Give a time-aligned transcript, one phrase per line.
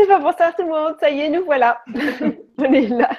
[0.00, 1.82] Et bien bonsoir tout le monde, ça y est, nous voilà.
[2.58, 3.10] On est là.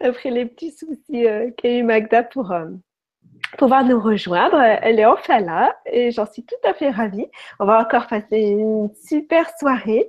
[0.00, 2.66] Après les petits soucis euh, qu'a eu Magda pour euh,
[3.58, 7.26] pouvoir nous rejoindre, elle est enfin là et j'en suis tout à fait ravie.
[7.58, 10.06] On va encore passer une super soirée.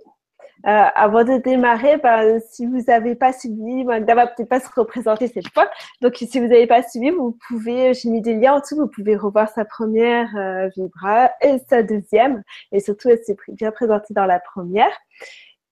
[0.66, 4.70] Euh, avant de démarrer, ben, si vous n'avez pas suivi, Magda va peut-être pas se
[4.76, 5.70] représenter cette fois.
[6.02, 8.88] Donc, si vous n'avez pas suivi, vous pouvez, j'ai mis des liens en dessous, vous
[8.88, 12.44] pouvez revoir sa première euh, vibra et sa deuxième.
[12.72, 14.92] Et surtout, elle s'est bien présentée dans la première.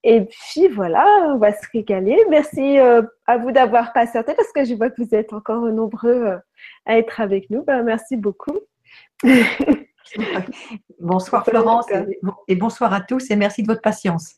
[0.08, 2.16] Et puis voilà, on va se régaler.
[2.30, 6.26] Merci euh, à vous d'avoir patienté parce que je vois que vous êtes encore nombreux
[6.26, 6.38] euh,
[6.84, 7.64] à être avec nous.
[7.64, 8.56] Ben, merci beaucoup.
[11.00, 11.86] bonsoir Florence
[12.46, 14.36] et bonsoir à tous et merci de votre patience.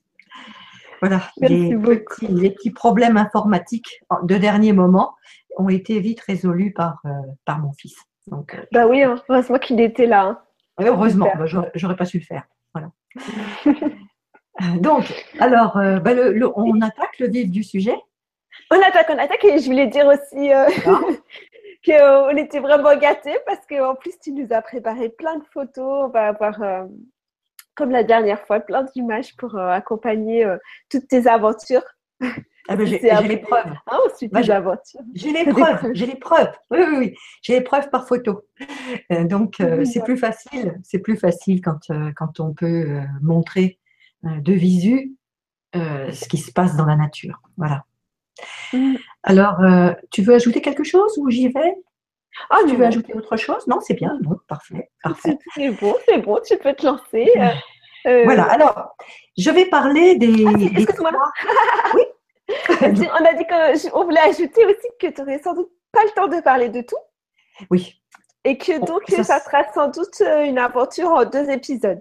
[1.00, 5.14] Voilà, les petits, problèmes informatiques de dernier moment
[5.56, 7.10] ont été vite résolus par, euh,
[7.44, 7.96] par mon fils.
[8.26, 10.22] Donc, euh, bah oui, hein, heureusement qu'il était là.
[10.22, 10.38] Hein.
[10.80, 12.44] heureusement, bah, j'aurais pas su le faire.
[12.74, 12.90] Voilà.
[14.80, 15.04] Donc,
[15.38, 16.12] alors, euh, bah,
[16.56, 17.96] on attaque le vif du sujet.
[18.70, 20.50] On attaque, on attaque, et je voulais dire aussi
[21.86, 26.06] qu'on était vraiment gâtés parce qu'en plus, tu nous as préparé plein de photos.
[26.06, 26.60] On va avoir
[27.78, 30.58] comme la dernière fois, plein d'images pour euh, accompagner euh,
[30.90, 31.84] toutes tes aventures.
[32.68, 33.64] Ah ben, j'ai les preuves.
[34.32, 35.90] Bah, j'ai les preuves.
[35.94, 36.52] J'ai les preuves.
[36.72, 37.14] Oui, oui, oui.
[37.40, 38.42] J'ai les preuves par photo.
[39.12, 40.78] Euh, donc, c'est plus facile.
[40.82, 43.78] C'est plus facile quand, quand on peut montrer
[44.24, 45.14] de visu
[45.74, 47.40] ce qui se passe dans la nature.
[47.56, 47.84] Voilà.
[48.72, 48.96] Mm.
[49.22, 49.60] Alors,
[50.10, 51.74] tu veux ajouter quelque chose ou j'y vais?
[52.50, 53.66] Ah, tu veux ajouter autre chose?
[53.66, 54.18] Non, c'est bien.
[54.22, 54.90] Non, parfait.
[55.02, 55.38] parfait.
[55.54, 57.30] C'est bon, c'est bon, tu peux te lancer.
[57.36, 57.48] Euh,
[58.06, 58.94] euh, voilà, alors,
[59.36, 60.44] je vais parler des.
[60.46, 61.12] Ah, excuse-moi.
[61.94, 62.02] oui.
[62.80, 66.28] On a dit qu'on voulait ajouter aussi que tu n'aurais sans doute pas le temps
[66.28, 66.96] de parler de tout.
[67.70, 68.00] Oui.
[68.44, 72.00] Et que donc, ça, sera sans doute euh, une aventure en deux épisodes.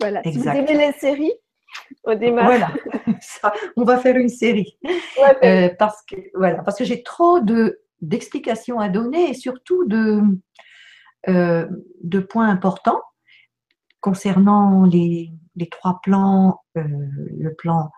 [0.00, 0.22] Voilà.
[0.24, 1.34] Si vous aimez les séries,
[2.04, 2.46] on démarre.
[2.46, 2.72] Voilà,
[3.76, 4.78] on va faire une série.
[5.78, 10.22] parce que voilà, parce que j'ai trop de d'explications à donner et surtout de,
[11.28, 11.68] euh,
[12.02, 13.00] de points importants
[14.00, 17.90] concernant les, les trois plans, euh, le plan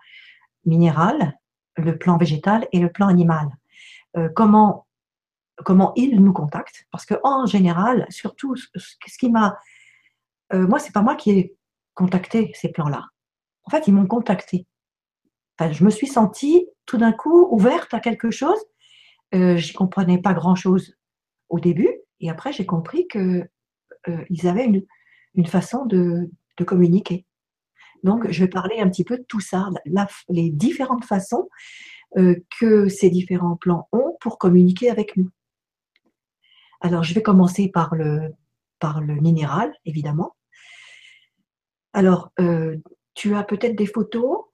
[0.65, 1.37] minéral,
[1.77, 3.47] le plan végétal et le plan animal.
[4.17, 4.87] Euh, comment,
[5.63, 9.57] comment ils nous contactent Parce que en général, surtout, ce qui m'a...
[10.51, 11.55] moi, c'est pas moi qui ai
[11.93, 13.05] contacté ces plans-là.
[13.63, 14.65] En fait, ils m'ont contacté.
[15.57, 18.59] Enfin, je me suis sentie tout d'un coup ouverte à quelque chose
[19.33, 20.95] euh, je comprenais pas grand-chose
[21.49, 23.47] au début, et après j'ai compris qu'ils
[24.09, 24.83] euh, avaient
[25.35, 26.29] une, façon de,
[26.65, 27.25] communiquer.
[28.03, 29.67] Donc je vais parler un petit peu de tout ça,
[30.29, 31.49] les différentes façons
[32.17, 35.31] euh, que ces différents plans ont pour communiquer avec nous.
[36.81, 38.29] Alors je vais commencer par le,
[38.77, 40.35] par le minéral, évidemment.
[41.93, 42.31] Alors,
[43.15, 44.45] tu as peut-être des photos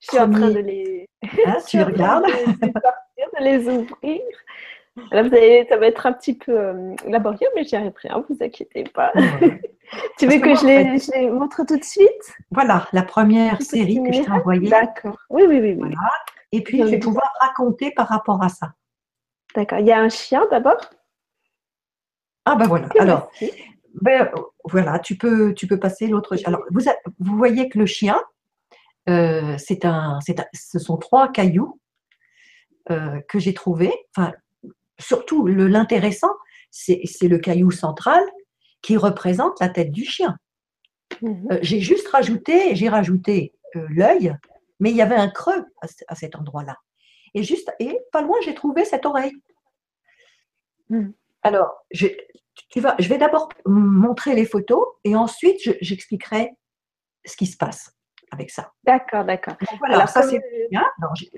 [0.00, 1.08] Je suis en train de les.
[1.46, 2.24] Ah, tu regardes
[3.38, 4.20] de les ouvrir.
[5.12, 8.14] Là, vous allez, ça va être un petit peu euh, laborieux, mais j'y arriverai, ne
[8.14, 9.12] hein, vous inquiétez pas.
[10.18, 12.34] tu veux que, je, les, montre tout de suite?
[12.50, 14.68] Voilà, la première série que je t'ai envoyée.
[14.68, 15.18] D'accord.
[15.30, 15.74] Oui, oui, oui.
[15.74, 15.96] Voilà.
[16.52, 18.74] Et puis, je vais pouvoir raconter par rapport à ça.
[19.54, 19.78] D'accord.
[19.78, 20.80] Il y a un chien d'abord?
[22.44, 22.88] Ah, ben voilà.
[22.98, 23.30] Alors,
[24.00, 24.30] ben,
[24.64, 26.36] voilà, tu peux, tu peux passer l'autre.
[26.44, 26.82] Alors, vous,
[27.18, 28.20] vous voyez que le chien,
[29.08, 31.79] euh, c'est un, un, ce sont trois cailloux
[32.90, 34.32] euh, que j'ai trouvé, enfin,
[34.98, 36.32] surtout l'intéressant,
[36.70, 38.22] c'est le caillou central
[38.82, 40.36] qui représente la tête du chien.
[41.22, 41.48] Mhm.
[41.52, 44.34] Euh, j'ai juste rajouté, j'ai rajouté euh, l'œil,
[44.78, 45.64] mais il y avait un creux
[46.08, 46.76] à, cet endroit-là.
[47.34, 49.36] Et juste, et pas loin, j'ai trouvé cette oreille.
[50.88, 51.12] Mhm.
[51.42, 52.06] Alors, je,
[52.70, 56.50] tu vas, je vais d'abord montrer les photos et ensuite j'expliquerai
[57.24, 57.94] ce qui se passe
[58.30, 58.72] avec ça.
[58.84, 59.54] D'accord, d'accord.
[59.78, 60.40] Voilà, ça c'est
[60.70, 60.84] bien.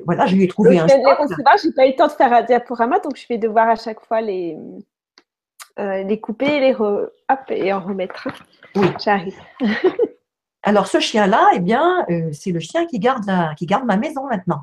[0.04, 0.86] voilà, je lui ai trouvé un.
[0.86, 3.26] Je vais les recevoir, j'ai pas eu le temps de faire un diaporama, donc je
[3.28, 4.56] vais devoir à chaque fois les,
[5.78, 7.10] euh, les couper, les Hop,
[7.48, 8.28] et en remettre.
[8.74, 9.38] Oui, j'arrive.
[10.62, 13.96] Alors ce chien-là, eh bien, euh, c'est le chien qui garde la, qui garde ma
[13.96, 14.62] maison maintenant.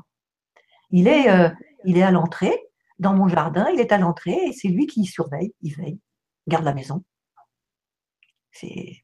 [0.90, 1.50] Il est, euh,
[1.84, 2.58] il est à l'entrée
[2.98, 5.98] dans mon jardin, il est à l'entrée et c'est lui qui surveille, il veille,
[6.48, 7.02] garde la maison.
[8.52, 9.02] C'est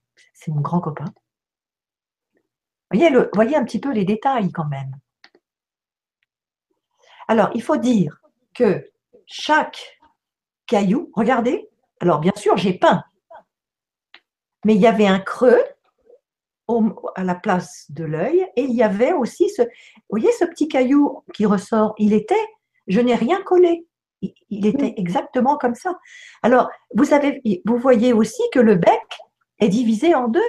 [0.49, 1.07] mon grand copain.
[2.91, 4.93] Voyez, le, voyez un petit peu les détails quand même.
[7.29, 8.21] Alors, il faut dire
[8.55, 8.89] que
[9.27, 9.99] chaque
[10.67, 11.69] caillou, regardez,
[12.01, 13.05] alors bien sûr, j'ai peint,
[14.65, 15.63] mais il y avait un creux
[17.15, 19.69] à la place de l'œil et il y avait aussi ce, vous
[20.11, 22.35] voyez ce petit caillou qui ressort, il était,
[22.89, 23.87] je n'ai rien collé,
[24.51, 25.99] il, était exactement comme ça.
[26.43, 29.19] Alors, vous, avez, vous voyez aussi que le bec
[29.59, 30.41] est divisé en deux.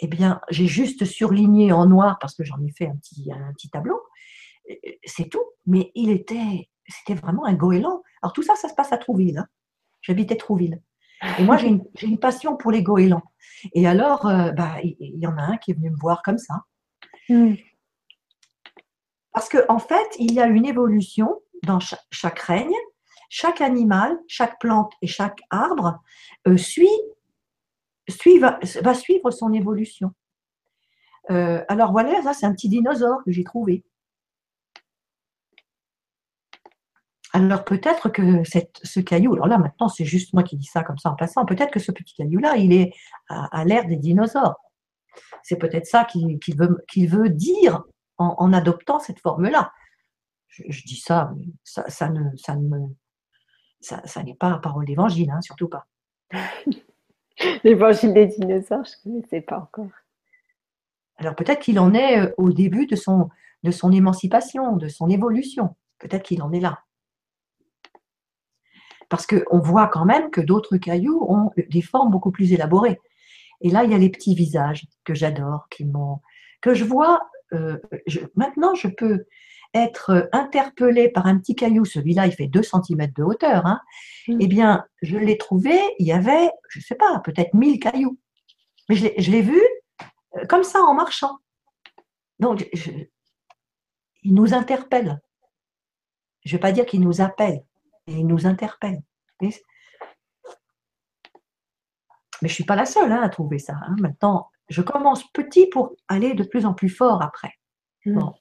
[0.00, 3.52] Eh bien, j'ai juste surligné en noir parce que j'en ai fait un petit, un
[3.52, 4.00] petit tableau.
[5.04, 5.44] C'est tout.
[5.66, 8.02] Mais il était, c'était vraiment un goéland.
[8.22, 9.38] Alors tout ça, ça se passe à Trouville.
[9.38, 9.46] Hein.
[10.02, 10.80] J'habitais Trouville.
[11.38, 11.68] Et moi, j'ai
[12.02, 13.22] une, passion pour les goélands.
[13.74, 16.38] Et alors, euh, bah, il y, en a un qui est venu me voir comme
[16.38, 16.62] ça.
[17.28, 17.54] Hmm.
[19.32, 22.74] Parce qu'en en fait, il y a une évolution dans chaque, règne.
[23.30, 25.98] Chaque animal, chaque plante et chaque arbre
[26.46, 27.00] euh, suit,
[28.08, 28.58] suit va,
[28.94, 30.12] suivre son évolution.
[31.30, 33.84] Euh, alors voilà, ça c'est un petit dinosaure que j'ai trouvé.
[37.32, 40.84] Alors peut-être que cette, ce caillou, alors là maintenant c'est juste moi qui dis ça
[40.84, 42.92] comme ça en passant, peut-être que ce petit caillou-là, il est
[43.28, 44.56] à, l'ère des dinosaures.
[45.42, 47.82] C'est peut-être ça qu'il veut, dire
[48.18, 49.72] en, adoptant cette forme-là.
[50.48, 51.32] Je, dis ça,
[51.64, 52.78] ça, ne, ça ne,
[53.80, 55.86] ça, n'est pas parole d'évangile, hein, surtout pas.
[57.64, 59.90] L'évangile des dinosaures, je ne connaissais pas encore.
[61.16, 63.28] Alors peut-être qu'il en est euh, au début de son,
[63.62, 65.76] de son émancipation, de son évolution.
[65.98, 66.80] Peut-être qu'il en est là.
[69.08, 73.00] Parce qu'on voit quand même que d'autres cailloux ont des formes beaucoup plus élaborées.
[73.60, 76.20] Et là, il y a les petits visages que j'adore, qui m'ont,
[76.60, 77.20] que je vois.
[77.52, 77.78] Euh,
[78.34, 79.26] maintenant, je peux
[79.74, 81.84] être interpellée par un petit caillou.
[81.84, 83.66] Celui-là, il fait 2 cm de hauteur.
[83.66, 83.80] Hein.
[84.28, 84.38] Mm.
[84.40, 88.18] Eh bien, je l'ai trouvé, il y avait, je ne sais pas, peut-être 1000 cailloux.
[88.88, 89.60] Mais je l'ai vu
[90.36, 91.38] euh, comme ça en marchant.
[92.38, 92.68] Donc,
[94.22, 95.20] il nous interpelle.
[96.44, 97.64] Je ne vais pas dire qu'il nous appelle,
[98.06, 99.02] et il nous interpelle.
[99.40, 99.50] Mais
[102.40, 103.74] je ne suis pas la seule hein, à trouver ça.
[103.86, 103.96] Hein.
[103.98, 107.54] Maintenant, je commence petit pour aller de plus en plus fort après.
[108.04, 108.18] Mm.
[108.18, 108.34] Bon.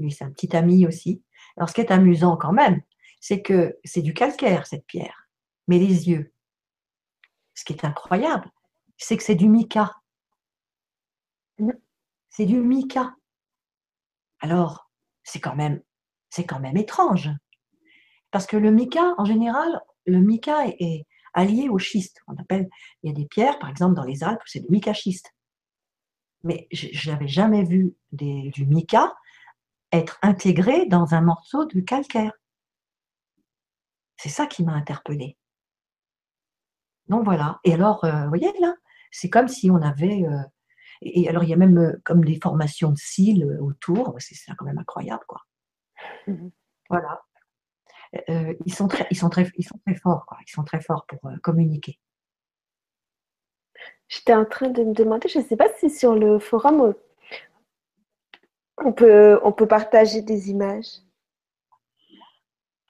[0.00, 1.22] Lui, c'est un petit ami aussi.
[1.56, 2.80] Alors, ce qui est amusant quand même,
[3.20, 5.28] c'est que c'est du calcaire, cette pierre.
[5.68, 6.32] Mais les yeux,
[7.54, 8.50] ce qui est incroyable,
[8.96, 9.92] c'est que c'est du mica.
[11.58, 11.72] Mm.
[12.30, 13.14] C'est du mica.
[14.40, 14.90] Alors,
[15.22, 15.82] c'est quand même,
[16.30, 17.28] c'est quand même étrange.
[18.30, 22.20] Parce que le mica, en général, le mica est, allié au schiste.
[22.26, 22.68] On appelle,
[23.02, 25.32] il y a des pierres, par exemple, dans les Alpes, c'est du mica schiste.
[26.42, 29.14] Mais je n'avais jamais vu du mica
[29.92, 32.32] être intégré dans un morceau de calcaire.
[34.16, 35.36] C'est ça qui m'a interpellée.
[37.08, 37.58] Donc voilà.
[37.64, 38.74] Et alors, euh, vous voyez là,
[39.10, 40.24] c'est comme si on avait.
[40.24, 40.42] Euh,
[41.02, 44.14] et alors, il y a même euh, comme des formations de cils autour.
[44.18, 45.42] C'est quand même incroyable, quoi.
[46.26, 46.48] Mmh
[46.88, 47.22] voilà.
[48.66, 51.20] Ils, sont très, ils, sont très, ils sont très forts, ils sont très forts pour
[51.40, 52.00] communiquer.
[54.08, 56.94] J'étais en train de me demander, je ne sais pas si sur le forum,
[58.84, 61.00] on peut, on peut partager des images.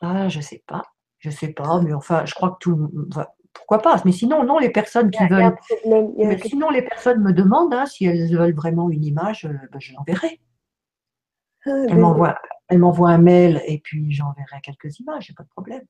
[0.01, 0.83] Ah, je ne sais pas.
[1.19, 2.91] Je ne sais pas, mais enfin, je crois que tout.
[3.53, 5.55] pourquoi pas Mais sinon, non, les personnes qui veulent.
[6.43, 10.41] sinon, les personnes me demandent hein, si elles veulent vraiment une image, ben, je l'enverrai.
[11.67, 12.39] Ah, elles m'envoient
[12.71, 15.83] elle m'envoie un mail et puis j'enverrai quelques images, j'ai pas de problème.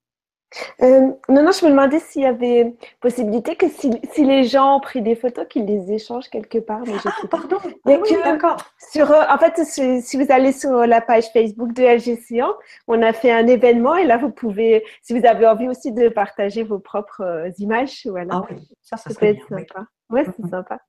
[0.82, 4.80] Euh, non, non, je me demandais s'il y avait possibilité que si, les gens ont
[4.80, 6.82] pris des photos, qu'ils les échangent quelque part.
[6.86, 7.58] Mais ah, pardon.
[7.86, 8.56] Ah d'accord.
[8.78, 12.52] Sur, euh, en fait, si vous allez sur la page Facebook de LGC1,
[12.88, 16.08] on a fait un événement et là, vous pouvez, si vous avez envie aussi de
[16.08, 18.34] partager vos propres euh, images, voilà.
[18.34, 19.86] Ah oui, ça, ça, serait bien, sympa.
[20.10, 20.50] Oui, c'est mm-hmm.
[20.50, 20.80] sympa.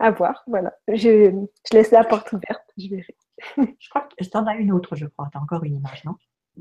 [0.00, 0.72] À voir, voilà.
[0.88, 1.30] Je,
[1.70, 3.16] je laisse la porte ouverte, je verrai.
[3.56, 5.28] je crois que tu en as une autre, je crois.
[5.30, 6.14] Tu as encore une image, non?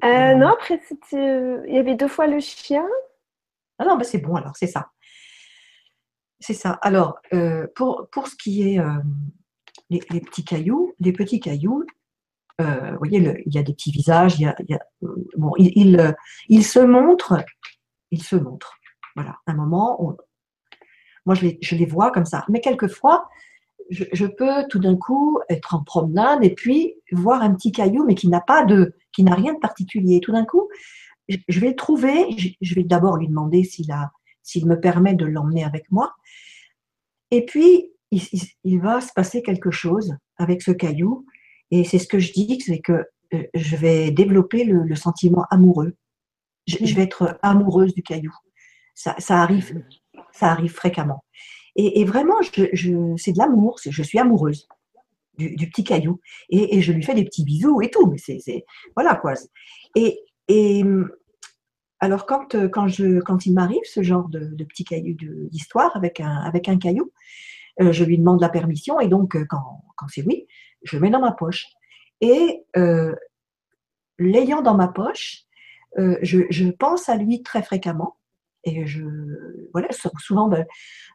[0.03, 0.81] Euh, Non, après,
[1.13, 2.85] euh, il y avait deux fois le chien.
[3.79, 4.91] Ah non, bah c'est bon, alors, c'est ça.
[6.39, 6.71] C'est ça.
[6.81, 8.79] Alors, euh, pour, pour ce qui est
[9.89, 11.83] les, petits cailloux, les petits cailloux,
[12.59, 14.79] vous voyez, il y a des petits visages, il, y a,
[15.37, 16.15] bon, il,
[16.49, 17.35] il, se montre,
[18.11, 18.77] il se montre.
[19.15, 20.15] Voilà, un moment,
[21.25, 22.45] moi je les, je les vois comme ça.
[22.49, 23.29] Mais quelquefois,
[23.89, 28.15] je, peux tout d'un coup être en promenade et puis voir un petit caillou, mais
[28.15, 30.19] qui n'a pas de, qui n'a rien de particulier.
[30.19, 30.69] Tout d'un coup,
[31.29, 32.25] je vais le trouver.
[32.61, 34.11] Je vais d'abord lui demander s'il a,
[34.43, 36.13] s'il me permet de l'emmener avec moi.
[37.31, 41.25] Et puis, il, va se passer quelque chose avec ce caillou.
[41.71, 45.95] Et c'est ce que je dis, c'est que euh, je vais développer le, sentiment amoureux.
[46.67, 48.33] Je, vais être amoureuse du caillou.
[48.93, 49.83] Ça arrive,
[50.31, 51.23] ça arrive fréquemment.
[51.79, 54.67] Et, vraiment, c'est de l'amour, je suis amoureuse
[55.37, 56.19] du, petit caillou.
[56.49, 58.65] Et, je lui fais des petits bisous et tout, mais
[58.95, 59.33] voilà quoi.
[59.95, 60.83] Et,
[61.99, 65.15] alors quand, il m'arrive ce genre de, petit caillou
[65.51, 67.11] d'histoire avec un, caillou,
[67.79, 70.47] euh, je lui demande la permission et donc quand, quand c'est oui,
[70.83, 71.67] je le mets dans ma poche.
[72.21, 73.13] Et euh,
[74.17, 75.43] l'ayant dans ma poche,
[75.99, 78.16] euh, je, je, pense à lui très fréquemment
[78.67, 79.03] et je,
[79.71, 79.87] voilà,
[80.19, 80.65] souvent ben,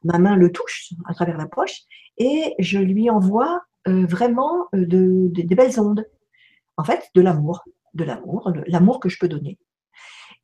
[0.04, 1.82] ma main le touche à travers la poche
[2.16, 6.06] et je lui envoie euh, vraiment euh, de, des belles ondes.
[6.78, 7.62] En fait, de l'amour,
[7.94, 9.58] de l'amour, l'amour que je peux donner.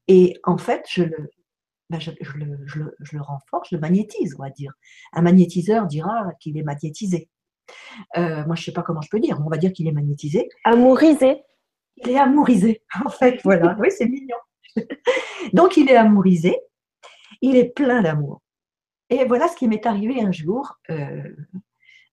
[0.07, 1.31] Et en fait, je le,
[1.89, 2.17] ben, je, le,
[2.67, 4.73] je, le, je, le, renforce, je le magnétise, on va dire.
[5.15, 7.31] Un magnétiseur dira qu'il est magnétisé.
[8.17, 9.93] Euh, moi, je ne sais pas comment je peux dire, on va dire qu'il est
[9.93, 10.49] magnétisé.
[10.65, 11.43] Amourisé.
[11.97, 13.77] Il est amourisé, en fait, voilà.
[13.81, 14.37] oui, c'est mignon.
[15.53, 16.57] Donc, il est amourisé,
[17.41, 18.43] il est plein d'amour.
[19.11, 20.79] Et voilà ce qui m'est arrivé un jour.
[20.91, 21.23] Euh,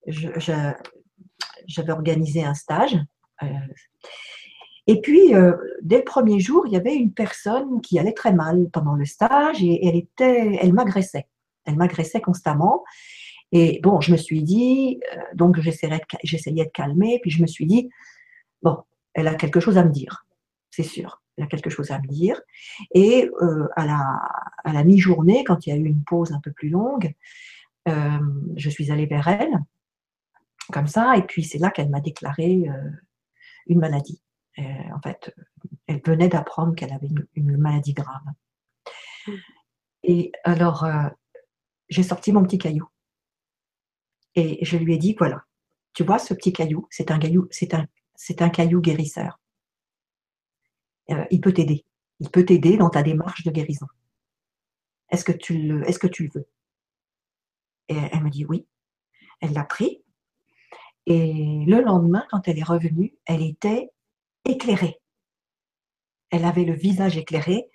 [0.07, 2.97] j'avais organisé un stage.
[3.43, 3.47] Euh,
[4.87, 8.31] et puis, euh, dès le premier jour, il y avait une personne qui allait très
[8.31, 11.27] mal pendant le stage et elle était, elle m'agressait.
[11.65, 12.83] Elle m'agressait constamment.
[13.51, 14.99] Et bon, je me suis dit,
[15.33, 17.89] donc j'essayais de, calmer, puis je me suis dit,
[18.61, 18.77] bon,
[19.13, 20.25] elle a quelque chose à me dire,
[20.71, 22.41] c'est sûr elle a quelque chose à me dire.
[22.93, 24.21] Et euh, à la,
[24.63, 27.13] à la mi-journée, quand il y a eu une pause un peu plus longue,
[27.87, 28.19] euh,
[28.55, 29.59] je suis allée vers elle,
[30.71, 32.89] comme ça, et puis c'est là qu'elle m'a déclaré euh,
[33.67, 34.21] une maladie.
[34.57, 35.35] en fait,
[35.87, 38.23] elle venait d'apprendre qu'elle avait une, maladie grave.
[40.03, 40.87] Et alors,
[41.89, 42.87] j'ai sorti mon petit caillou.
[44.35, 45.43] Et je lui ai dit, voilà,
[45.93, 49.39] tu vois, ce petit caillou, c'est un caillou, c'est un, c'est un caillou guérisseur.
[51.11, 51.85] Euh, il peut t'aider.
[52.19, 53.87] Il peut t'aider dans ta démarche de guérison.
[55.09, 56.47] Est-ce que tu le, est-ce que tu le veux?
[57.89, 58.67] Et elle me dit oui.
[59.41, 60.03] Elle l'a pris.
[61.05, 63.91] Et le lendemain, quand elle est revenue, elle était
[64.45, 64.99] éclairée.
[66.31, 67.69] Elle avait le visage éclairé.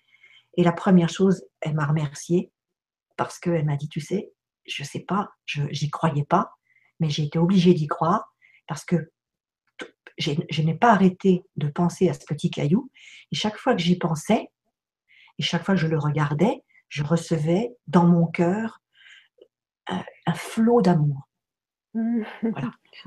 [0.56, 2.50] Et la première chose, elle m'a remerciée
[3.16, 4.32] parce qu'elle m'a dit, tu sais,
[4.66, 6.52] je ne sais pas, je n'y croyais pas,
[6.98, 8.34] mais j'ai été obligée d'y croire
[8.66, 9.12] parce que
[10.18, 12.90] je n'ai pas arrêté de penser à ce petit caillou.
[13.32, 14.50] Et chaque fois que j'y pensais,
[15.38, 18.80] et chaque fois que je le regardais, je recevais dans mon cœur
[19.86, 21.28] un, flot d'amour.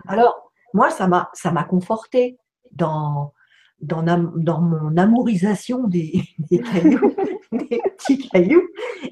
[0.07, 2.37] Alors, moi, ça m'a, ça m'a conforté
[2.71, 3.33] dans,
[3.79, 4.03] dans,
[4.35, 7.15] dans, mon amourisation des, cailloux,
[7.51, 8.67] des petits cailloux.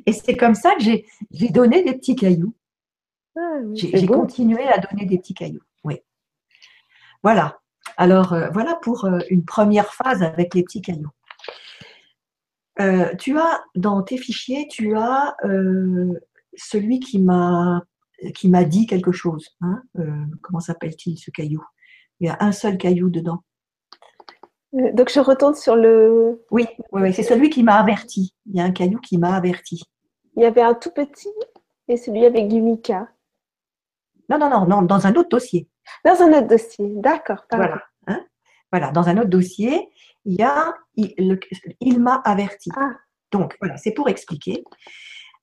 [0.05, 2.55] Et c'est comme ça que j'ai, j'ai donné des petits cailloux.
[3.37, 5.63] Ah, j'ai, continué à donner des petits cailloux.
[5.85, 5.99] Oui.
[7.23, 7.60] Voilà.
[8.01, 11.11] Alors euh, voilà pour euh, une première phase avec les petits cailloux.
[12.79, 15.35] Euh, tu as dans tes fichiers, tu as
[16.55, 17.83] celui qui m'a
[18.33, 19.55] qui m'a dit quelque chose.
[19.61, 19.83] Hein,
[20.41, 21.63] comment s'appelle-t-il ce caillou?
[22.19, 23.43] Il y a un seul caillou dedans.
[24.73, 26.43] Donc je retourne sur le.
[26.49, 28.33] Oui, oui, c'est celui qui m'a averti.
[28.47, 29.83] Il y a un caillou qui m'a averti.
[30.35, 31.29] Il y avait un tout petit
[31.87, 33.09] et celui avec du mica.
[34.27, 35.69] Non, non, non, non, dans un autre dossier.
[36.03, 37.45] Dans un autre dossier, d'accord.
[37.51, 37.81] Voilà.
[38.71, 39.89] Voilà, dans un autre dossier,
[40.25, 42.69] il y a il, m'a averti.
[42.75, 42.91] Ah.
[43.31, 44.63] Donc voilà, c'est pour expliquer.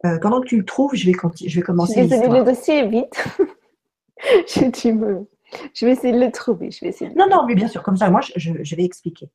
[0.04, 1.16] Euh, pendant que tu le trouves, je vais,
[1.46, 2.06] je vais commencer.
[2.06, 3.24] le dossier est vite.
[4.46, 5.26] je, me...
[5.74, 6.70] je vais essayer de le trouver.
[6.70, 9.28] Je vais essayer Non, non, mais bien sûr, comme ça, moi, je, je vais expliquer.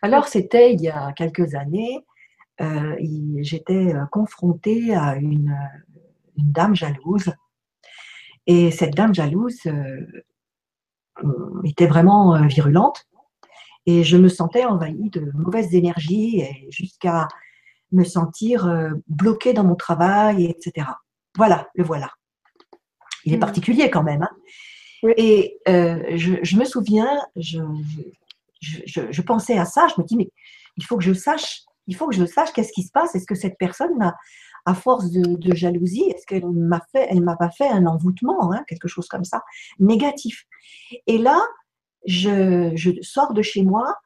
[0.00, 2.04] Alors, c'était il y a quelques années,
[2.60, 2.96] euh,
[3.40, 5.56] j'étais euh, confrontée à une,
[6.36, 7.32] une, dame jalouse.
[8.46, 9.60] Et cette dame jalouse,
[11.64, 13.06] était vraiment euh, virulente
[13.86, 17.28] et je me sentais envahie de mauvaises énergies jusqu'à
[17.90, 20.86] me sentir euh, bloquée dans mon travail, etc.
[21.36, 22.10] Voilà, le voilà.
[23.24, 23.40] Il est mmh.
[23.40, 24.22] particulier quand même.
[24.22, 24.30] Hein.
[25.16, 27.58] Et euh, je, me souviens, je,
[28.60, 30.30] je, pensais à ça, je me dis, mais
[30.76, 33.14] il faut que je sache, il faut que je sache qu'est-ce qui se passe.
[33.14, 34.14] Est-ce que cette personne a,
[34.64, 38.62] à force de, jalousie, est-ce qu'elle m'a fait, elle m'a pas fait un envoûtement, hein,
[38.68, 39.42] quelque chose comme ça,
[39.78, 40.44] négatif.
[41.06, 41.40] Et là,
[42.06, 43.96] je, sors de chez moi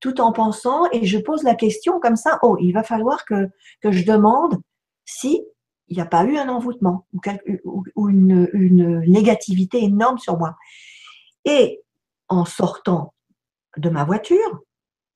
[0.00, 3.48] tout en pensant et je pose la question comme ça, oh, il va falloir que,
[3.80, 4.60] que je demande
[5.04, 5.42] si
[5.88, 7.06] il n'y a pas eu un envoûtement
[7.64, 10.56] ou, une, une, négativité énorme sur moi.
[11.44, 11.82] Et
[12.28, 13.14] en sortant
[13.76, 14.60] de ma voiture,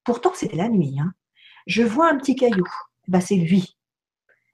[0.05, 1.13] pourtant c'était la nuit, hein,
[1.67, 2.67] je vois un petit caillou.
[3.09, 3.77] Ben, c'est lui.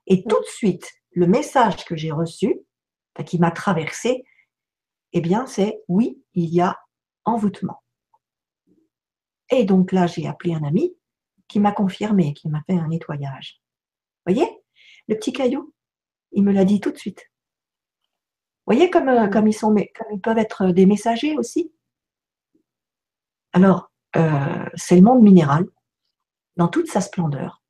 [0.07, 2.61] Et tout de suite, le message que j'ai reçu,
[3.25, 4.23] qui m'a traversé,
[5.13, 6.77] eh bien, c'est oui, il y a
[7.25, 7.83] envoûtement.
[9.49, 10.95] Et donc là, j'ai appelé un ami
[11.47, 13.61] qui m'a confirmé, qui m'a fait un nettoyage.
[14.25, 14.47] Voyez,
[15.07, 15.73] le petit caillou,
[16.31, 17.29] il me l'a dit tout de suite.
[18.65, 21.73] Voyez comme, euh, comme, ils, peuvent être des messagers aussi.
[23.51, 25.67] Alors, euh, c'est le monde minéral
[26.55, 27.61] dans toute sa splendeur.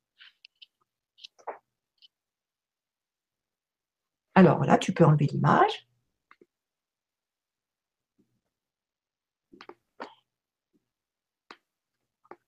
[4.36, 5.88] Alors là, tu peux enlever l'image.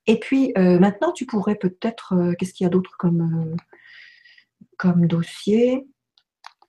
[0.07, 3.55] Et puis euh, maintenant, tu pourrais peut-être, euh, qu'est-ce qu'il y a d'autre comme,
[4.77, 5.87] comme dossier?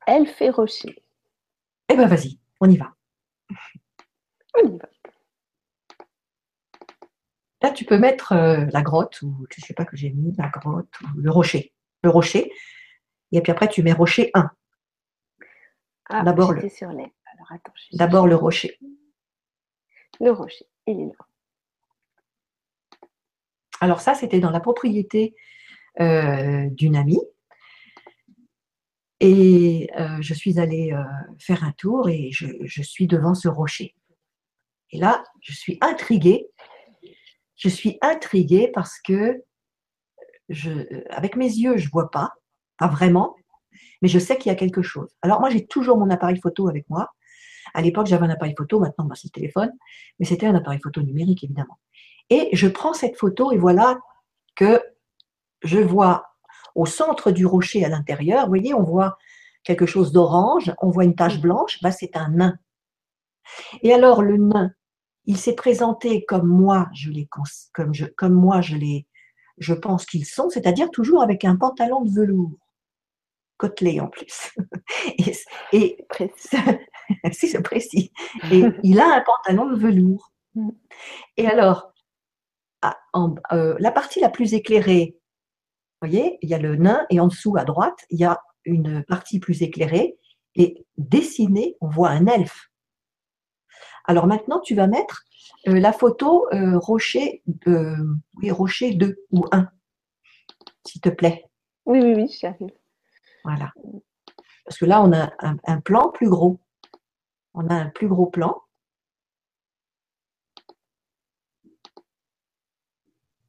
[0.07, 1.03] Elfe et rocher.
[1.89, 2.95] Eh bien, vas-y, on y va.
[4.55, 4.89] On y va.
[7.63, 10.35] Là, tu peux mettre euh, la grotte, ou je ne sais pas que j'ai mis,
[10.37, 11.73] la grotte, ou le rocher.
[12.03, 12.53] Le rocher.
[13.33, 14.51] Et puis après, tu mets rocher 1.
[16.09, 17.03] Ah, D'abord le- sur les.
[17.33, 17.73] Alors attends.
[17.75, 18.79] je vais D'abord le rocher.
[20.21, 20.67] Le rocher.
[20.87, 21.27] Il est là.
[23.81, 25.35] Alors ça, c'était dans la propriété
[26.01, 27.21] euh, d'une amie.
[29.21, 31.03] Et euh, je suis allée euh,
[31.39, 33.95] faire un tour et je, suis devant ce rocher.
[34.91, 36.49] Et là, je suis intriguée.
[37.57, 39.43] Je suis intriguée parce que
[41.09, 42.31] avec mes yeux, je vois pas,
[42.79, 43.35] pas vraiment,
[44.03, 45.17] mais je sais qu'il y a quelque chose.
[45.23, 47.11] Alors moi, j'ai toujours mon appareil photo avec moi.
[47.73, 49.73] À l'époque, j'avais un appareil photo, maintenant, c'est le téléphone,
[50.19, 51.79] mais c'était un appareil photo numérique, évidemment.
[52.31, 53.99] Et je prends cette photo et voilà
[54.55, 54.83] que
[55.63, 56.27] je vois
[56.75, 59.17] au centre du rocher à l'intérieur, vous voyez, on voit
[59.65, 62.59] quelque chose d'orange, on voit une tache blanche, bah, c'est un nain.
[63.83, 64.71] Et alors le nain,
[65.25, 67.11] il s'est présenté comme moi, je
[67.73, 69.07] comme je, comme moi je les,
[69.59, 72.59] je pense qu'ils sont, c'est-à-dire toujours avec un pantalon de velours,
[73.57, 74.55] côtelé en plus.
[75.73, 75.97] Et,
[77.33, 78.13] si c'est précis.
[78.53, 80.33] Et il a un pantalon de velours.
[80.55, 80.71] Mm.
[81.37, 81.93] Et alors,
[82.83, 85.17] à- en- euh, la partie la plus éclairée,
[86.01, 88.41] vous voyez, il y a le nain et en dessous à droite, il y a
[88.65, 90.19] une partie plus éclairée
[90.55, 92.71] et dessinée, on voit un elfe.
[94.05, 95.25] Alors maintenant, tu vas mettre
[95.69, 99.69] euh, la photo euh, rocher, oui, rocher 2 ou 1,
[100.87, 101.45] s'il te plaît.
[101.87, 102.71] Oui, oui, oui, j'y arrive.
[103.45, 103.73] Voilà.
[104.65, 106.59] Parce que là, on a un, un plan plus gros.
[107.55, 108.61] On a un plus gros plan.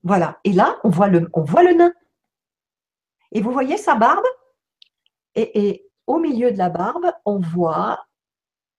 [0.07, 0.39] Voilà.
[0.45, 1.93] Et là, on voit le, on voit le nain.
[3.33, 4.25] Et vous voyez sa barbe?
[5.35, 8.07] Et, et au milieu de la barbe, on voit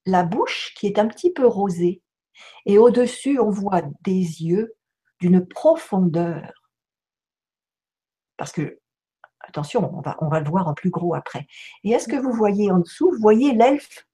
[0.07, 2.03] la bouche qui est un petit peu rosée.
[2.65, 4.75] Et au-dessus, on voit des yeux
[5.21, 6.51] d'une profondeur.
[8.39, 8.79] Parce que,
[9.41, 11.47] attention, on va, on va le voir en plus gros après.
[11.85, 14.07] Et est-ce que vous voyez en dessous, vous voyez l'elfe?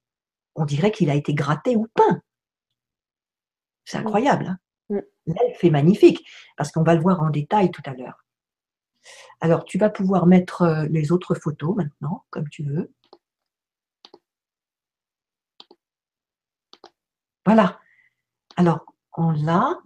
[0.57, 2.22] On dirait qu'il a été gratté ou peint.
[3.85, 4.46] C'est incroyable.
[4.46, 4.59] hein.
[5.27, 8.25] L'elfe est magnifique, parce qu'on va le voir en détail tout à l'heure.
[9.41, 12.91] Alors, tu vas pouvoir mettre euh, les autres photos maintenant, comme tu veux.
[17.47, 17.79] Voilà.
[18.57, 18.85] Alors,
[19.17, 19.79] on l'a.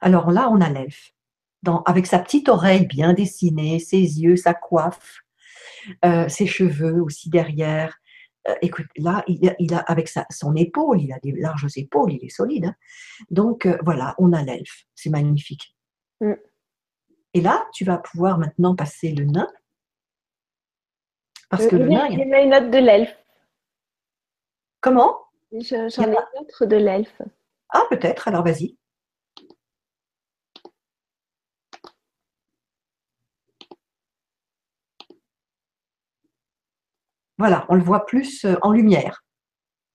[0.00, 1.12] Alors là, on a l'elfe,
[1.86, 5.20] avec sa petite oreille bien dessinée, ses yeux, sa coiffe,
[6.04, 7.98] euh, ses cheveux aussi derrière.
[8.48, 11.66] Euh, écoute, là, il a, il a- avec sa, son épaule, il a des larges
[11.76, 12.66] épaules, il est solide.
[12.66, 12.74] hein.
[13.30, 15.74] Donc euh, voilà, on a l'elfe, c'est magnifique.
[16.20, 16.34] Mm.
[17.34, 19.48] Et là, tu vas pouvoir maintenant passer le nain.
[21.50, 23.16] Parce que il, le nain, il y a- une autre de l'elfe.
[24.80, 25.18] comment?
[25.52, 27.22] J'en ai une autre de l'elfe.
[27.70, 28.76] Ah, peut-être, alors vas-y.
[37.38, 39.24] Voilà, on le voit plus euh, en lumière.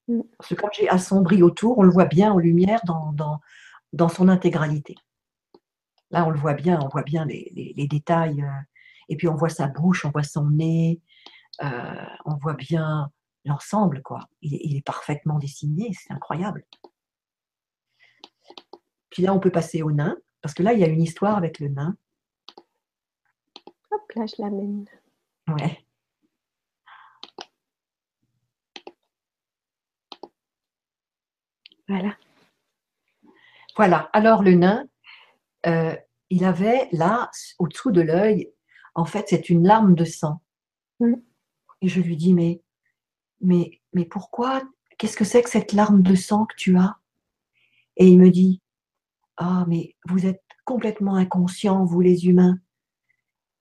[0.07, 0.21] Mm.
[0.37, 3.39] Parce que comme j'ai assombri autour, on le voit bien en lumière dans, dans,
[3.93, 4.95] dans son intégralité.
[6.11, 8.41] Là, on le voit bien, on voit bien les, les- les détails.
[8.43, 8.61] euh,
[9.09, 11.01] et puis on voit sa bouche, on voit son nez,
[11.63, 13.09] euh, on voit bien
[13.45, 14.19] l'ensemble, quoi.
[14.41, 16.65] Il, est- il est parfaitement dessiné, c'est incroyable.
[19.09, 21.35] Puis là, on peut passer au nain, parce que là, il y a une histoire
[21.37, 21.97] avec le nain.
[23.91, 24.85] Hop là, je l'amène.
[25.49, 25.85] Ouais.
[31.91, 32.15] Voilà.
[33.75, 34.09] Voilà.
[34.13, 34.87] Alors le nain,
[35.65, 35.93] euh,
[36.29, 38.49] il avait là, au-dessous de l'œil,
[38.95, 40.41] en fait, c'est une larme de sang.
[41.01, 41.15] Mm.
[41.81, 42.61] Et je lui dis, mais,
[43.41, 44.61] mais, mais pourquoi
[44.97, 46.95] Qu'est-ce que c'est que cette larme de sang que tu as?
[47.97, 48.61] Et il me dit,
[49.35, 52.57] ah, mais vous êtes complètement inconscients, vous les humains.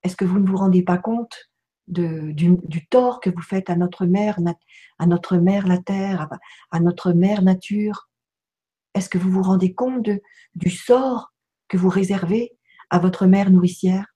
[0.05, 1.51] Est-ce que vous ne vous rendez pas compte
[1.89, 4.39] de, du, du tort que vous faites à notre mère,
[4.99, 6.29] à notre mère la terre,
[6.71, 8.10] à notre mère nature?
[8.95, 10.11] Est-ce que vous vous rendez compte
[10.55, 11.33] du sort
[11.69, 12.53] que vous réservez
[12.91, 14.07] à votre mère nourricière?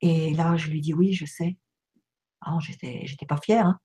[0.00, 1.56] Et là, je lui dis oui, je sais.
[2.40, 3.66] Ah, j'étais, j'étais pas fière.
[3.66, 3.80] hein.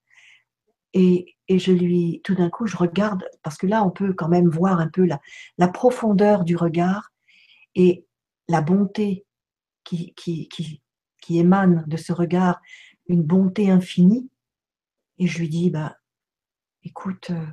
[0.93, 4.29] Et, et je lui, tout d'un coup, je regarde, parce que là, on peut quand
[4.29, 5.19] même voir un peu la,
[5.57, 7.11] la profondeur du regard
[7.73, 8.05] et
[8.47, 9.25] la bonté
[9.83, 10.83] qui, qui, qui,
[11.19, 12.61] qui émane de ce regard,
[13.07, 14.29] une bonté infinie.
[15.17, 15.97] Et je lui dis, bah,
[16.83, 17.47] écoute, euh,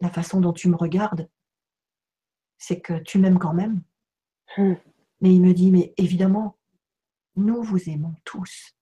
[0.00, 1.28] la façon dont tu me regardes,
[2.58, 3.82] c'est que tu m'aimes quand même.
[4.56, 4.74] Hmm.
[5.20, 6.58] Mais il me dit, mais évidemment,
[7.36, 8.74] nous vous aimons tous.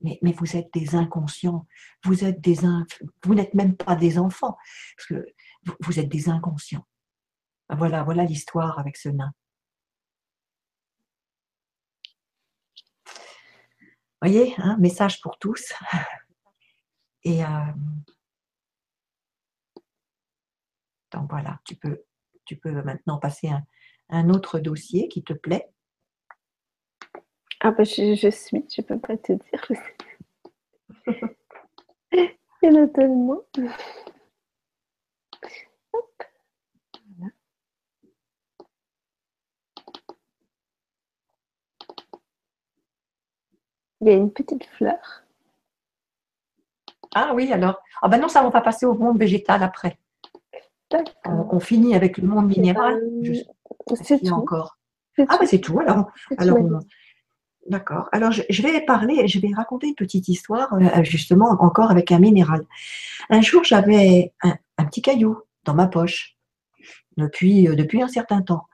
[0.00, 1.66] Mais, mais vous êtes des inconscients,
[2.04, 2.58] vous êtes des
[3.24, 4.56] vous n'êtes même pas des enfants,
[4.96, 5.26] parce que
[5.80, 6.86] vous, êtes des inconscients.
[7.70, 9.32] Voilà, voilà l'histoire avec ce nain.
[14.24, 15.72] voyez, un hein, message pour tous.
[17.24, 17.48] Et euh,
[21.14, 22.02] donc voilà, tu peux,
[22.44, 23.62] tu peux maintenant passer un,
[24.10, 25.70] un autre dossier qui te plaît.
[27.60, 29.68] Ah bah je, je suis, je peux pas te dire.
[32.12, 32.28] Il
[32.62, 33.42] y en a tellement.
[44.00, 45.24] Il y a une petite fleur.
[47.14, 47.80] Ah oui, alors.
[48.02, 49.98] Ah ben non, ça, on va passer au monde végétal après.
[51.24, 53.00] On, finit avec le monde minéral.
[54.02, 54.34] C'est tout.
[54.34, 54.78] Encore.
[55.18, 55.78] Ah ben c'est tout.
[55.78, 56.58] Alors, alors
[57.66, 58.08] D'accord.
[58.12, 62.18] Alors, je, vais parler, je vais raconter une petite histoire, euh, justement, encore avec un
[62.18, 62.66] minéral.
[63.30, 66.36] Un jour, j'avais un, petit caillou dans ma poche,
[67.16, 68.66] depuis, euh, depuis un certain temps.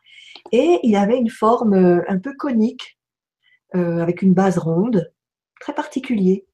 [0.50, 2.98] Et il avait une forme euh, un peu conique,
[3.72, 5.12] avec une base ronde,
[5.60, 6.44] très particulier.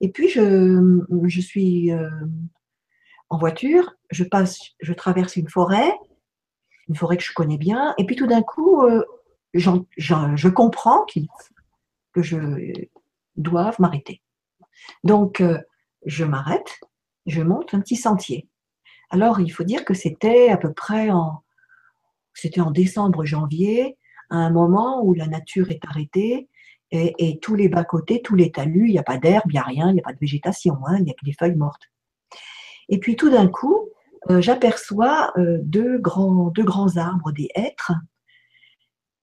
[0.00, 1.92] Et puis, je, je suis
[3.30, 5.92] en voiture, je traverse une forêt,
[6.88, 8.82] une forêt que je connais bien, et puis tout d'un coup,
[9.54, 11.06] je comprends
[12.12, 12.38] que je
[13.36, 14.22] dois m'arrêter.
[15.04, 15.58] Donc, euh,
[16.04, 16.80] je m'arrête,
[17.26, 18.48] je monte un petit sentier.
[19.10, 21.42] Alors, il faut dire que c'était à peu près en,
[22.34, 23.96] c'était en décembre, janvier,
[24.30, 26.48] à un moment où la nature est arrêtée
[26.90, 29.62] et, tous les bas-côtés, tous les talus, il n'y a pas d'herbe, il n'y a
[29.62, 31.90] rien, il n'y a pas de végétation, hein, il n'y a que des feuilles mortes.
[32.88, 33.88] Et puis tout d'un coup,
[34.30, 36.52] euh, j'aperçois euh, deux, grands,
[36.96, 37.92] arbres, des hêtres,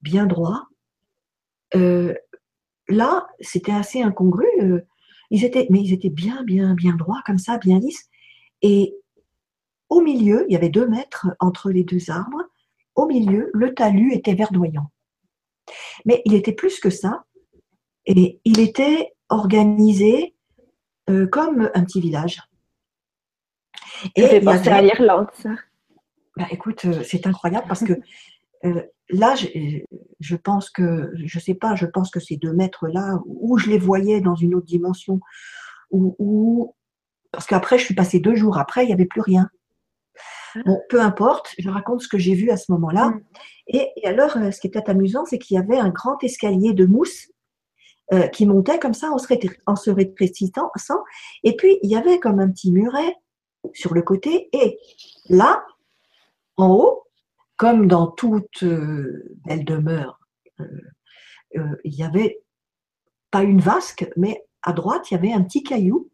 [0.01, 0.67] bien droits,
[2.87, 4.47] là, c'était assez incongru.
[4.61, 4.81] Euh,
[5.31, 8.09] ils étaient, mais ils étaient bien, bien, bien droits, comme ça, bien lisses.
[8.61, 8.95] Et
[9.89, 12.43] au milieu, il y avait deux mètres entre les deux arbres.
[12.95, 14.91] Au milieu, le talus était verdoyant.
[16.05, 17.25] Mais il était plus que ça.
[18.05, 20.35] Et il était organisé
[21.09, 22.41] euh, comme un petit village.
[24.15, 25.51] Et fait penser à l'Irlande, ça.
[26.37, 27.93] Bah, écoute, euh, c'est incroyable parce que
[29.09, 33.69] là, je, pense que, je sais pas, je pense que ces deux mètres-là, où je
[33.69, 35.19] les voyais dans une autre dimension,
[35.91, 36.73] ou
[37.35, 39.49] parce qu'après, je suis passée deux jours après, il n'y avait plus rien.
[40.55, 40.59] Ah.
[40.65, 43.09] Bon, peu importe, je raconte ce que j'ai vu à ce moment-là.
[43.09, 43.21] Mm.
[43.67, 46.71] Et, alors, euh, ce qui est peut-être amusant, c'est qu'il y avait un grand escalier
[46.71, 47.27] de mousse
[48.13, 50.69] euh, qui montait comme ça en se rétrécissant.
[51.43, 53.15] Et puis, il y avait comme un petit muret
[53.73, 54.49] sur le côté.
[54.53, 54.79] Et
[55.29, 55.65] là,
[56.57, 57.03] en haut,
[57.57, 60.19] comme dans toute euh, belle demeure,
[60.59, 60.81] euh,
[61.57, 62.41] euh, il y avait
[63.31, 66.11] pas une vasque, mais à droite, il y avait un petit caillou,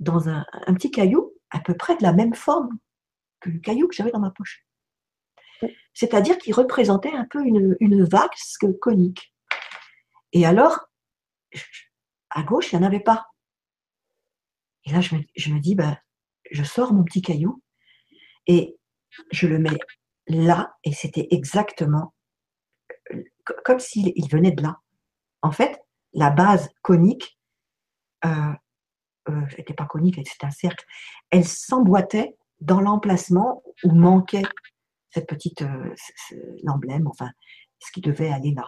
[0.00, 2.78] dans un, petit caillou à peu près de la même forme
[3.40, 4.64] que le caillou que j'avais dans ma poche.
[5.92, 9.34] C'est-à-dire qu'il représentait un peu une, une vasque conique.
[10.32, 10.88] Et alors,
[12.30, 13.26] à gauche, il n'y en avait pas.
[14.84, 15.96] Et là, je me, dis, ben,
[16.50, 17.62] je sors mon petit caillou
[18.46, 18.76] et
[19.30, 19.78] je le mets
[20.26, 22.14] là, et c'était exactement
[23.64, 24.78] comme s'il venait de là.
[25.42, 25.80] En fait,
[26.12, 27.38] la base conique,
[28.24, 28.52] euh,
[29.30, 30.84] euh pas conique, c'était un cercle,
[31.30, 34.42] elle s'emboîtait dans l'emplacement où manquait
[35.10, 35.94] cette petite, euh,
[36.62, 37.30] l'emblème, enfin,
[37.78, 38.66] ce qui devait aller là.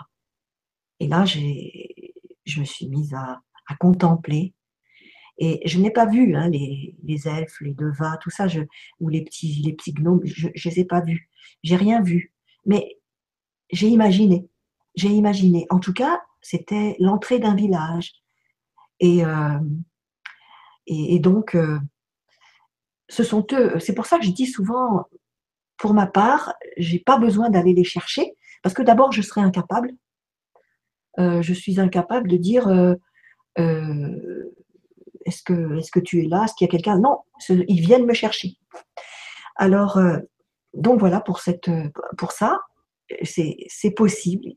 [1.00, 3.40] Et là, je me suis mise à
[3.78, 4.54] contempler
[5.42, 6.94] et je n'ai pas vu hein, les,
[7.26, 8.46] elfes, les devas, tout ça,
[9.00, 11.30] ou les petits, les petits gnomes, je ne les ai pas vus.
[11.62, 12.34] J'ai rien vu.
[12.66, 12.98] Mais
[13.70, 14.46] j'ai imaginé.
[14.96, 15.66] J'ai imaginé.
[15.70, 18.12] En tout cas, c'était l'entrée d'un village.
[19.00, 19.58] Et, euh,
[20.86, 21.78] et, donc, euh,
[23.08, 23.78] ce sont eux.
[23.80, 25.06] C'est pour ça que je dis souvent,
[25.78, 29.92] pour ma part, j'ai pas besoin d'aller les chercher, parce que d'abord, je serais incapable.
[31.18, 32.68] Euh, je suis incapable de dire
[35.30, 36.44] est-ce que, est que tu es là?
[36.44, 36.98] Est-ce qu'il y a quelqu'un?
[36.98, 38.56] Non, ils viennent me chercher.
[39.54, 40.18] Alors, euh,
[40.74, 41.70] donc voilà pour, cette,
[42.18, 42.58] pour ça,
[43.22, 44.48] c'est possible.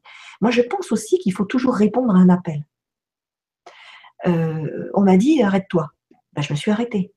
[0.41, 2.65] Moi, je pense aussi qu'il faut toujours répondre à un appel.
[4.25, 5.91] Euh, on m'a dit arrête-toi.
[6.33, 7.13] Ben, je me suis arrêtée.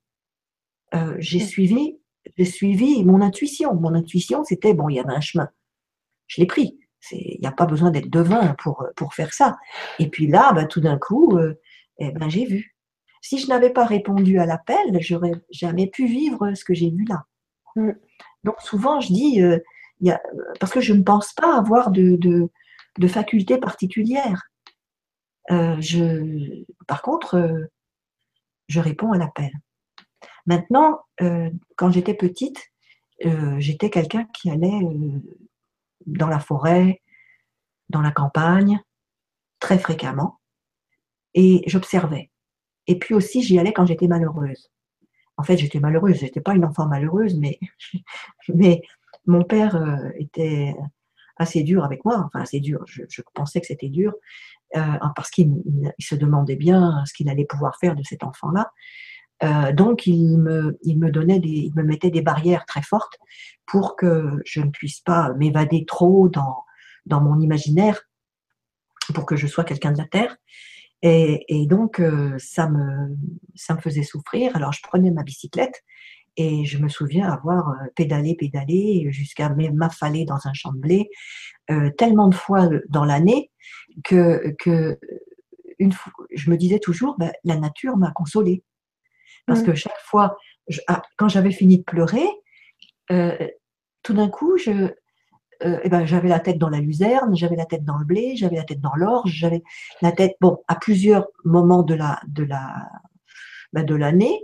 [0.95, 1.99] Euh, j'ai suivi,
[2.37, 3.75] j'ai suivi mon intuition.
[3.75, 5.49] Mon intuition, c'était bon, il y avait un chemin.
[6.27, 6.79] Je l'ai pris.
[7.13, 9.57] Il n'y a pas besoin d'être devin pour, pour faire ça.
[9.99, 11.39] Et puis là, ben, tout d'un coup,
[11.99, 12.76] eh ben, j'ai vu.
[13.29, 17.05] Si je n'avais pas répondu à l'appel, j'aurais jamais pu vivre ce que j'ai vu
[17.07, 17.25] là.
[17.75, 17.91] Mm.
[18.45, 19.59] Donc souvent, je dis, euh,
[20.61, 24.45] parce que je ne pense pas avoir de, de, facultés particulières.
[25.51, 27.65] Euh, je, par contre, euh,
[28.69, 29.51] je réponds à l'appel.
[30.47, 32.71] Maintenant, euh, quand j'étais petite,
[33.59, 34.87] j'étais quelqu'un qui allait
[36.07, 37.03] dans la forêt,
[37.89, 38.81] dans la campagne,
[39.59, 40.39] très fréquemment,
[41.35, 42.31] et j'observais.
[42.87, 44.71] Et puis aussi, j'y allais quand j'étais malheureuse.
[45.37, 47.59] En fait, j'étais malheureuse, j'étais pas une enfant malheureuse, mais,
[48.55, 48.83] mais
[49.27, 50.75] mon père euh, était
[51.37, 53.03] assez dur avec moi, enfin assez dur, je,
[53.35, 54.15] pensais que c'était dur,
[54.77, 54.81] euh,
[55.15, 55.53] parce qu'il
[55.99, 58.71] se demandait bien ce qu'il allait pouvoir faire de cet enfant-là.
[59.43, 63.19] Euh, donc, il me, donnait des, il me mettait des barrières très fortes
[63.67, 66.65] pour que je ne puisse pas m'évader trop dans,
[67.05, 68.01] dans mon imaginaire,
[69.15, 70.37] pour que je sois quelqu'un de la terre.
[71.03, 72.03] Et, donc,
[72.39, 73.17] ça, me,
[73.55, 74.57] ça me faisait souffrir.
[74.57, 75.85] Alors, je prenais ma bicyclette
[76.37, 81.09] et je me souviens avoir pédalé, pédalé jusqu'à m'affaler dans un champ de blé
[81.97, 83.51] tellement de fois dans l'année
[84.05, 84.99] que, que
[85.79, 88.65] une fois, je me disais toujours, ben, la nature m'a consolée.
[89.47, 89.67] Parce mmh.
[89.67, 90.37] que chaque fois,
[90.89, 92.27] ah, quand j'avais fini de pleurer,
[94.03, 94.93] tout d'un coup, je,
[95.65, 98.37] euh, eh ben, j'avais la tête dans la luzerne, j'avais la tête dans le blé,
[98.37, 99.63] j'avais la tête dans l'orge, j'avais
[100.03, 102.89] la tête, bon, à plusieurs moments de la de la
[103.73, 104.41] bah, de l'année.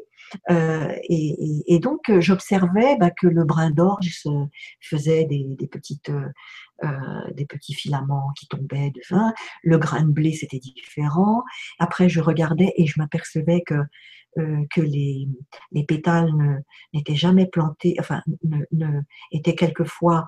[0.51, 4.22] Euh, et, donc j'observais bah, que le brin d'orge
[4.81, 6.88] faisait des, petites euh,
[7.35, 9.01] des petits filaments qui tombaient de.
[9.62, 11.42] Le grain de blé c'était différent.
[11.79, 13.75] Après je regardais et je m'apercevais que
[14.70, 15.29] que les,
[15.72, 16.33] les pétales
[16.94, 20.27] n'étaient jamais plantés, enfin, ne, ne, étaient quelquefois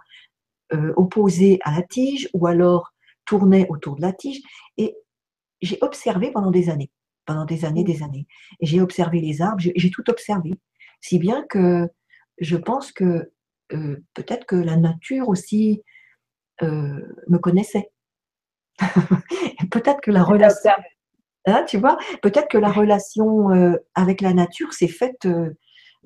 [0.73, 2.93] euh, opposé à la tige ou alors
[3.27, 4.41] tournait autour de la tige.
[4.79, 4.97] Et
[5.61, 6.91] j'ai observé pendant des années,
[7.27, 8.27] pendant des années, des années.
[8.61, 10.55] Et j'ai observé les arbres, j'ai tout observé.
[11.01, 11.89] Si bien que
[12.39, 13.31] je pense que
[13.73, 15.83] euh, peut-être que la nature aussi
[16.63, 17.91] euh, me connaissait.
[19.71, 20.73] peut-être que la relation.
[21.47, 23.51] Hein, tu vois, peut-être que la relation
[23.95, 25.29] avec la nature s'est faite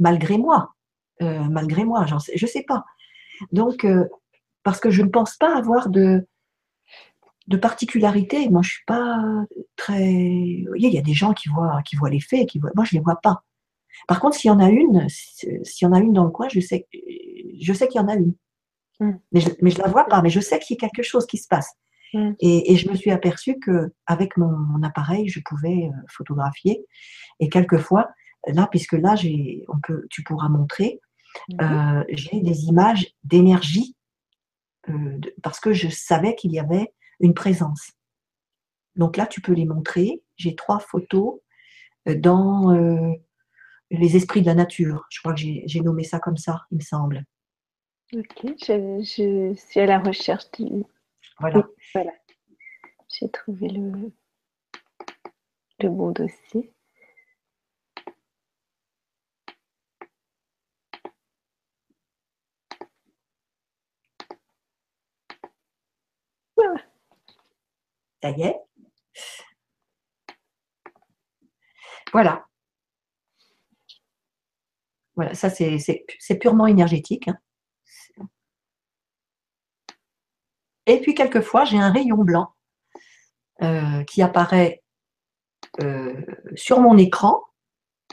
[0.01, 0.75] malgré moi.
[1.21, 2.85] malgré moi, sais, je ne sais pas.
[3.53, 3.87] Donc,
[4.69, 6.29] parce que je ne pense pas avoir de,
[7.47, 8.51] de particularité.
[8.51, 9.19] Moi, je suis pas
[9.77, 10.13] très.
[10.13, 12.73] il y a des gens qui voient, qui voient les faits, qui voient.
[12.75, 13.45] Moi, je les vois pas.
[14.07, 16.49] Par contre, s'il y en a une, s'il y en a une dans le coin,
[16.51, 16.87] je sais,
[17.59, 18.35] je sais qu'il y en a une.
[19.01, 19.13] Mm.
[19.33, 20.21] Mais je, mais je la vois pas.
[20.21, 21.73] Mais je sais qu'il y a quelque chose qui se passe.
[22.13, 22.33] Mm.
[22.41, 26.85] Et, je me suis aperçue que avec mon, appareil, je pouvais euh, photographier.
[27.41, 28.11] Et quelquefois,
[28.47, 31.01] là, puisque là, j'ai, on peut, tu pourras montrer,
[31.53, 32.01] mm-hmm.
[32.01, 33.95] euh, j'ai des images d'énergie
[34.89, 37.93] euh, parce que je savais qu'il y avait une présence.
[38.97, 40.23] Donc là, tu peux les montrer.
[40.37, 41.41] J'ai trois photos
[42.09, 43.13] euh, dans euh,
[43.91, 45.07] les esprits de la nature.
[45.11, 47.25] Je crois que j'ai nommé ça comme ça, il me semble.
[48.15, 50.85] Ok, je, suis à la recherche du.
[51.41, 51.67] Voilà.
[51.95, 52.13] voilà.
[53.09, 54.13] J'ai trouvé le,
[55.81, 56.73] le bon dossier.
[68.23, 68.31] Ça.
[72.13, 72.45] Voilà.
[75.17, 77.29] Voilà, ça c'est purement énergétique.
[77.29, 77.39] Hein.
[80.87, 82.55] Et puis quelquefois, j'ai un rayon blanc
[83.63, 84.83] euh, qui apparaît
[85.83, 86.15] euh,
[86.55, 87.43] sur mon écran.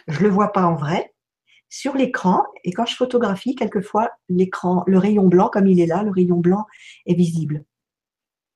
[0.07, 1.13] Je ne le vois pas en vrai.
[1.69, 6.03] Sur l'écran, et quand je photographie, quelquefois, l'écran, le rayon blanc, comme il est là,
[6.03, 6.65] le rayon blanc
[7.05, 7.65] est visible.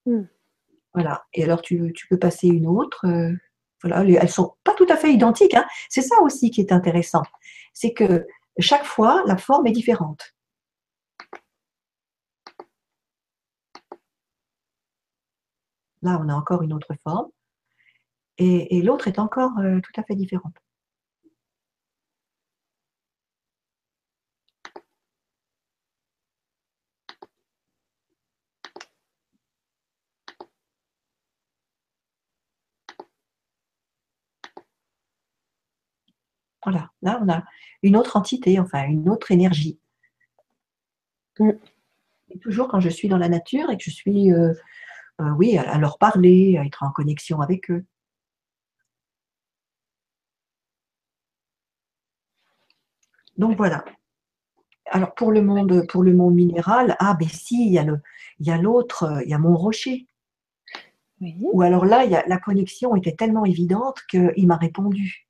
[0.05, 0.23] Hmm.
[0.99, 1.23] Voilà.
[1.33, 3.05] Et alors, tu, peux passer une autre.
[3.05, 3.33] Euh,
[3.81, 5.53] voilà, sont pas tout à fait identiques.
[5.53, 5.65] Hein.
[5.89, 7.23] C'est ça aussi qui est intéressant.
[7.73, 10.35] C'est que chaque fois, la forme est différente.
[16.01, 17.29] Là, on a encore une autre forme.
[18.37, 20.55] Et, l'autre est encore euh, tout à fait différente.
[36.69, 37.43] Voilà, là, on a
[37.81, 39.79] une autre entité, enfin, une autre énergie.
[41.39, 41.51] Mm.
[42.29, 44.53] Et toujours quand je suis dans la nature et que je suis, euh,
[45.21, 47.85] euh, oui, à, leur parler, à être en connexion avec eux.
[53.37, 53.83] Donc voilà.
[54.91, 57.99] Alors pour le monde, pour le monde minéral, ah ben si, il y a le,
[58.39, 60.07] il y a l'autre, il y a mon rocher.
[61.21, 65.28] Ou alors là, il y a, la connexion était tellement évidente qu'il m'a répondu.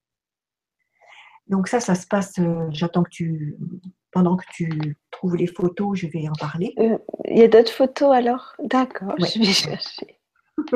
[1.50, 3.58] Donc ça, ça se passe, euh, j'attends que tu,
[4.12, 6.74] pendant que tu trouves les photos, je vais en parler.
[6.78, 8.56] Euh, il y a d'autres photos alors?
[8.64, 10.20] D'accord, je vais chercher.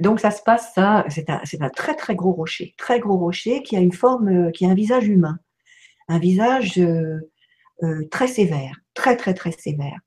[0.00, 3.76] Donc ça se passe, ça, c'est un, très très gros rocher, très gros rocher qui
[3.76, 5.40] a une forme, euh, qui a un visage humain,
[6.06, 7.18] un visage euh,
[8.10, 9.98] très sévère, très très très sévère.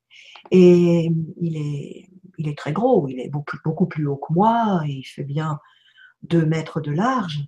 [0.50, 4.82] Et il est, il est très gros, il est beaucoup, beaucoup plus haut que moi,
[4.88, 5.60] et il fait bien
[6.24, 7.46] deux mètres de large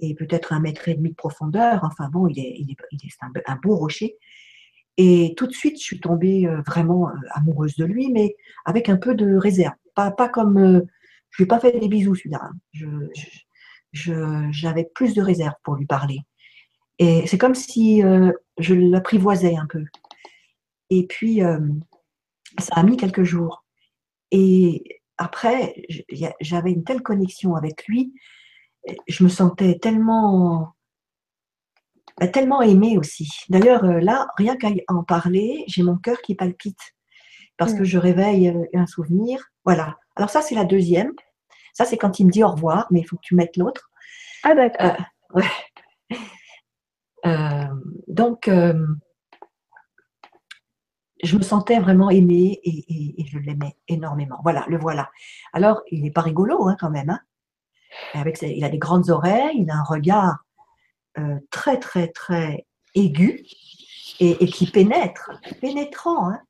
[0.00, 1.80] et peut-être un mètre et demi de profondeur.
[1.84, 4.16] Enfin bon, il est, il est, un, beau rocher.
[4.96, 8.88] Et tout de suite, je suis tombée euh, vraiment euh, amoureuse de lui, mais avec
[8.88, 9.74] un peu de réserve.
[9.94, 10.58] Pas, pas comme.
[10.58, 10.80] Euh,
[11.30, 12.50] je lui ai pas fait des bisous, celui-là.
[13.92, 16.18] J'avais plus de réserve pour lui parler.
[16.98, 18.02] Et c'est comme si
[18.58, 19.84] je l'apprivoisais un peu.
[20.90, 21.40] Et puis,
[22.58, 23.64] ça a mis quelques jours.
[24.32, 25.74] Et après,
[26.40, 28.12] j'avais une telle connexion avec lui
[29.08, 30.74] je me sentais tellement,
[32.18, 33.28] bah, tellement aimée aussi.
[33.48, 36.80] D'ailleurs, euh, là, rien qu'à en parler, j'ai mon cœur qui palpite
[37.56, 37.84] parce que mm.
[37.84, 39.44] je réveille euh, un souvenir.
[39.64, 39.96] Voilà.
[40.16, 41.12] Alors ça, c'est la deuxième.
[41.74, 43.90] Ça, c'est quand il me dit au revoir, mais il faut que tu mettes l'autre.
[44.42, 44.96] Ah d'accord.
[47.26, 47.66] Euh,
[48.08, 48.48] donc,
[51.22, 54.38] je me sentais vraiment aimée et, je l'aimais énormément.
[54.42, 55.10] Voilà, le voilà.
[55.52, 57.10] Alors, il n'est pas rigolo hein, quand même.
[57.10, 57.20] Hein
[58.14, 60.44] avec il a des grandes oreilles, il a un regard
[61.18, 63.44] euh, très, très, très aigu
[64.20, 65.30] et, qui pénètre,
[65.60, 66.30] pénétrant.
[66.30, 66.40] Hein.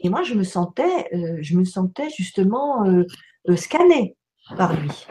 [0.00, 4.16] Et moi, je me sentais, euh, je me sentais justement euh, scannée
[4.56, 5.06] par lui.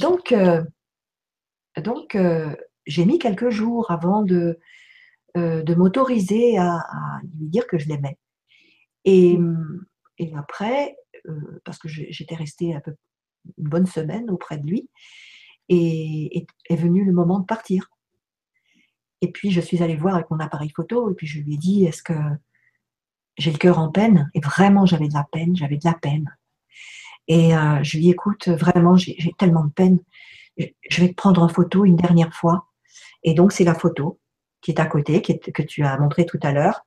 [0.00, 0.34] Donc,
[1.82, 2.16] donc
[2.86, 4.58] j'ai mis quelques jours avant de,
[5.34, 8.18] de m'autoriser à, à, lui dire que je l'aimais.
[9.04, 9.38] Et,
[10.18, 10.96] et après,
[11.64, 12.94] parce que j'étais restée un peu
[13.58, 14.88] une bonne semaine auprès de lui.
[15.68, 17.88] Et est, venu le moment de partir.
[19.20, 21.56] Et puis je suis allée voir avec mon appareil photo et puis je lui ai
[21.56, 22.14] dit est-ce que
[23.38, 24.30] j'ai le cœur en peine?
[24.34, 26.36] Et vraiment j'avais de la peine, j'avais de la peine.
[27.28, 30.00] Et euh, je lui ai dit écoute, vraiment j'ai tellement de peine,
[30.58, 32.68] je vais te prendre en photo une dernière fois.
[33.22, 34.20] Et donc c'est la photo
[34.62, 36.86] qui est à côté, qui que tu as montré tout à l'heure.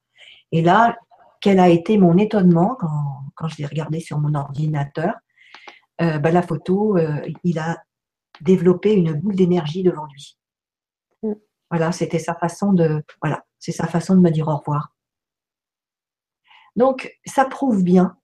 [0.51, 0.97] Et là,
[1.41, 5.13] quel a été mon étonnement quand, quand je l'ai regardé sur mon ordinateur
[6.01, 7.81] euh, bah, la photo, euh, il a
[8.41, 10.37] développé une boule d'énergie devant lui.
[11.23, 11.33] Mm.
[11.69, 14.93] Voilà, c'était sa façon de, voilà, c'est sa façon de me dire au revoir.
[16.75, 18.17] Donc, ça prouve bien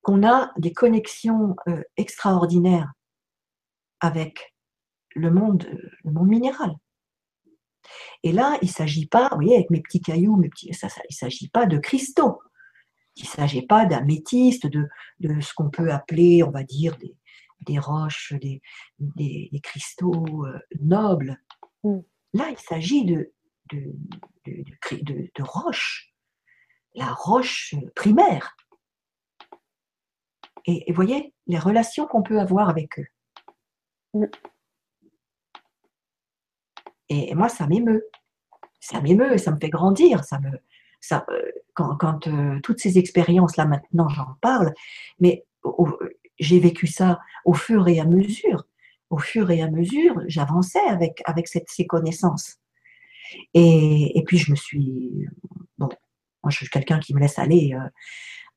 [0.00, 2.92] qu'on a des connexions euh, extraordinaires
[4.00, 4.54] avec
[5.14, 5.68] le monde,
[6.04, 6.74] le monde minéral.
[8.22, 10.88] Et là, il ne s'agit pas, vous voyez, avec mes petits cailloux, mes petits, ça,
[11.08, 12.40] il ne s'agit pas de cristaux.
[13.16, 14.88] Il ne s'agit pas d'améthyste, de,
[15.20, 17.14] de, ce qu'on peut appeler, on va dire, des,
[17.66, 18.62] des roches, des,
[18.98, 21.38] des, cristaux euh, nobles.
[21.84, 21.98] Mm.
[22.34, 23.32] Là, il s'agit de,
[23.70, 23.94] de,
[24.46, 26.12] de, de, roches,
[26.94, 28.56] la roche primaire.
[30.64, 33.06] Et, vous voyez, les relations qu'on peut avoir avec eux.
[34.14, 34.26] Mm.
[37.12, 38.08] Et, moi, ça m'émeut.
[38.80, 40.50] Ça m'émeut, ça me fait grandir, ça me,
[41.00, 41.42] ça, euh,
[41.74, 44.72] quand, euh, toutes ces expériences-là, maintenant, j'en parle,
[45.20, 45.44] mais
[46.38, 48.64] j'ai vécu ça au fur et à mesure.
[49.10, 52.56] Au fur et à mesure, j'avançais avec, avec cette, ces connaissances.
[53.54, 55.28] Et, et, puis, je me suis.
[55.78, 55.88] Bon,
[56.42, 57.88] moi, je suis quelqu'un qui me laisse aller euh,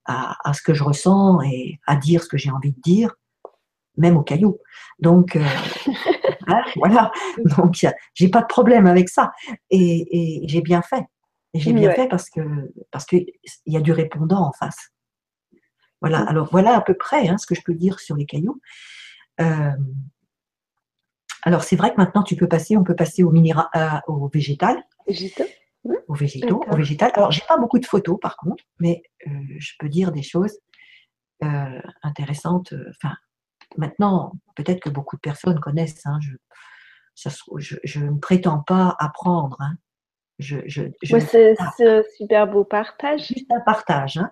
[0.05, 3.15] à, à, ce que je ressens et à dire ce que j'ai envie de dire,
[3.97, 4.57] même au caillou.
[4.99, 5.35] Donc,
[6.47, 7.11] hein, voilà.
[7.57, 9.31] Donc, j'ai pas de problème avec ça.
[9.69, 11.05] Et, et j'ai bien fait.
[11.55, 12.41] Et j'ai bien fait parce que
[12.91, 13.27] parce qu'il
[13.65, 14.91] y a du répondant en face.
[16.01, 18.59] Voilà, alors voilà à peu près hein, ce que je peux dire sur les cailloux.
[19.39, 19.71] Euh,
[21.43, 24.27] alors c'est vrai que maintenant tu peux passer, on peut passer au, minéral, euh, au
[24.27, 24.83] végétal.
[25.07, 25.47] Végétal
[26.09, 27.11] Au végétaux, au végétal.
[27.15, 30.59] Alors j'ai pas beaucoup de photos par contre, mais euh, je peux dire des choses
[32.01, 32.73] intéressantes.
[32.89, 33.15] Enfin,
[33.77, 36.05] maintenant, peut-être que beaucoup de personnes connaissent.
[36.05, 36.19] Hein,
[37.57, 39.57] je, ne prétends pas apprendre.
[39.59, 39.75] Hein.
[40.39, 40.57] Je,
[40.99, 41.55] c'est
[41.87, 43.27] un super beau partage.
[43.27, 44.17] Juste un partage.
[44.17, 44.31] Hein.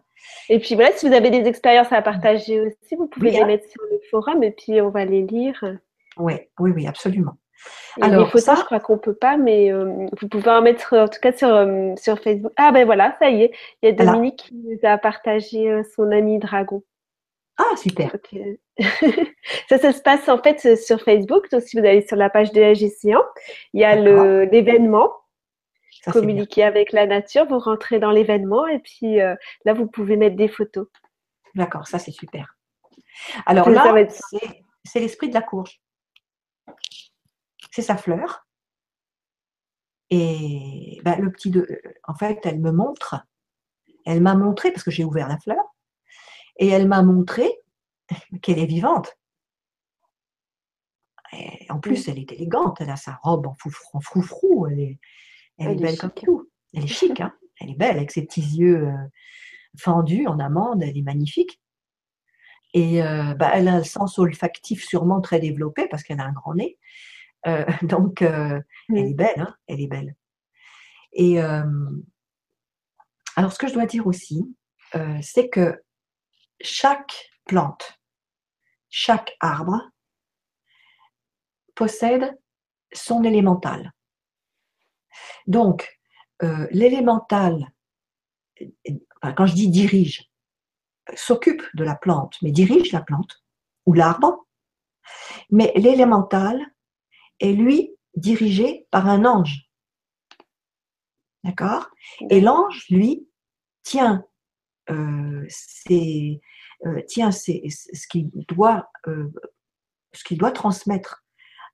[0.49, 3.69] Et puis voilà, si vous avez des expériences à partager aussi, vous pouvez les mettre
[3.69, 5.63] sur le forum et puis on va les lire.
[6.17, 7.37] Oui, oui, oui, absolument.
[8.01, 11.07] Alors, les photos, je crois qu'on peut pas, mais euh, vous pouvez en mettre en
[11.07, 12.51] tout cas sur, euh, sur Facebook.
[12.57, 15.83] Ah ben voilà, ça y est, il y a Dominique qui nous a partagé euh,
[15.95, 16.83] son ami dragon.
[17.57, 18.15] Ah, super.
[19.69, 21.49] ça, ça se passe en fait sur Facebook.
[21.51, 23.21] Donc, si vous allez sur la page de l'AGCN,
[23.73, 23.95] il y a
[24.45, 25.11] l'événement
[26.11, 29.35] communiquer avec la nature, vous rentrez dans l'événement et puis euh,
[29.65, 30.87] là, vous pouvez mettre des photos.
[31.55, 32.57] D'accord, ça c'est super.
[33.45, 33.93] Alors là,
[34.83, 35.79] c'est l'esprit de la courge.
[37.71, 38.45] C'est sa fleur.
[40.09, 41.67] Et ben, le petit de,
[42.03, 43.25] en fait, elle me montre,
[44.05, 45.72] elle m'a montré, parce que j'ai ouvert la fleur,
[46.57, 47.49] et elle m'a montré
[48.41, 49.17] qu'elle est vivante.
[51.69, 53.55] en plus, elle est élégante, elle a sa robe en,
[54.01, 54.99] froufrou, elle est,
[55.57, 56.49] elle, est belle comme tout.
[56.73, 58.97] Elle est chic, hein elle est belle avec ses petits yeux euh,
[59.77, 61.59] fendus en amande, elle est magnifique.
[62.73, 66.31] Et euh, bah, elle a un sens olfactif sûrement très développé parce qu'elle a un
[66.31, 66.77] grand nez.
[67.45, 70.15] Euh, donc, elle est belle, hein elle est belle.
[71.13, 71.91] Et alors,
[73.51, 74.55] ce que je dois dire aussi,
[75.21, 75.79] c'est que
[76.61, 77.99] chaque plante,
[78.89, 79.81] chaque arbre
[81.75, 82.39] possède
[82.93, 83.91] son élémental.
[85.47, 85.99] Donc,
[86.43, 87.73] euh, l'élémental,
[89.35, 90.29] quand je dis dirige,
[91.15, 93.43] s'occupe de la plante, mais dirige la plante
[93.85, 94.47] ou l'arbre,
[95.49, 96.65] mais l'élémental
[97.39, 99.69] est lui dirigé par un ange.
[101.43, 101.89] D'accord?
[102.29, 103.27] Et l'ange, lui,
[103.83, 104.25] tient,
[104.89, 105.47] euh,
[105.91, 111.23] euh, tient ce qu'il doit, ce qu'il doit transmettre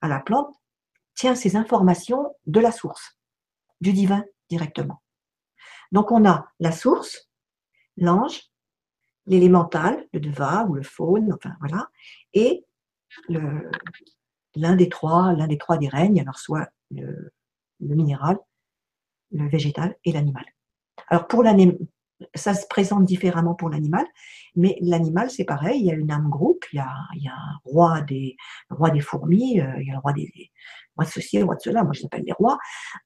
[0.01, 0.55] à la plante,
[1.15, 3.17] tient ses informations de la source,
[3.81, 5.01] du divin directement.
[5.91, 7.29] Donc on a la source,
[7.97, 8.49] l'ange,
[9.25, 11.89] l'élémental, le deva ou le faune, enfin voilà,
[12.33, 12.65] et
[14.55, 17.31] l'un des trois, l'un des trois des règnes, alors soit le,
[17.79, 18.37] minéral,
[19.31, 20.45] le végétal et l'animal.
[21.07, 21.77] Alors pour l'animal,
[22.35, 24.05] ça se présente différemment pour l'animal,
[24.55, 27.27] mais l'animal c'est pareil, il y a une âme groupe, il y a, il y
[27.27, 28.35] a un roi des,
[28.69, 30.51] roi des fourmis, euh, il y a le roi des,
[30.95, 32.57] roi de ceci, le roi de cela, moi je l'appelle les rois,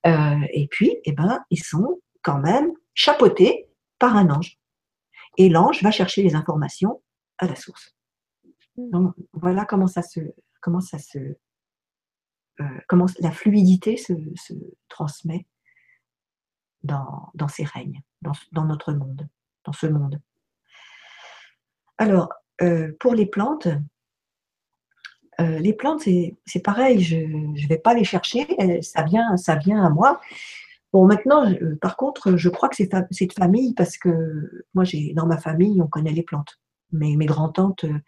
[0.07, 4.57] euh, et puis eh ben, ils sont quand même chapeautés par un ange.
[5.37, 7.01] Et l'ange va chercher les informations
[7.37, 7.95] à la source.
[8.77, 8.89] Hmm.
[8.89, 10.19] Donc, voilà comment ça se,
[10.61, 11.17] comment ça se,
[12.59, 14.53] euh, comment la fluidité se, se
[14.89, 15.47] transmet
[16.83, 19.27] dans, dans, ces règnes, dans, notre monde,
[19.65, 20.19] dans ce monde.
[21.97, 22.29] Alors,
[22.61, 23.67] euh, pour les plantes,
[25.39, 28.47] euh, les plantes, c'est pareil, je ne vais pas les chercher,
[28.81, 30.21] ça vient, ça vient à moi.
[30.91, 35.25] Bon, maintenant, par contre, je crois que c'est de famille parce que moi, j'ai dans
[35.25, 36.59] ma famille, on connaît les plantes.
[36.91, 37.99] Mes, mes grands-tantes euh,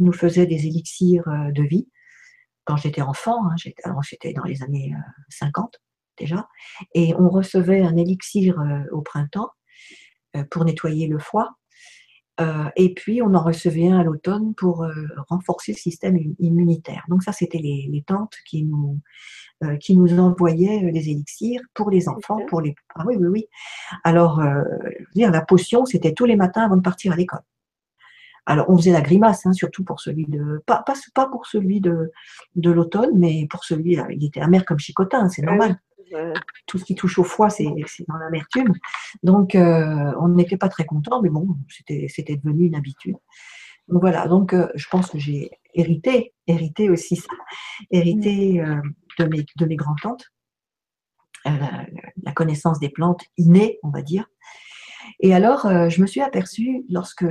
[0.00, 1.88] nous faisaient des élixirs euh, de vie
[2.64, 4.94] quand j'étais enfant, hein, j'étais dans les années
[5.28, 5.80] 50
[6.18, 6.48] déjà,
[6.94, 8.62] et on recevait un élixir
[8.92, 9.50] au printemps
[10.50, 11.56] pour nettoyer le foie
[12.40, 14.92] euh, et puis, on en recevait un à l'automne pour euh,
[15.28, 17.04] renforcer le système immunitaire.
[17.08, 19.00] Donc ça, c'était les, les, tantes qui nous,
[19.62, 22.74] euh, qui nous envoyaient les élixirs pour les enfants, pour les...
[22.96, 23.46] Ah oui, oui, oui.
[24.02, 24.42] Alors,
[25.14, 27.42] dire, la potion, c'était tous les matins avant de partir à l'école.
[28.46, 30.62] Alors, on faisait la grimace, hein, surtout pour celui de...
[30.66, 32.10] Pas, pas, pas pour celui de,
[32.56, 33.96] de l'automne, mais pour celui...
[34.10, 35.78] Il était amer comme chicotin, c'est normal
[36.66, 37.64] tout ce qui touche au foie, c'est
[38.08, 38.72] dans l'amertume.
[39.22, 43.16] Donc, euh, on n'était pas très content, mais bon, c'était devenu une habitude.
[43.88, 47.34] Donc voilà, donc euh, je pense que j'ai hérité, hérité aussi ça,
[47.90, 48.80] hérité euh,
[49.18, 50.32] de mes, de mes grands-tantes,
[51.44, 54.26] la, connaissance des plantes innée, on va dire.
[55.20, 57.26] Et alors, je me suis aperçue, lorsque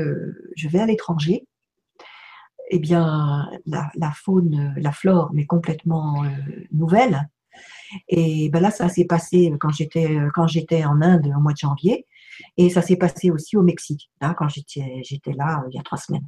[0.55, 1.47] je vais à l'étranger,
[2.69, 6.23] eh bien, la, faune, la flore mais complètement
[6.71, 7.27] nouvelle,
[8.07, 11.57] et ben là, ça s'est passé quand j'étais quand j'étais en Inde au mois de
[11.57, 12.05] janvier,
[12.57, 15.79] et ça s'est passé aussi au Mexique, là, quand j'étais j'étais là euh, il y
[15.79, 16.27] a trois semaines.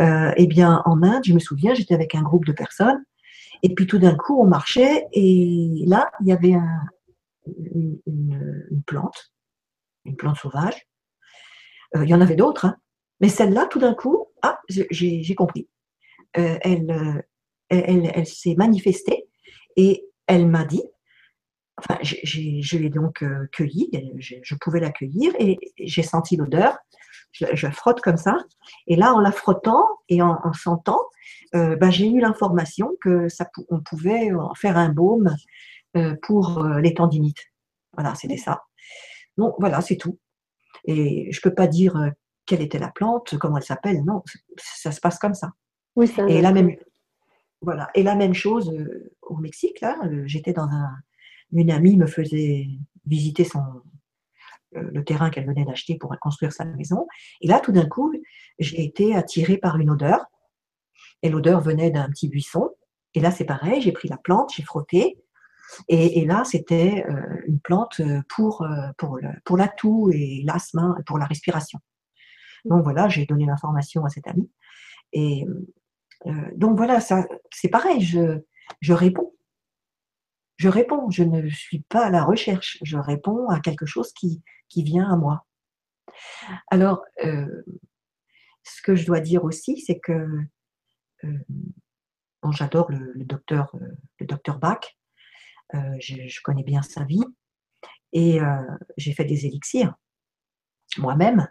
[0.00, 3.04] Euh, eh bien, en Inde, je me souviens, j'étais avec un groupe de personnes,
[3.62, 6.80] et puis tout d'un coup, on marchait, et là, il y avait un,
[7.46, 9.32] une, plante,
[10.04, 10.88] une plante sauvage.
[11.96, 12.76] Euh, il y en avait d'autres, hein.
[13.20, 15.68] mais celle-là, tout d'un coup, ah, j'ai compris.
[16.38, 17.22] Euh, elle,
[17.68, 19.26] elle, elle s'est manifestée
[19.76, 20.82] et elle m'a dit,
[21.76, 26.76] enfin, je l'ai donc euh, cueillie, je, pouvais la cueillir et j'ai senti l'odeur.
[27.32, 28.36] Je, frotte comme ça,
[28.86, 31.00] et là, en la frottant et en, sentant,
[31.54, 35.34] euh, ben, j'ai eu l'information que ça, on pouvait en faire un baume
[35.96, 37.42] euh, pour les tendinites.
[37.94, 38.64] Voilà, c'était ça.
[39.38, 40.18] Donc voilà, c'est tout.
[40.84, 41.94] Et je peux pas dire
[42.44, 44.04] quelle était la plante, comment elle s'appelle.
[44.04, 44.22] Non,
[44.58, 45.52] ça se passe comme ça.
[45.96, 46.26] Oui, ça.
[46.28, 46.76] Et la même,
[47.62, 47.90] voilà.
[47.94, 50.90] Et la même chose euh, au Mexique, là, euh, j'étais dans un.
[51.52, 52.66] Une amie me faisait
[53.04, 53.60] visiter son,
[54.74, 57.06] euh, le terrain qu'elle venait d'acheter pour construire sa maison.
[57.42, 58.12] Et là, tout d'un coup,
[58.58, 60.24] j'ai été attirée par une odeur.
[61.22, 62.70] Et l'odeur venait d'un petit buisson.
[63.14, 65.22] Et là, c'est pareil, j'ai pris la plante, j'ai frotté.
[65.88, 67.04] Et, là, c'était
[67.46, 68.66] une plante pour,
[68.98, 71.78] pour, pour la toux et l'asthme, pour la respiration.
[72.64, 74.50] Donc voilà, j'ai donné l'information à cette amie.
[75.12, 75.46] Et
[76.56, 79.34] donc voilà, c'est pareil, je, réponds.
[80.56, 84.42] je réponds, je ne suis pas à la recherche, je réponds à quelque chose qui,
[84.74, 85.46] vient à moi.
[86.70, 87.62] Alors, euh,
[88.62, 90.26] ce que je dois dire aussi, c'est que
[91.24, 91.38] euh,
[92.50, 94.96] j'adore le, docteur, euh, le docteur Bach,
[95.72, 97.24] je, connais bien sa vie,
[98.12, 98.40] et
[98.98, 99.94] j'ai fait des élixirs
[100.98, 101.48] moi-même,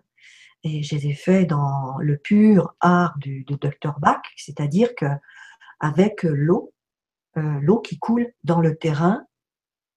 [0.64, 5.06] et je les ai faits dans le pur art du, du docteur Bach, c'est-à-dire que
[5.80, 6.74] avec l'eau,
[7.36, 9.26] l'eau qui coule dans le terrain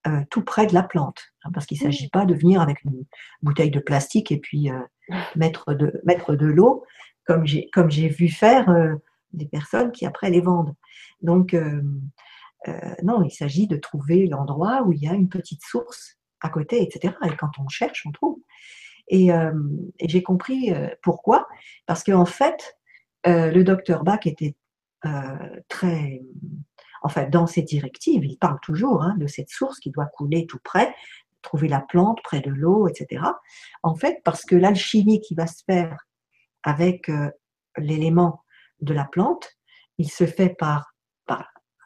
[0.06, 2.84] euh, tout près de la plante, hein, parce qu'il ne s'agit pas de venir avec
[2.84, 3.06] une
[3.40, 4.78] bouteille de plastique et puis euh,
[5.34, 6.84] mettre de, mettre de l'eau,
[7.26, 8.96] comme j'ai, comme j'ai vu faire euh,
[9.32, 10.74] des personnes qui après les vendent.
[11.22, 11.56] Donc,
[13.02, 16.82] non, il s'agit de trouver l'endroit où il y a une petite source à côté,
[16.82, 17.14] etc.
[17.24, 18.38] Et quand on cherche, on trouve.
[19.08, 21.46] Et, et j'ai compris pourquoi,
[21.86, 22.76] parce qu'en fait,
[23.24, 24.56] le docteur Bach était
[25.68, 26.22] très
[27.04, 30.46] en fait, dans ces directives, il parle toujours hein, de cette source qui doit couler
[30.46, 30.94] tout près,
[31.42, 33.22] trouver la plante près de l'eau, etc.
[33.82, 36.06] En fait, parce que l'alchimie qui va se faire
[36.62, 37.30] avec euh,
[37.76, 38.42] l'élément
[38.80, 39.50] de la plante,
[39.98, 40.94] il se fait par,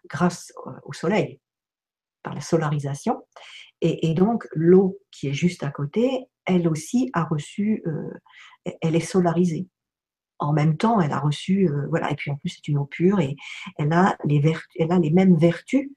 [0.09, 0.53] grâce
[0.85, 1.41] au soleil,
[2.23, 3.27] par la solarisation.
[3.81, 8.11] Et, donc, l'eau qui est juste à côté, elle aussi a reçu, euh,
[8.81, 9.69] elle est solarisée
[10.41, 12.85] en même temps, elle a reçu, euh, voilà, et puis en plus c'est une eau
[12.85, 13.35] pure et
[13.77, 15.91] elle a les, vertus, elle a les mêmes vertus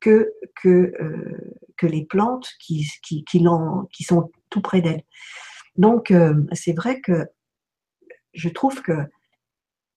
[0.00, 3.44] que, que, euh, que les plantes qui, qui, qui,
[3.92, 5.04] qui, sont tout près d'elle.
[5.76, 6.12] Donc
[6.52, 7.26] c'est vrai que
[8.32, 9.06] je trouve que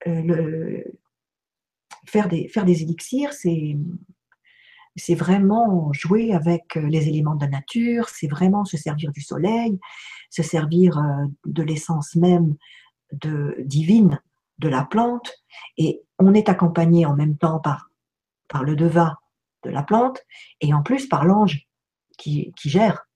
[0.06, 0.84] le,
[2.06, 3.78] faire, des, faire des élixirs, c'est
[4.98, 9.80] c'est vraiment jouer avec les éléments de la nature, c'est vraiment se servir du soleil,
[10.30, 11.02] se servir
[11.45, 12.56] de l'essence même
[13.12, 14.20] de, divine
[14.60, 15.34] de la plante
[15.78, 17.89] et on est accompagné en même temps par,
[18.48, 19.16] par le devin
[19.64, 20.22] de la plante
[20.62, 21.68] et en plus par l'ange
[22.18, 23.08] qui, qui, gère,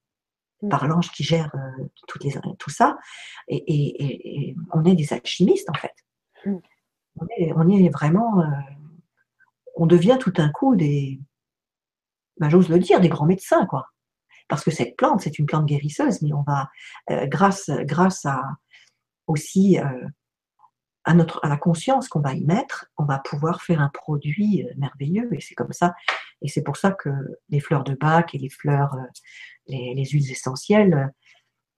[0.62, 0.70] mm.
[0.70, 2.98] par l'ange qui gère euh, toutes les, tout ça.
[3.48, 5.94] Et, on est des alchimistes en fait.
[6.46, 6.58] Mm.
[7.18, 8.46] On, est, on, est, vraiment, euh,
[9.76, 11.20] on devient tout un coup des,
[12.42, 13.88] ben, j'ose le dire, des grands médecins quoi.
[14.50, 16.70] Parce que cette plante, c'est une plante guérisseuse, mais on va,
[17.10, 18.44] euh, grâce, grâce à,
[19.28, 20.08] aussi euh,
[21.04, 24.66] à, notre, à la conscience qu'on va y mettre, on va pouvoir faire un produit
[24.66, 25.34] euh, merveilleux.
[25.34, 25.94] Et c'est comme ça.
[26.42, 27.10] Et c'est pour ça que
[27.50, 29.06] les fleurs de bac et les fleurs, euh,
[29.68, 31.12] les, huiles essentielles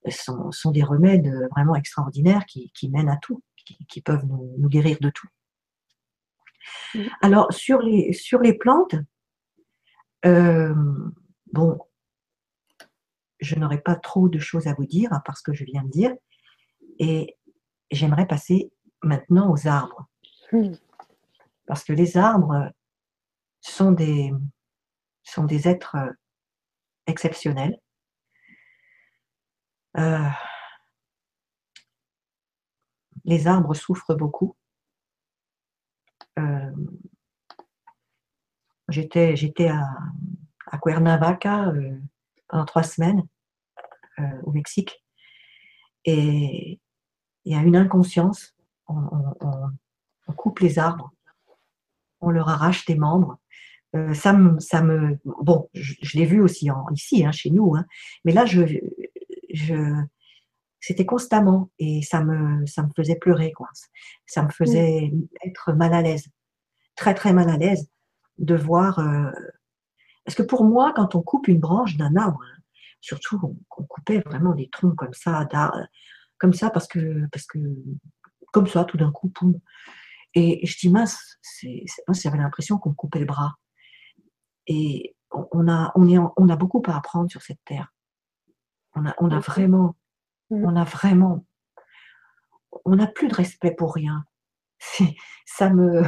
[0.10, 3.44] sont, sont, des remèdes vraiment extraordinaires qui, qui mènent à tout,
[3.88, 5.28] qui, peuvent nous, guérir de tout.
[7.22, 8.96] Alors, sur les, sur les plantes,
[10.24, 11.80] bon,
[13.40, 16.14] je n'aurai pas trop de choses à vous dire, parce que je viens de dire.
[17.00, 17.38] Et
[17.92, 18.72] j'aimerais passer
[19.02, 20.08] maintenant aux arbres.
[21.66, 22.72] Parce que les arbres
[23.62, 24.32] sont des,
[25.24, 25.98] sont des êtres
[27.08, 27.80] exceptionnels.
[29.98, 30.30] Euh,
[33.26, 34.56] les arbres souffrent beaucoup.
[36.40, 36.72] Euh,
[38.94, 39.84] j'étais, j'étais à,
[40.68, 42.00] à Cuernavaca euh,
[42.48, 43.24] pendant trois semaines
[44.44, 45.04] au Mexique
[46.06, 46.80] et
[47.46, 48.56] il y a une inconscience.
[48.88, 49.02] On,
[50.36, 51.12] coupe les arbres,
[52.20, 53.38] on leur arrache des membres.
[53.96, 57.76] Euh, ça, me, ça me, bon, je, l'ai vu aussi en, ici, hein, chez nous,
[57.76, 57.86] hein.
[58.26, 58.64] mais là, je,
[59.54, 60.02] je,
[60.82, 63.70] c'était constamment et ça me, ça me faisait pleurer, quoi.
[64.26, 65.14] Ça me faisait
[65.46, 66.28] être mal à l'aise,
[66.96, 67.88] très très mal à l'aise
[68.38, 69.00] de voir.
[69.00, 69.32] Euh,
[70.26, 72.62] parce que pour moi, quand on coupe une branche d'un arbre, hein,
[73.02, 75.48] surtout on, coupait vraiment des troncs comme ça,
[76.38, 77.60] comme ça parce que, parce que
[78.54, 79.60] comme ça, tout d'un coup, poum.
[80.36, 81.40] Et, je dis, mince,
[82.10, 83.56] j'avais l'impression qu'on me coupait le bras.
[84.68, 87.92] Et on a, on, est, on a beaucoup à apprendre sur cette terre.
[88.96, 89.96] On a, on a vraiment,
[90.50, 90.66] mm.
[90.66, 91.46] on a vraiment,
[92.86, 94.24] on n'a plus de respect pour rien.
[95.46, 96.04] Ça me.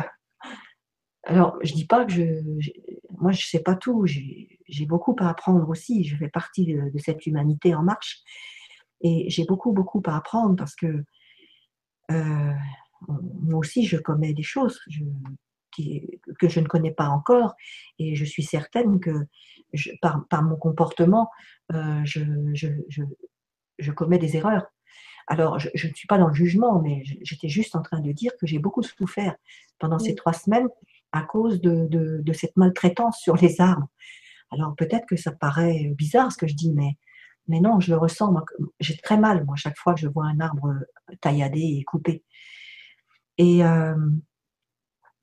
[1.26, 2.72] Alors, je dis pas que je,
[3.18, 4.06] moi, je sais pas tout.
[4.06, 6.04] J'ai beaucoup à apprendre aussi.
[6.04, 8.22] Je fais partie de cette humanité en marche.
[9.02, 11.04] Et j'ai beaucoup, beaucoup à apprendre parce que
[12.12, 12.54] euh,
[13.08, 14.80] moi aussi, je commets des choses
[16.40, 17.56] que je ne connais pas encore
[18.00, 19.28] et je suis certaine que
[20.02, 21.30] par, mon comportement,
[21.74, 22.22] euh, je,
[22.54, 24.66] je, commets des erreurs.
[25.28, 28.32] Alors, je, ne suis pas dans le jugement, mais j'étais juste en train de dire
[28.40, 29.36] que j'ai beaucoup souffert
[29.80, 30.70] pendant ces trois semaines
[31.16, 33.88] à cause de, de cette maltraitance sur les arbres.
[34.52, 36.98] Alors, peut-être que ça paraît bizarre ce que je dis, mais
[37.48, 38.34] mais non, je le ressens.
[38.80, 40.74] J'ai très mal, moi, chaque fois que je vois un arbre
[41.22, 42.24] tailladé et coupé.
[43.38, 43.96] Et euh,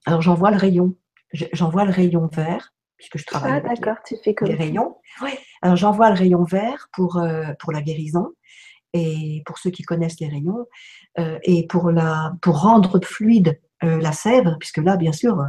[0.06, 0.96] alors, j'en vois le rayon.
[1.32, 4.98] J'en vois le rayon vert, puisque je travaille ah, d'accord, tu fais comme les rayons.
[5.62, 7.24] Alors j'envoie le rayon vert pour,
[7.58, 8.32] pour la guérison
[8.92, 10.66] et pour ceux qui connaissent les rayons,
[11.16, 15.42] et pour, la, pour rendre fluide la sève, puisque là, bien sûr,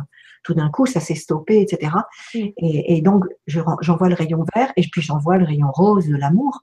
[0.44, 1.92] tout d'un coup, ça s'est stoppé, etc.
[2.34, 6.62] Et, donc, j'envoie le rayon vert et puis j'envoie le rayon rose de l'amour.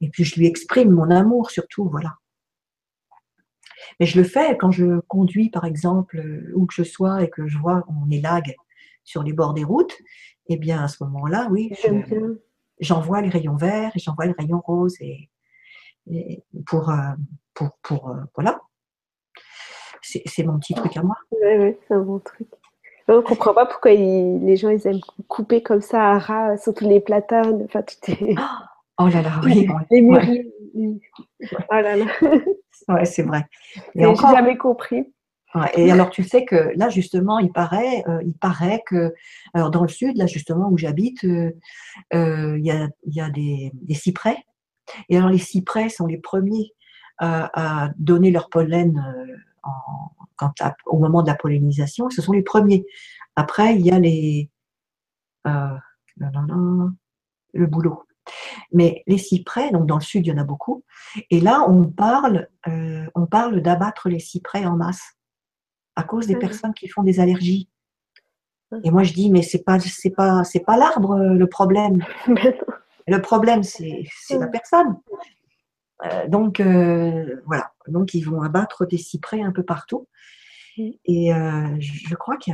[0.00, 2.14] Et puis, je lui exprime mon amour surtout, voilà.
[4.00, 7.30] Mais je le fais quand je conduis, par exemple, euh, où que je sois et
[7.30, 8.56] que je vois qu'on élague
[9.04, 9.96] sur les bords des routes.
[10.46, 11.72] Eh bien, à ce moment-là, oui,
[12.80, 15.28] j'envoie les rayons verts et j'envoie le rayon rose et,
[16.66, 17.12] pour, euh,
[17.54, 18.60] pour, pour, euh, voilà.
[20.02, 21.16] C'est mon petit truc à moi.
[21.30, 22.48] Oui, oui, c'est un bon truc.
[23.08, 26.88] On ne comprend pas pourquoi les gens ils aiment couper comme ça à ras, surtout
[26.88, 27.62] les platanes.
[27.64, 28.34] Enfin, tout est...
[28.98, 29.66] Oh là là, oui.
[29.90, 30.52] Les mûriers.
[30.74, 32.06] Oh là là.
[32.88, 33.46] Ouais, c'est vrai.
[33.94, 34.30] Et encore...
[34.30, 35.04] J'ai jamais compris.
[35.76, 39.14] et alors, tu sais que là, justement, il paraît, euh, il paraît que,
[39.54, 41.52] alors dans le sud, là, justement, où j'habite, euh,
[42.12, 44.36] euh, il y, a, y a des, des, cyprès.
[45.08, 46.72] Et alors, les cyprès sont les premiers
[47.18, 49.00] à, à donner leur pollen
[49.62, 50.52] en, quand,
[50.86, 52.08] au moment de la pollinisation.
[52.10, 52.86] Ce sont les premiers.
[53.36, 54.50] Après, il y a les.
[55.44, 56.86] le
[57.66, 58.04] boulot.
[58.72, 60.84] Mais les cyprès, donc dans le sud, il y en a beaucoup.
[61.30, 65.16] Et là, on parle, euh, on parle d'abattre les cyprès en masse
[65.96, 67.68] à cause des personnes qui font des allergies.
[68.84, 72.02] Et moi, je dis, mais c'est pas, c'est pas, c'est pas l'arbre euh, le problème.
[73.06, 74.98] le problème, c'est, la personne.
[76.04, 76.60] Euh, donc
[77.44, 77.71] voilà.
[77.88, 80.08] Donc ils vont abattre des cyprès un peu partout.
[80.78, 82.50] Et je crois que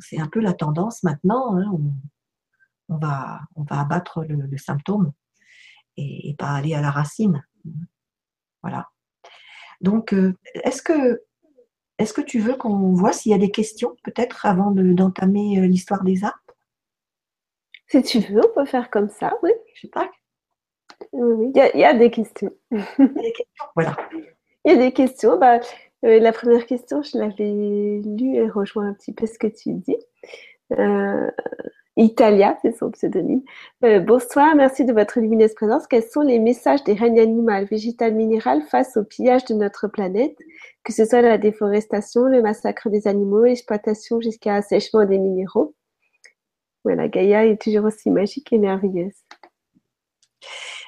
[0.00, 1.56] c'est un peu la tendance maintenant.
[1.58, 1.70] Hein,
[2.88, 5.12] on va, on va abattre le, symptôme
[5.96, 7.44] et, pas aller à la racine.
[8.62, 8.88] Voilà.
[9.80, 11.22] Donc, euh, est-ce que,
[11.98, 15.66] est que tu veux qu'on voit s'il y a des questions, peut-être, avant d'entamer euh,
[15.66, 16.38] l'histoire des arbres?
[17.86, 19.50] Si tu veux, on peut faire comme ça, oui.
[19.74, 20.10] Je sais pas.
[21.12, 22.52] Oui, il y, a des questions.
[22.70, 23.96] Il y a des questions, voilà.
[24.68, 25.38] Il y a des questions?
[25.38, 25.60] Bah,
[26.04, 29.72] euh, la première question, je l'avais lue et rejoint un petit peu ce que tu
[29.72, 29.96] dis.
[31.96, 33.40] Italia, c'est son pseudonyme.
[33.82, 35.86] Euh, bonsoir, merci de votre lumineuse présence.
[35.86, 40.36] Quels sont les messages des règnes animales, végétales, minérales face au pillage de notre planète,
[40.84, 45.74] que ce soit la déforestation, le massacre des animaux, l'exploitation jusqu'à assèchement des minéraux
[46.84, 49.24] Voilà, Gaïa est toujours aussi magique et merveilleuse.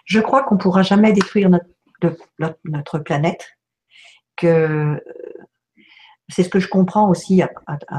[0.05, 3.49] Je crois qu'on ne pourra jamais détruire notre, planète,
[4.41, 5.03] que
[6.29, 7.49] c'est ce que je comprends aussi à,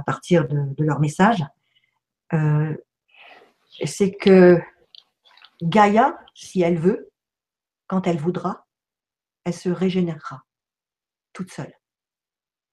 [0.03, 1.43] partir de, leur message.
[2.33, 2.75] Euh,
[3.85, 4.59] c'est que
[5.61, 7.11] Gaïa, si elle veut,
[7.87, 8.65] quand elle voudra,
[9.43, 10.43] elle se régénérera
[11.33, 11.73] toute seule.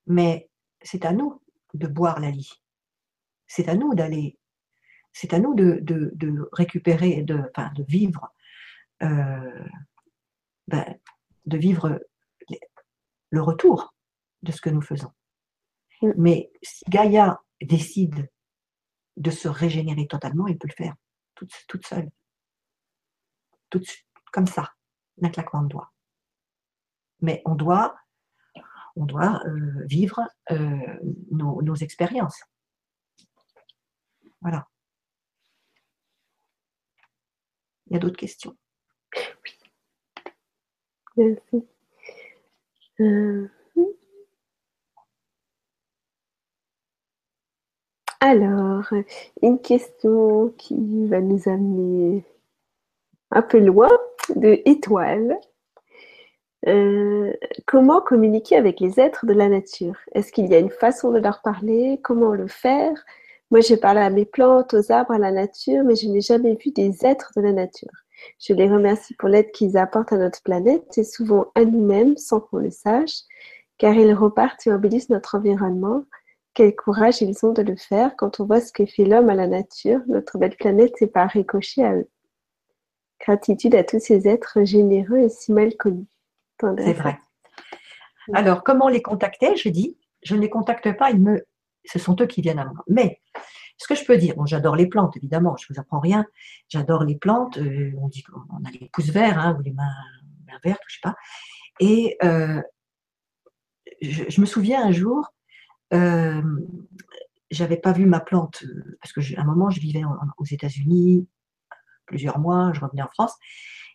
[0.06, 0.48] Mais
[0.80, 1.42] c'est à nous
[1.74, 2.62] de boire la lie.
[3.46, 4.38] C'est à nous d'aller,
[5.12, 7.42] c'est à nous de, récupérer, de,
[7.74, 8.32] de vivre,
[9.02, 9.64] euh,
[10.68, 10.98] ben,
[11.46, 12.00] de vivre
[13.30, 13.94] le retour
[14.42, 15.12] de ce que nous faisons.
[16.02, 16.12] Mm.
[16.16, 18.30] Mais si Gaïa décide
[19.16, 20.94] de se régénérer totalement, il peut le faire
[21.34, 22.10] toute, toute seule.
[24.32, 24.72] Comme ça,
[25.18, 25.92] d'un claquement de doigts.
[27.20, 27.96] Mais on doit,
[28.96, 30.20] on doit euh, vivre
[30.50, 30.98] euh,
[31.30, 32.42] nos, expériences.
[34.40, 34.66] Voilà.
[37.86, 38.56] Il y a d'autres questions?
[41.16, 41.68] Merci.
[43.00, 43.48] Euh,
[48.20, 48.92] Alors,
[49.42, 52.24] une question qui va nous amener
[53.30, 53.90] un peu loin
[54.36, 55.38] de Étoile.
[56.66, 57.32] Euh,
[57.66, 59.96] comment communiquer avec les êtres de la nature?
[60.12, 62.00] Est-ce qu'il y a une façon de leur parler?
[62.02, 62.92] Comment le faire?
[63.50, 66.54] Moi, j'ai parlé à mes plantes, aux arbres, à la nature, mais je n'ai jamais
[66.56, 67.90] vu des êtres de la nature.
[68.38, 72.40] Je les remercie pour l'aide qu'ils apportent à notre planète et souvent à nous-mêmes sans
[72.40, 73.22] qu'on le sache,
[73.78, 76.04] car ils repartent et embellissent notre environnement
[76.54, 79.34] quel courage ils ont de le faire quand on voit ce que fait l'homme à
[79.34, 80.00] la nature.
[80.08, 82.08] Notre belle planète c'est pas ricocher à eux.
[83.20, 86.06] Gratitude à tous ces êtres généreux et si mal connus.
[86.60, 87.18] C'est vrai.
[88.34, 89.56] Alors, comment les contacter?
[89.56, 91.44] Je dis, je ne les contacte pas, ils me...
[91.84, 92.84] ce sont eux qui viennent à moi.
[92.88, 93.20] Mais
[93.78, 96.26] ce que je peux dire, bon, j'adore les plantes, évidemment, je ne vous apprends rien.
[96.68, 97.58] J'adore les plantes.
[97.58, 99.88] Euh, on dit qu'on a les pouces verts hein, ou les mains,
[100.64, 101.16] vertes, je sais pas.
[101.80, 102.60] Et euh,
[104.00, 105.32] je, me souviens un jour,
[105.94, 106.42] euh,
[107.50, 110.02] j'avais pas vu ma plante euh, parce que à un moment je vivais
[110.36, 111.26] aux États-Unis
[112.06, 113.34] plusieurs mois, je revenais en France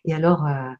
[0.04, 0.72] et alors euh,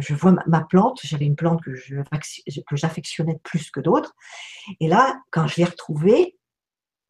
[0.00, 4.14] je vois ma, plante, j'avais une plante que que j'affectionnais plus que d'autres
[4.80, 6.38] et là quand je l'ai retrouvée,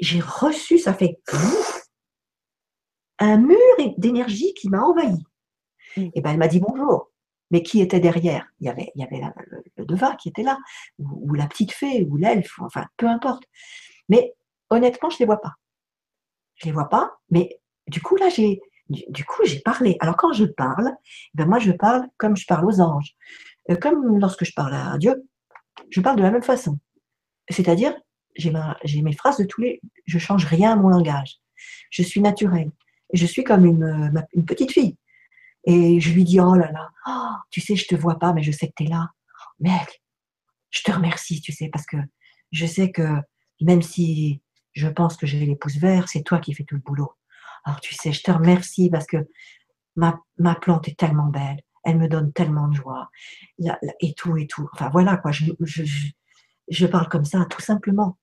[0.01, 1.19] j'ai reçu, ça fait
[3.19, 3.59] un mur
[3.99, 5.19] d'énergie qui m'a envahi.
[5.97, 6.09] Mm.
[6.15, 7.11] Et ben elle m'a dit bonjour.
[7.51, 8.47] Mais qui était derrière?
[8.61, 10.57] Il y avait, il y avait le, le, devin qui était là,
[10.99, 13.43] ou, la petite fée, ou l'elfe, enfin peu importe.
[14.09, 14.35] Mais
[14.71, 15.55] honnêtement, je ne les vois pas.
[16.55, 19.97] Je ne les vois pas, mais du coup là j'ai du, coup j'ai parlé.
[20.01, 20.93] Alors quand je parle,
[21.35, 23.15] ben moi je parle comme je parle aux anges,
[23.71, 25.29] euh, comme lorsque je parle à Dieu,
[25.91, 26.79] je parle de la même façon.
[27.49, 27.95] C'est-à-dire
[28.41, 31.37] j'ai mes phrases de tous les, je change rien à mon langage.
[31.91, 32.71] Je suis naturelle.
[33.13, 34.97] Je suis comme une, une petite fille.
[35.65, 38.43] Et je lui dis, oh là là, oh, tu sais, je te vois pas, mais
[38.43, 39.11] je sais que tu es là.
[39.59, 40.03] Mec,
[40.71, 41.99] je te remercie, tu sais, parce que
[42.51, 43.17] je sais que
[43.61, 46.81] même si je pense que j'ai les pouces verts, c'est toi qui fais tout le
[46.81, 47.13] boulot.
[47.65, 49.29] Alors tu sais, je te remercie parce que
[49.97, 53.11] ma, ma plante est tellement belle, elle me donne tellement de joie,
[54.01, 54.69] et tout, et tout.
[54.73, 55.83] Enfin voilà, quoi, je, je,
[56.69, 58.17] je parle comme ça, tout simplement.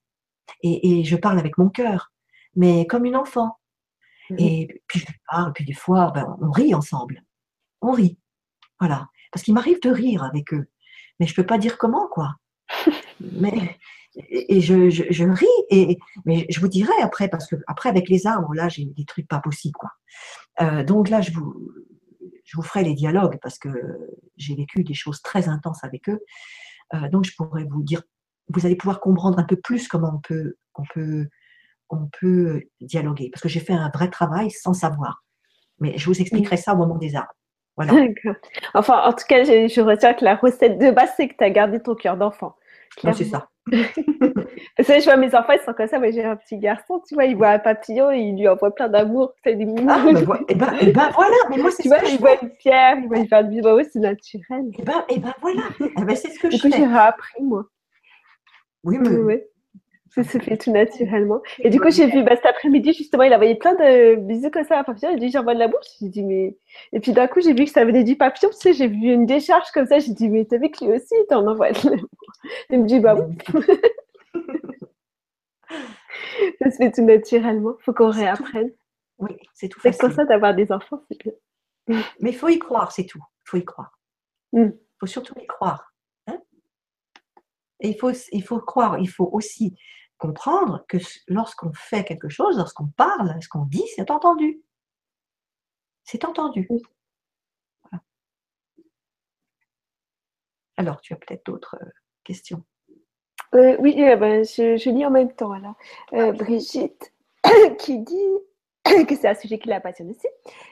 [0.62, 2.12] Et, et je parle avec mon cœur,
[2.56, 3.58] mais comme une enfant.
[4.30, 7.24] Mmh et puis je parle, puis des fois, ben, on rit ensemble.
[7.80, 8.18] On rit.
[8.78, 9.08] Voilà.
[9.32, 10.68] Parce qu'il m'arrive de rire avec eux.
[11.18, 12.36] Mais je ne peux pas dire comment, quoi.
[13.20, 13.78] mais,
[14.30, 18.26] et je, je, ris, et, mais je vous dirai après, parce que après, avec les
[18.26, 19.90] arbres, là, j'ai des trucs pas possibles, quoi.
[20.60, 21.70] Euh, donc là, je vous,
[22.44, 23.68] je vous ferai les dialogues parce que
[24.36, 26.20] j'ai vécu des choses très intenses avec eux.
[26.94, 28.02] Euh, donc, je pourrais vous dire,
[28.50, 31.28] vous allez pouvoir comprendre un peu plus comment on peut, on peut
[31.90, 33.30] on peut dialoguer.
[33.30, 35.22] Parce que j'ai fait un vrai travail sans savoir.
[35.80, 37.32] Mais je vous expliquerai ça au moment des arbres.
[37.76, 38.08] Voilà.
[38.74, 41.44] Enfin, en tout cas, je, je, retiens que la recette de base, c'est que tu
[41.44, 42.56] as gardé ton cœur d'enfant.
[43.00, 43.48] c'est ça.
[44.78, 45.98] Que je vois mes enfants, ils sont comme ça.
[45.98, 48.88] Moi, j'ai un petit garçon, tu vois, il voit un papillon, il lui envoie plein
[48.88, 49.32] d'amour.
[49.44, 50.16] Ah, ben,
[50.48, 53.08] et, ben, et ben voilà, mais moi, c'est Tu vois, il voit une pierre, il
[53.08, 54.64] voit une faire du oui, c'est naturel.
[54.78, 56.70] Et ben, et ben voilà, eh ben, c'est ce que je fais.
[56.70, 57.64] j'ai appris, moi.
[58.88, 59.08] Oui, mais.
[59.10, 59.40] Oui,
[60.10, 61.42] ça se fait tout naturellement.
[61.58, 64.64] Et du coup, j'ai vu bah, cet après-midi, justement, il envoyé plein de bisous comme
[64.64, 65.10] ça à papillon.
[65.12, 65.84] Il dit, j'envoie de la bouche.
[66.00, 66.56] J'ai dit, mais.
[66.92, 68.50] Et puis d'un coup, j'ai vu que ça venait du papillon.
[68.50, 69.98] Tu sais, j'ai vu une décharge comme ça.
[69.98, 72.08] J'ai dit, mais t'as vu que lui aussi, t'en envoies de l'amour.
[72.70, 73.36] Il me dit, bah oui.
[76.62, 77.74] ça se fait tout naturellement.
[77.78, 78.70] Il faut qu'on réapprenne.
[79.18, 79.80] Oui, c'est tout.
[79.82, 81.32] C'est comme ça d'avoir des enfants, c'est bien.
[82.20, 83.22] Mais il faut y croire, c'est tout.
[83.46, 83.98] Il faut y croire.
[84.52, 84.72] Il mm.
[85.00, 85.92] faut surtout y croire.
[87.80, 89.76] Et il faut, il faut croire, il faut aussi
[90.18, 90.98] comprendre que
[91.28, 94.62] lorsqu'on fait quelque chose, lorsqu'on parle, ce qu'on dit, c'est entendu.
[96.04, 96.68] C'est entendu.
[100.76, 101.90] Alors, tu as peut-être d'autres euh,
[102.24, 102.62] questions?
[103.54, 105.52] Euh, oui, eh ben, je, lis en même temps.
[105.52, 105.74] Alors.
[106.12, 107.12] Euh, Brigitte
[107.78, 108.32] qui dit
[109.06, 110.28] que c'est un sujet qui la passionne aussi.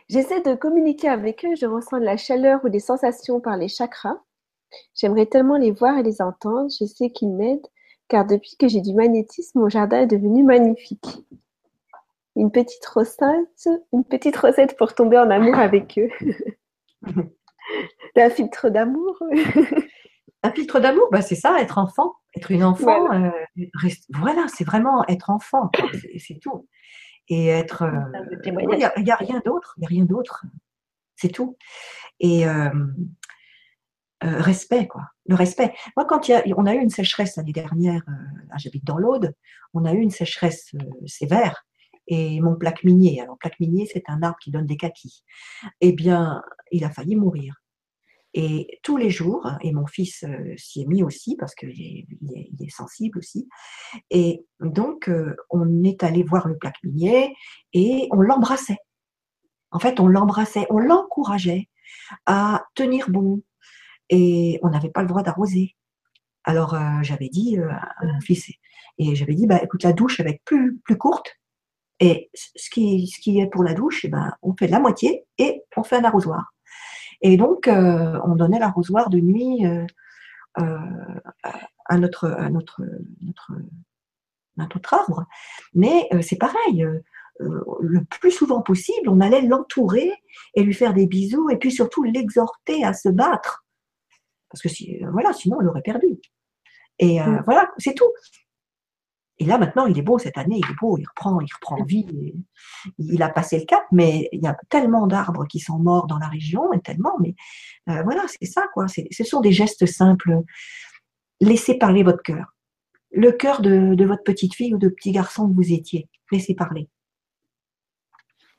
[0.09, 3.69] J'essaie de communiquer avec eux, je ressens de la chaleur ou des sensations par les
[3.69, 4.23] chakras.
[4.95, 6.69] J'aimerais tellement les voir et les entendre.
[6.79, 7.67] Je sais qu'ils m'aident
[8.09, 11.07] car depuis que j'ai du magnétisme, mon jardin est devenu magnifique.
[12.37, 16.11] Une petite recette, une petite recette pour tomber en amour avec eux.
[18.17, 19.19] un filtre d'amour.
[20.43, 23.09] un filtre d'amour, bah c'est ça, être enfant, être une enfant.
[24.11, 25.71] Voilà, euh, c'est vraiment être enfant,
[26.19, 26.69] c'est tout.
[27.29, 27.85] Et être.
[28.45, 30.45] Il n'y a, rien d'autre, il n'y a rien d'autre.
[31.17, 31.57] C'est tout.
[32.21, 32.71] Et euh,
[34.25, 35.03] euh, respect, quoi.
[35.27, 35.75] Le respect.
[35.95, 39.35] Moi, quand y a, on a eu une sécheresse l'année dernière, euh, j'habite dans l'Aude,
[39.75, 41.67] on a eu une sécheresse euh, sévère
[42.07, 45.23] et mon plaque minier, alors plaque minier, c'est un arbre qui donne des kakis,
[45.81, 46.41] eh bien,
[46.71, 47.57] il a failli mourir.
[48.33, 50.25] Et tous les jours, et mon fils
[50.57, 53.49] s'y est mis aussi parce qu'il est, il est, sensible aussi,
[54.11, 55.11] et donc
[55.51, 57.35] on est allé voir le plaque minier
[57.73, 58.79] et on l'embrassait.
[59.73, 61.69] En fait, on l'embrassait, on l'encourageait
[62.27, 63.43] à tenir bon,
[64.11, 65.77] et on n'avait pas le droit d'arroser.
[66.45, 68.51] Alors euh, j'avais dit euh, à mon fils,
[68.99, 71.37] et j'avais dit, bah, écoute, la douche va être plus, plus courte,
[72.01, 75.25] et ce qui, ce qui est pour la douche, eh ben, on fait la moitié
[75.39, 76.53] et on fait un arrosoir.
[77.23, 79.65] Et donc, euh, on donnait l'arrosoir de nuit
[80.55, 82.83] à, notre, à notre,
[83.23, 83.53] notre,
[84.59, 85.25] notre arbre.
[85.75, 86.87] Mais c'est pareil,
[87.39, 90.13] le plus souvent possible, on allait l'entourer
[90.55, 93.66] et lui faire des bisous et puis surtout l'exhorter à se battre
[94.57, 96.19] parce que si, euh, voilà, sinon, on l'aurait perdu.
[96.99, 97.43] Et euh, mm.
[97.45, 98.11] voilà, c'est tout.
[99.39, 101.85] Et là, maintenant, il est beau cette année, il est beau, il reprend, il reprend
[101.85, 102.35] vie.
[102.97, 106.17] il a passé le cap, mais il y a tellement d'arbres qui sont morts dans
[106.17, 107.35] la région, et tellement, mais
[107.91, 108.87] euh, voilà, c'est ça, quoi.
[108.89, 110.41] Ce sont des gestes simples.
[111.43, 112.55] Laissez parler votre cœur.
[113.11, 116.09] Le cœur de, votre petite fille ou de petit garçon que vous étiez.
[116.33, 116.89] Laissez parler.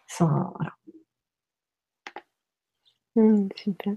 [0.08, 0.74] Sans, voilà.
[3.16, 3.96] Mm, super.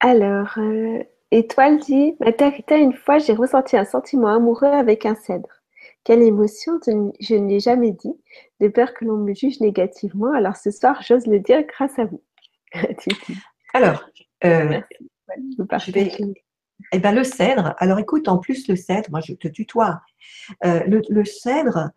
[0.00, 5.48] Alors, euh, Étoile dit Matérita, une fois, j'ai ressenti un sentiment amoureux avec un cèdre.
[6.04, 8.14] Quelle émotion je ne l'ai jamais dit,
[8.60, 10.32] de peur que l'on me juge négativement.
[10.32, 12.22] Alors ce soir, j'ose le dire grâce à vous.
[13.74, 14.08] alors,
[14.44, 14.80] euh,
[16.92, 20.00] eh ben, le cèdre, alors écoute, en plus le cèdre, moi je te tutoie.
[20.64, 21.90] Euh, le, cèdre,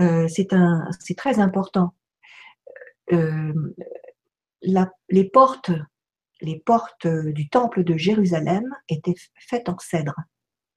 [0.00, 0.48] euh, c'est
[1.16, 1.92] très important.
[3.10, 3.52] Les
[5.30, 5.72] portes,
[6.40, 10.14] les portes du temple de Jérusalem étaient faites en cèdre,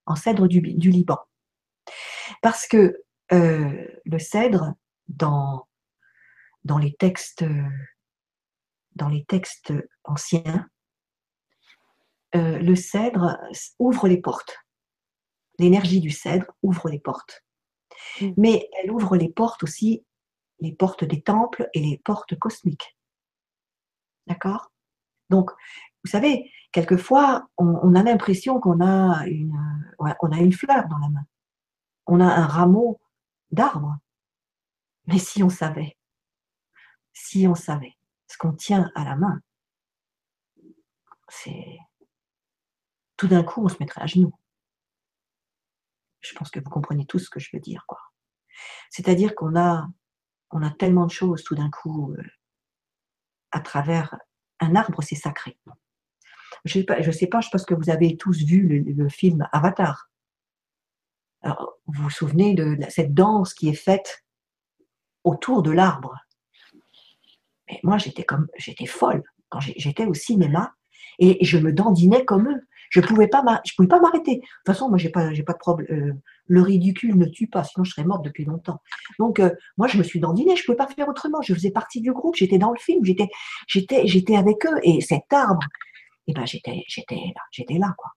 [0.06, 1.20] en cèdre du, Liban,
[2.42, 4.74] parce que le cèdre
[5.08, 5.68] dans
[6.64, 7.44] dans les textes
[8.96, 10.68] dans les textes anciens
[12.36, 13.38] euh, le cèdre
[13.78, 14.58] ouvre les portes.
[15.60, 17.44] L'énergie du cèdre ouvre les portes.
[18.22, 18.32] Mm.
[18.38, 20.06] Mais elle ouvre les portes aussi,
[20.60, 22.98] les portes des temples et les portes cosmiques.
[24.28, 24.72] D'accord?
[25.32, 25.50] Donc,
[26.04, 31.26] vous savez, quelquefois, on, a l'impression qu'on a, une, fleur dans la main.
[32.06, 33.00] On a un rameau
[33.52, 33.98] d'arbre.
[35.08, 35.98] Mais si on savait,
[37.14, 37.96] si on savait
[38.28, 39.42] ce qu'on tient à la main,
[41.30, 41.80] c'est
[43.18, 44.34] tout d'un coup, on se mettrait à genoux.
[46.20, 47.86] Je pense que vous comprenez tout ce que je veux dire.
[48.90, 49.88] C'est-à-dire qu'on a,
[50.52, 52.24] on a tellement de choses tout d'un coup euh,
[53.52, 54.18] à travers
[54.62, 55.58] un arbre, c'est sacré.
[56.66, 59.10] Je ne sais, pas, je sais pas, je pense que vous avez tous vu le,
[59.10, 60.10] film Avatar.
[61.44, 64.24] Vous vous souvenez de, cette danse qui est faite
[65.24, 66.16] autour de l'arbre?
[67.68, 70.76] Mais moi, j'étais comme, j'étais folle quand j'étais au cinéma
[71.22, 72.68] et je me dandinais comme eux.
[72.90, 74.36] Je ne pouvais pas m'arrêter.
[74.36, 75.88] De toute façon, moi, j'ai pas, de problème.
[75.92, 76.14] Euh,
[76.48, 78.82] le ridicule ne tue pas, sinon je serais morte depuis longtemps.
[79.18, 81.42] Donc, euh, moi, je me suis dandinée, je ne pouvais pas faire autrement.
[81.42, 84.80] Je faisais partie du groupe, j'étais dans le film, j'étais, avec eux.
[84.84, 85.62] Et cet arbre,
[86.28, 88.12] eh ben, j'étais, là, j'étais là, quoi.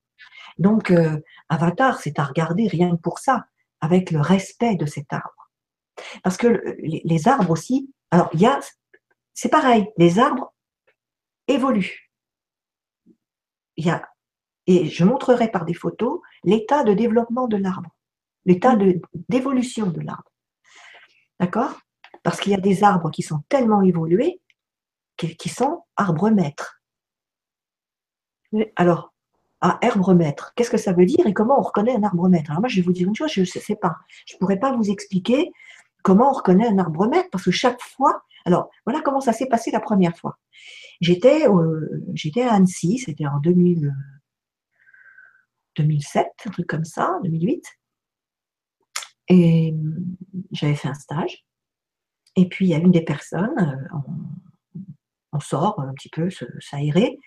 [0.58, 3.44] Donc, euh, Avatar, c'est à regarder rien que pour ça,
[3.80, 5.50] avec le respect de cet arbre.
[6.24, 8.58] Parce que les arbres aussi, alors, il y a,
[9.34, 10.52] c'est pareil, les arbres
[11.46, 12.03] évoluent.
[13.76, 14.02] Il y a
[14.66, 17.90] et je montrerai par des photos l'état de développement de l'arbre,
[18.44, 18.76] l'état
[19.28, 20.32] d'évolution de, l'arbre.
[21.38, 21.78] D'accord?
[22.22, 24.40] Parce qu'il y a des arbres qui sont tellement évolués
[25.16, 26.80] qui, sont arbres maîtres.
[28.76, 29.12] Alors,
[29.60, 32.50] un arbre maître, qu'est-ce que ça veut dire et comment on reconnaît un arbre maître
[32.50, 33.96] Alors moi, je vais vous dire une chose, je ne sais pas.
[34.26, 35.52] Je ne pourrais pas vous expliquer
[36.02, 39.46] comment on reconnaît un arbre maître parce que chaque fois, alors voilà comment ça s'est
[39.46, 40.38] passé la première fois.
[41.00, 43.92] J'étais à Annecy, c'était en 2000,
[45.76, 47.64] 2007, un truc comme ça, 2008.
[49.28, 49.74] Et
[50.52, 51.44] j'avais fait un stage.
[52.36, 54.80] Et puis, il y a une des personnes, euh,
[55.32, 56.28] on, sort un petit peu,
[56.60, 57.18] s'aérer.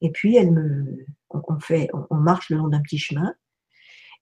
[0.00, 3.34] Et puis, elle me, on, fait, on, marche le long d'un petit chemin.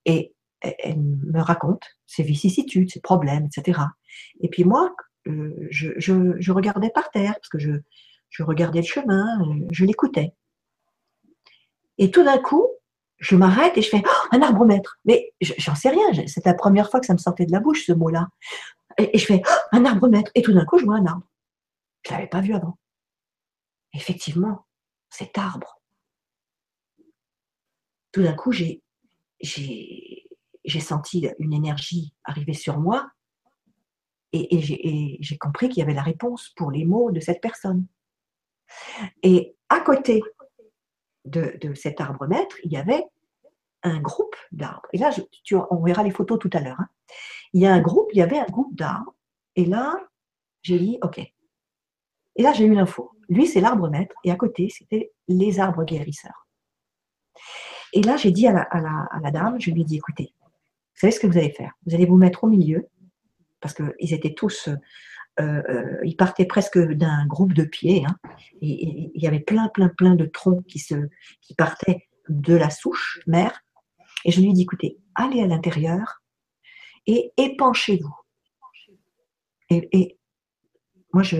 [0.05, 3.81] Et elle me raconte ses vicissitudes, ses problèmes, etc.
[4.41, 4.95] Et puis moi,
[5.29, 7.73] euh, je, regardais par terre, parce que je,
[8.31, 9.27] je regardais le chemin,
[9.71, 10.35] je l'écoutais.
[11.99, 12.67] Et tout d'un coup,
[13.19, 14.99] je m'arrête et je fais oh, un arbre maître.
[15.05, 17.85] Mais j'en sais rien, c'est la première fois que ça me sortait de la bouche
[17.87, 18.29] ce mot-là.
[18.97, 20.31] Et, je fais oh, un arbre maître.
[20.35, 21.27] Et tout d'un coup, je vois un arbre.
[22.05, 22.79] Je ne l'avais pas vu avant.
[23.93, 24.67] Effectivement,
[25.11, 25.81] cet arbre.
[28.13, 28.83] Tout d'un coup, j'ai,
[30.81, 33.11] senti une énergie arriver sur moi
[34.33, 37.87] et, j'ai compris qu'il y avait la réponse pour les mots de cette personne.
[39.23, 40.23] Et à côté
[41.25, 43.05] de, cet arbre maître, il y avait
[43.83, 44.89] un groupe d'arbres.
[44.93, 45.11] Et là,
[45.71, 46.81] on verra les photos tout à l'heure.
[46.81, 46.89] Hein.
[47.53, 49.15] Il y a un groupe, il y avait un groupe d'arbres.
[49.57, 49.95] Et là,
[50.63, 51.19] j'ai dit, OK.
[51.19, 53.13] Et là, j'ai eu l'info.
[53.29, 54.15] Lui, c'est l'arbre maître.
[54.25, 56.47] Et à côté, c'était les arbres guérisseurs.
[57.93, 61.21] Et là, j'ai dit à la, dame, je lui ai dit, écoutez, vous savez ce
[61.21, 61.73] que vous allez faire?
[61.87, 62.89] Vous allez vous mettre au milieu,
[63.61, 64.69] parce qu'ils étaient tous
[65.41, 68.05] euh, euh, il partait presque d'un groupe de pieds.
[68.05, 68.17] Hein.
[68.61, 70.95] il y avait plein, plein, plein de troncs qui, se,
[71.41, 73.61] qui partaient de la souche mère.
[74.25, 76.23] Et je lui ai dit, écoutez, allez à l'intérieur
[77.07, 78.15] et épanchez-vous.
[79.71, 80.17] Et,
[81.13, 81.37] moi, je,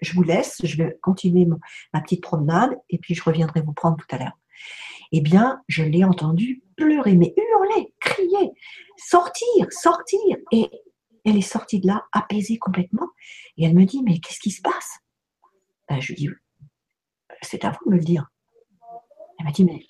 [0.00, 1.46] je, vous laisse, je vais continuer
[1.92, 4.38] ma petite promenade et puis je reviendrai vous prendre tout à l'heure.
[5.12, 8.50] Eh bien, je l'ai entendu pleurer, mais hurler, crier,
[8.96, 10.36] sortir, sortir.
[10.52, 10.70] Et
[11.24, 13.08] elle est sortie de là apaisée complètement.
[13.56, 14.98] Et elle me dit, mais qu'est-ce qui se passe?
[15.88, 16.28] Ben, Je lui dis,
[17.42, 18.28] c'est à vous de me le dire.
[19.38, 19.84] Elle m'a dit, mais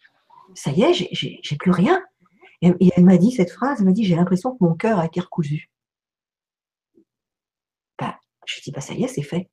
[0.54, 2.02] ça y est, j'ai plus rien.
[2.60, 5.06] Et, elle m'a dit cette phrase, elle m'a dit, j'ai l'impression que mon cœur a
[5.06, 5.70] été recousu.
[7.98, 8.14] Ben,
[8.46, 9.50] je lui dis, bah, ça y est, c'est fait.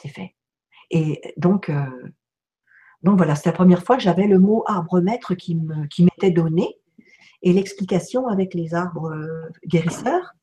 [0.00, 0.34] C'est fait.
[0.90, 2.12] Et donc, euh,
[3.02, 6.81] donc voilà, c'est la première fois que j'avais le mot arbre maître qui m'était donné
[7.42, 10.34] et l'explication avec les arbres euh, guérisseurs,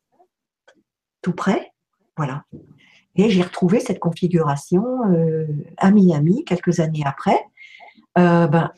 [1.21, 1.71] tout près.
[2.17, 2.43] Voilà.
[3.15, 5.47] Et j'ai retrouvé cette configuration euh,
[5.77, 7.39] à Miami quelques années après.
[8.17, 8.71] Euh, ben,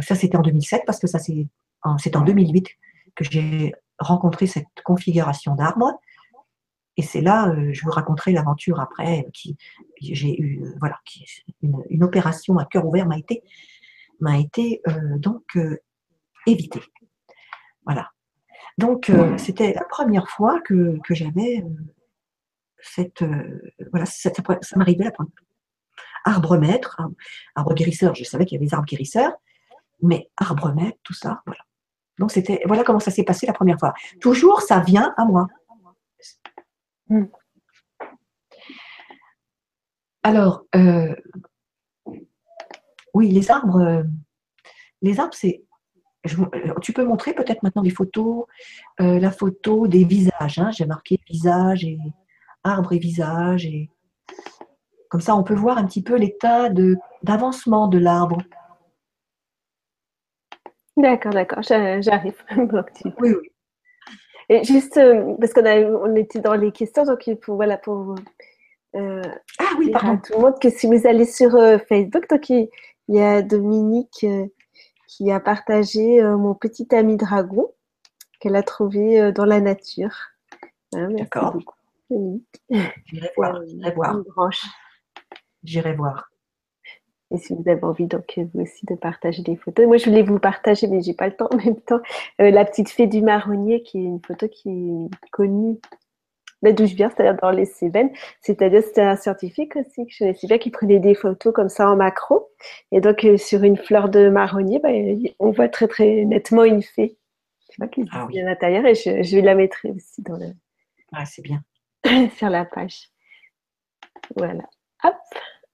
[0.00, 1.46] ça, c'était en 2007 parce que ça, c'est
[1.82, 2.68] en, en 2008
[3.14, 5.92] que j'ai rencontré cette configuration d'arbres.
[6.96, 9.56] Et c'est là, je vous raconterai l'aventure après, qui
[10.00, 10.98] j'ai eu, voilà,
[11.62, 13.42] une, une, opération à cœur ouvert m'a été,
[14.20, 14.82] m'a été
[15.16, 15.56] donc
[16.46, 16.82] évitée.
[17.84, 18.10] Voilà.
[18.78, 21.68] Donc, euh, c'était la première fois que, j'avais euh,
[22.80, 23.22] cette.
[23.22, 23.60] Euh,
[23.90, 24.30] voilà, ça,
[24.76, 25.32] m'arrivait la première
[26.24, 27.00] Arbre maître,
[27.56, 29.32] arbre, guérisseur, je savais qu'il y avait des arbres guérisseurs,
[30.00, 31.60] mais arbre maître, tout ça, voilà.
[32.18, 32.62] Donc, c'était.
[32.66, 33.92] Voilà comment ça s'est passé la première fois.
[34.20, 35.48] Toujours, ça vient à moi.
[37.08, 37.24] Hmm.
[40.22, 40.64] Alors,
[43.14, 44.04] oui, les arbres,
[45.02, 45.64] les arbres, c'est
[46.26, 48.44] euh, tu peux montrer peut-être maintenant des photos,
[49.00, 50.58] euh, la photo des visages.
[50.58, 50.70] Hein.
[50.70, 51.98] J'ai marqué visage et
[52.64, 53.66] arbre et visage.
[53.66, 53.90] Et...
[55.08, 56.68] Comme ça, on peut voir un petit peu l'état
[57.22, 58.38] d'avancement de, l'arbre.
[60.96, 62.36] D'accord, d'accord, j'arrive.
[63.20, 63.50] oui, oui.
[64.48, 68.14] Et juste, euh, parce qu'on on était dans les questions, donc pour, voilà, pour
[68.94, 69.22] ah,
[69.78, 70.20] oui, pardon.
[70.22, 71.52] tout le monde que si vous allez sur
[71.88, 72.68] Facebook, donc il,
[73.08, 74.26] y a Dominique
[75.16, 77.70] qui a partagé euh, mon petit ami dragon
[78.40, 80.16] qu'elle a trouvé euh, dans la nature.
[80.94, 81.58] Hein, D'accord.
[82.10, 83.60] J'irai voir.
[83.66, 84.50] J'irai voir.
[85.64, 86.30] J'irai voir.
[87.30, 89.86] Et si vous avez envie donc vous aussi de partager des photos.
[89.86, 92.00] Moi, je voulais vous partager, mais j'ai pas le temps en même temps.
[92.40, 95.78] Euh, la petite fée du marronnier, qui est une photo qui est connue
[96.70, 98.10] d'où je viens, c'est-à-dire dans les Cévennes.
[98.40, 101.90] C'est-à-dire, c'était un scientifique aussi que je connaissais bien qui prenait des photos comme ça
[101.90, 102.50] en macro.
[102.92, 104.90] Et donc, euh, sur une fleur de marronnier, bah,
[105.40, 107.18] on voit très très nettement une fée.
[107.70, 110.52] Tu vois, qui ah, à l'intérieur et je, je, vais la mettre aussi dans le.
[111.12, 111.64] Ah, c'est bien.
[112.36, 113.08] sur la page.
[114.36, 114.64] Voilà.
[115.04, 115.16] Hop.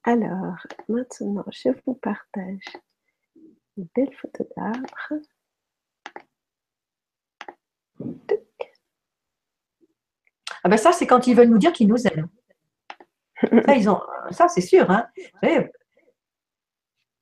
[0.05, 0.57] Alors,
[0.89, 2.63] maintenant, je vous partage
[3.77, 5.23] une belle photo d'arbre.
[10.69, 12.29] Ah ben ça, c'est quand ils veulent nous dire qu'ils nous aiment.
[13.65, 14.91] Ça, ils ont, ça c'est sûr.
[14.91, 15.09] Hein.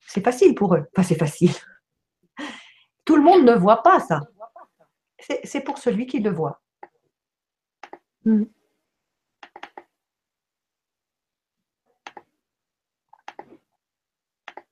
[0.01, 0.85] C'est facile pour eux.
[0.91, 1.53] Enfin, c'est facile.
[3.05, 4.19] Tout le monde ne voit pas ça.
[5.45, 6.61] C'est pour celui qui le voit.
[8.25, 8.43] Mm.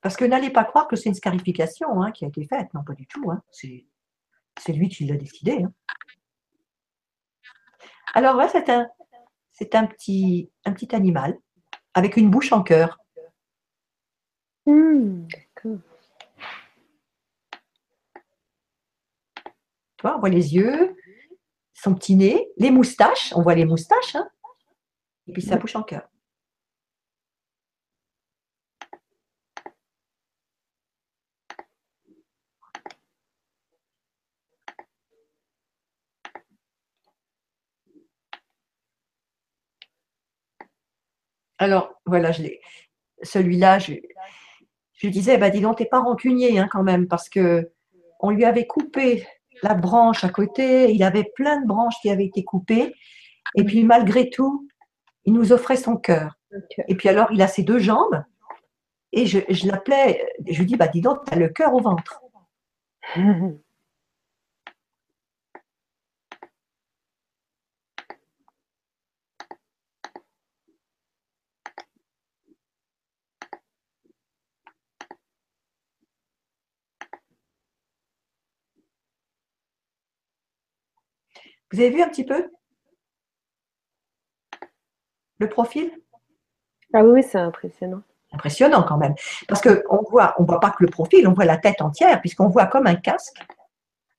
[0.02, 2.74] Parce que n'allez pas croire que c'est une scarification hein, qui a été faite.
[2.74, 3.32] Non, pas du tout.
[3.32, 3.42] Hein.
[3.52, 5.64] C'est lui qui l'a décidé.
[5.64, 5.72] Hein.
[8.16, 8.90] Alors là, c'est un,
[9.52, 11.38] c'est un petit, un petit animal
[11.94, 12.98] avec une bouche en cœur.
[14.66, 15.28] Hmm,
[20.04, 20.96] on voit les yeux,
[21.74, 24.30] son petit nez, les moustaches, on voit les moustaches, hein,
[25.28, 26.08] et puis sa bouche en cœur.
[41.58, 42.44] Alors, voilà, je
[43.24, 43.94] celui-là, je,
[44.94, 47.72] je disais, bah, dis donc, t'es pas rancunier hein, quand même, parce que
[48.20, 49.26] on lui avait coupé
[49.62, 52.94] la branche à côté, il avait plein de branches qui avaient été coupées,
[53.56, 54.68] et puis malgré tout,
[55.26, 56.38] il nous offrait son cœur.
[56.88, 58.24] Et puis alors, il a ses deux jambes,
[59.12, 61.82] et je, je l'appelais, je lui dis, bah, dis donc, tu as le cœur au
[61.82, 62.22] ventre.
[81.76, 82.50] Vous avez vu un petit peu
[85.40, 85.92] le profil?
[86.94, 88.02] Ah oui, c'est impressionnant.
[88.32, 89.14] Impressionnant quand même.
[89.50, 92.48] Parce qu'on voit, on voit pas que le profil, on voit la tête entière, puisqu'on
[92.48, 93.44] voit comme un casque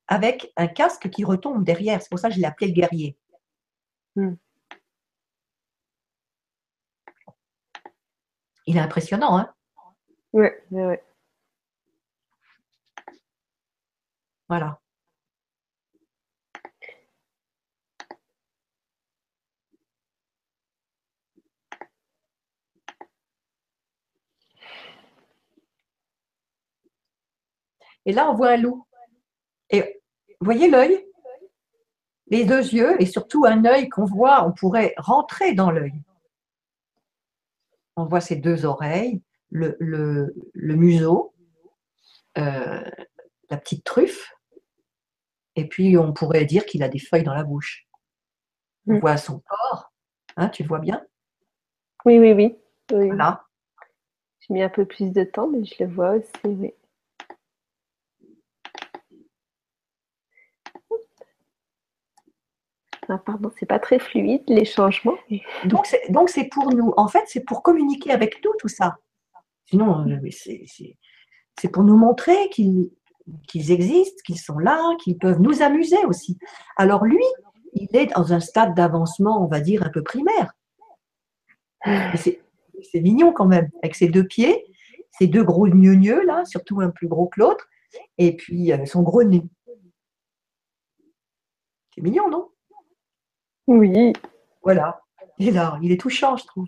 [0.07, 2.03] avec un casque qui retombe derrière.
[2.03, 3.17] C'est pour ça que je l'ai appelé le guerrier.
[4.17, 4.35] Hmm.
[8.67, 9.55] Il est impressionnant, hein?
[10.35, 10.97] Oui, oui, oui.
[14.47, 14.79] Voilà.
[28.07, 28.87] Et là, on voit un loup.
[29.71, 30.01] Et
[30.41, 31.05] vous voyez l'œil?
[32.29, 36.03] Les deux yeux et surtout un œil qu'on voit, on pourrait rentrer dans l'œil.
[37.97, 41.35] On voit ses deux oreilles, le, museau,
[42.39, 42.85] euh,
[43.51, 44.33] la petite truffe.
[45.55, 47.87] Et puis, on pourrait dire qu'il a des feuilles dans la bouche.
[48.87, 49.01] On mm.
[49.01, 49.93] voit son corps.
[50.37, 51.05] Hein, tu le vois bien?
[52.05, 52.57] Oui, oui, oui.
[52.91, 53.45] Voilà.
[54.41, 56.73] J'ai mis un peu plus de temps, mais je le vois aussi, oui.
[63.09, 65.17] Ah, pardon, c'est pas très fluide les changements.
[65.65, 66.93] Donc c'est, donc c'est pour nous.
[66.97, 68.97] En fait, c'est pour communiquer avec nous tout ça.
[69.67, 70.31] Sinon, euh,
[71.57, 72.91] c'est, pour nous montrer qu'ils,
[73.55, 76.39] existent, qu'ils sont là, qu'ils peuvent nous amuser aussi.
[76.77, 77.25] Alors lui,
[77.75, 80.53] il est dans un stade d'avancement, on va dire, un peu primaire.
[82.17, 82.41] C'est,
[82.95, 84.65] mignon quand même, avec ses deux pieds,
[85.19, 87.69] ses deux gros gneugneux là, surtout un plus gros que l'autre,
[88.19, 89.43] et puis euh, son gros nez.
[91.95, 92.49] C'est mignon, non?
[93.67, 94.13] Oui.
[94.63, 95.03] Voilà.
[95.39, 96.67] Et là, il est touchant, je trouve.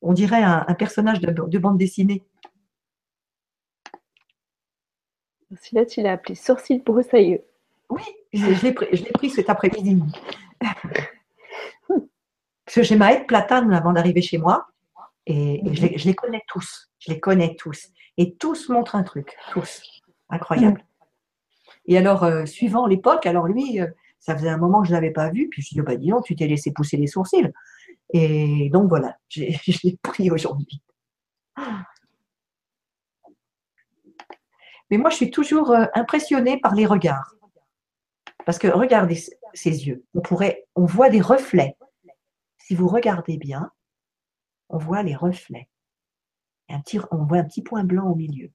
[0.00, 2.24] On dirait un, personnage de, bande dessinée.
[5.50, 7.42] Celui-là, tu l'as appelé Sourcil broussailleux.
[7.90, 10.00] Oui, je, l'ai pris, cet après-midi.
[10.60, 14.68] Parce que j'ai ma haie de platane avant d'arriver chez moi.
[15.26, 16.90] Et, je, les, connais tous.
[16.98, 17.88] Je les connais tous.
[18.18, 19.36] Et tous montrent un truc.
[19.52, 19.82] Tous.
[20.28, 20.84] Incroyable.
[21.86, 23.86] Et alors, euh, suivant l'époque, alors lui, euh,
[24.20, 25.48] ça faisait un moment que je ne l'avais pas vu.
[25.48, 27.50] Puis je lui ai dit, bah, dis non, tu t'es laissé pousser les sourcils.
[28.12, 29.42] Et donc voilà, je
[29.84, 30.82] l'ai pris aujourd'hui.
[34.90, 37.34] Mais moi, je suis toujours euh, impressionnée par les regards.
[38.46, 40.04] Parce que regardez ses yeux.
[40.14, 41.76] On pourrait, on voit des reflets.
[42.56, 43.70] Si vous regardez bien,
[44.70, 45.68] on voit les reflets.
[46.68, 48.50] un petit, on voit un petit point blanc au milieu.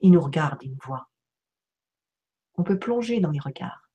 [0.00, 1.08] Il nous regarde, il nous voit.
[2.62, 3.90] On peut plonger dans les regards.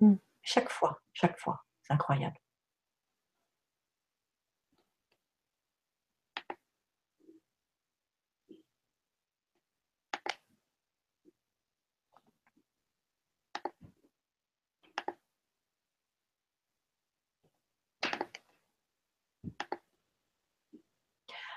[0.00, 0.14] Hmm.
[0.40, 1.62] Chaque fois, chaque fois.
[1.82, 2.38] C'est incroyable.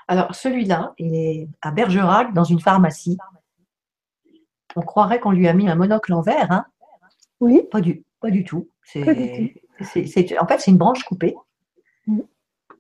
[0.10, 3.18] Alors, celui-là, il est à Bergerac, dans une pharmacie.
[4.76, 6.52] On croirait qu'on lui a mis un monocle en verre.
[6.52, 6.66] Hein
[7.40, 7.62] oui.
[7.72, 8.70] Pas du, pas du tout.
[8.84, 9.02] C'est,
[10.40, 11.36] en fait, c'est une branche coupée.
[12.08, 12.22] Mm.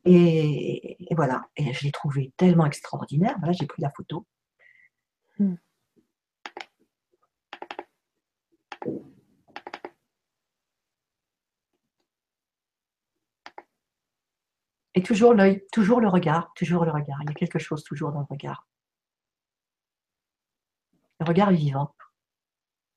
[0.05, 1.45] Et, voilà.
[1.57, 3.35] Et je l'ai trouvé tellement extraordinaire.
[3.39, 4.25] Voilà, j'ai pris la photo.
[5.39, 5.55] Mm.
[14.97, 17.19] Et toujours l'œil, toujours le regard, toujours le regard.
[17.23, 18.65] Il y a quelque chose toujours dans le regard.
[21.26, 21.91] Le regard est vivant.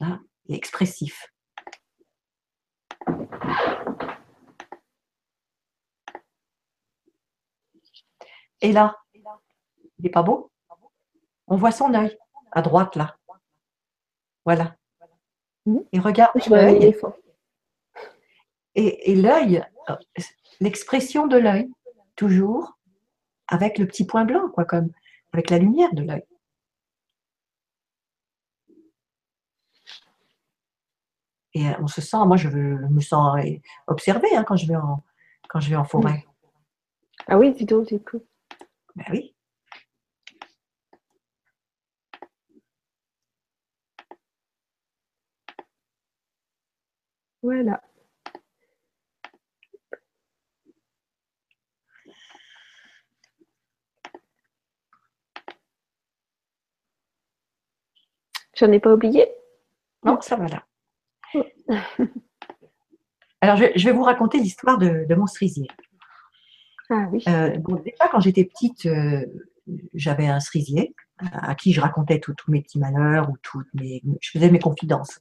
[0.01, 0.19] Il
[0.51, 1.33] est expressif.
[8.61, 9.23] Et là, il
[10.01, 10.51] n'est pas beau
[11.47, 12.19] On voit son œil,
[12.53, 13.17] à droite là.
[14.45, 14.77] Voilà.
[15.93, 16.95] Et regarde l'œil.
[18.75, 19.97] Et, et l'œil, euh,
[20.61, 21.71] l'expression de l'œil,
[22.15, 22.79] toujours
[23.47, 24.93] avec le petit point blanc, quoi, comme
[25.33, 26.25] avec la lumière de l'œil.
[31.59, 33.37] Et euh, on se sent, moi je, me sens
[33.89, 35.03] observée hein, quand, je vais en,
[35.49, 36.25] quand je vais en forêt.
[37.27, 38.23] Ah oui, dis donc, du coup.
[38.95, 39.35] Ben oui.
[47.43, 47.81] Voilà.
[58.55, 59.27] J'en ai pas oublié?
[60.05, 60.68] Non, ça va là.
[63.41, 65.69] Alors, je, vais vous raconter l'histoire de, mon cerisier.
[66.91, 67.23] Ah oui.
[67.29, 69.25] Euh, déjà, quand j'étais petite, euh,
[69.95, 74.31] j'avais un cerisier à qui je racontais tous mes petits malheurs ou toutes mes, je
[74.31, 75.21] faisais mes confidences.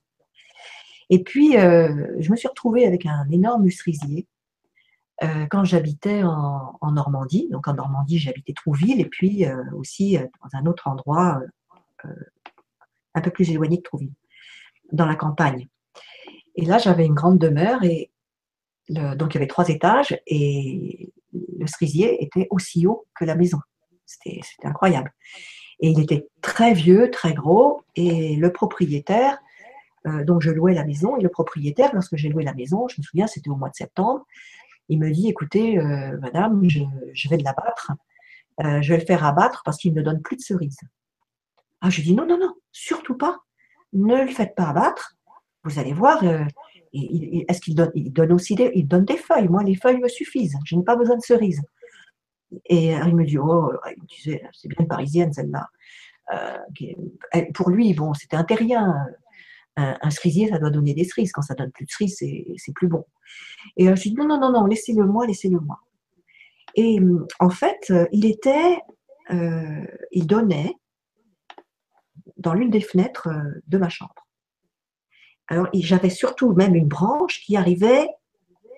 [1.09, 4.27] Et puis, euh, je me suis retrouvée avec un énorme cerisier
[5.49, 7.47] quand j'habitais en, en, Normandie.
[7.49, 9.45] Donc, en Normandie, j'habitais Trouville et puis
[9.75, 11.41] aussi dans un autre endroit
[13.15, 14.13] un peu plus éloigné de Trouville,
[14.91, 15.67] dans la campagne.
[16.57, 18.11] Et là, j'avais une grande demeure et
[18.89, 23.59] donc il y avait trois étages et le cerisier était aussi haut que la maison.
[24.05, 25.13] C'était incroyable.
[25.79, 29.38] Et il était très vieux, très gros et le propriétaire,
[30.07, 32.95] euh, donc je louais la maison et le propriétaire, lorsque j'ai loué la maison, je
[32.99, 34.25] me souviens, c'était au mois de septembre,
[34.89, 37.91] il me dit, écoutez, euh, madame, je, vais l'abattre,
[38.63, 40.79] euh, je vais le faire abattre parce qu'il ne donne plus de cerises.
[41.81, 43.38] Ah, je dis non, non, non, surtout pas.
[43.93, 45.16] Ne le faites pas abattre.
[45.68, 46.45] Vous allez voir, euh,
[46.94, 49.49] est-ce qu'il donne, il donne aussi des, il donne des feuilles.
[49.49, 50.57] Moi, les feuilles me suffisent.
[50.64, 51.61] Je n'ai pas besoin de cerises.
[52.65, 55.68] Et il me dit, oh, il me disait, c'est bien une parisienne celle-là.
[57.53, 58.95] pour lui, bon, c'était un terrien.
[59.76, 61.34] Un, cerisier, ça doit donner des cerises.
[61.34, 63.06] Quand ça donne plus de cerises, c'est plus bon.
[63.76, 65.80] Et je lui dis non, non, non, non, laissez-le moi, laissez-le moi.
[66.76, 66.98] Et
[67.41, 68.80] en fait, il était,
[69.30, 70.73] il donnait
[72.38, 73.27] dans l'une des fenêtres
[73.68, 74.26] de ma chambre.
[75.47, 78.07] Alors, j'avais surtout même une branche qui arrivait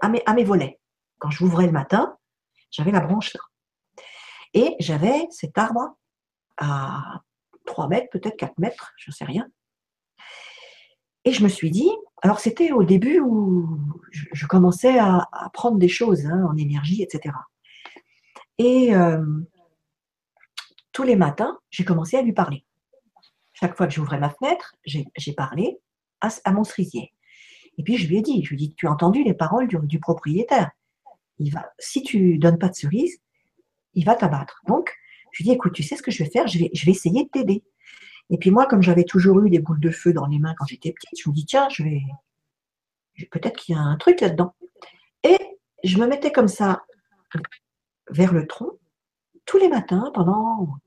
[0.01, 0.79] à mes, à mes volets.
[1.17, 2.17] Quand je le matin,
[2.71, 3.41] j'avais la branche là.
[4.53, 5.95] Et j'avais cet arbre
[6.57, 7.21] à
[7.65, 9.47] 3 mètres, peut-être 4 mètres, je ne sais rien.
[11.25, 11.91] Et je me suis dit,
[12.21, 13.79] alors c'était au début où
[14.11, 17.35] je, commençais à, prendre des choses hein, en énergie, etc.
[18.57, 19.23] Et euh,
[20.91, 22.65] tous les matins, j'ai commencé à lui parler.
[23.53, 25.79] Chaque fois que j'ouvrais ma fenêtre, j'ai parlé
[26.21, 27.13] à, mon cerisier.
[27.77, 29.67] Et puis je lui ai dit, je lui ai dit, tu as entendu les paroles
[29.67, 30.71] du, propriétaire.
[31.37, 33.19] Il va, si tu donnes pas de cerise,
[33.93, 34.61] il va t'abattre.
[34.67, 34.93] Donc,
[35.31, 36.47] je lui ai dit, écoute, tu sais ce que je vais faire?
[36.47, 37.63] Je vais, je vais essayer de t'aider.
[38.29, 40.65] Et puis moi, comme j'avais toujours eu des boules de feu dans les mains quand
[40.65, 42.01] j'étais petite, je me dis, tiens, je vais,
[43.31, 44.53] peut-être qu'il y a un truc là-dedans.
[45.23, 45.37] Et
[45.83, 46.83] je me mettais comme ça
[48.09, 48.77] vers le tronc
[49.45, 50.77] tous les matins pendant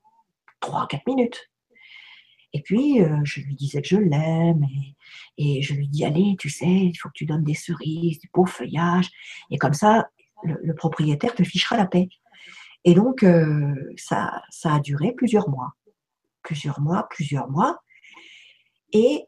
[0.60, 1.50] 3-4 minutes.
[2.52, 4.66] Et puis, euh, je lui disais que je l'aime
[5.38, 8.28] et, je lui dis, allez, tu sais, il faut que tu donnes des cerises, du
[8.32, 9.10] beau feuillage.
[9.50, 10.08] Et comme ça,
[10.44, 12.08] le, propriétaire te fichera la paix.
[12.84, 15.72] Et donc, euh, ça, ça a duré plusieurs mois.
[16.42, 17.80] Plusieurs mois, plusieurs mois.
[18.92, 19.26] Et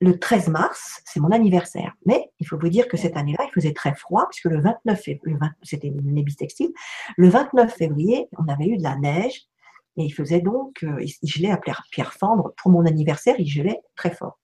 [0.00, 1.94] le 13 mars, c'est mon anniversaire.
[2.06, 5.00] Mais il faut vous dire que cette année-là, il faisait très froid, puisque le 29
[5.00, 6.70] février, c'était une textile,
[7.16, 9.46] le 29 février, on avait eu de la neige,
[9.96, 11.60] et il faisait donc, euh, il gelait à
[11.90, 12.52] pierre fendre.
[12.56, 14.38] Pour mon anniversaire, il gelait très fort.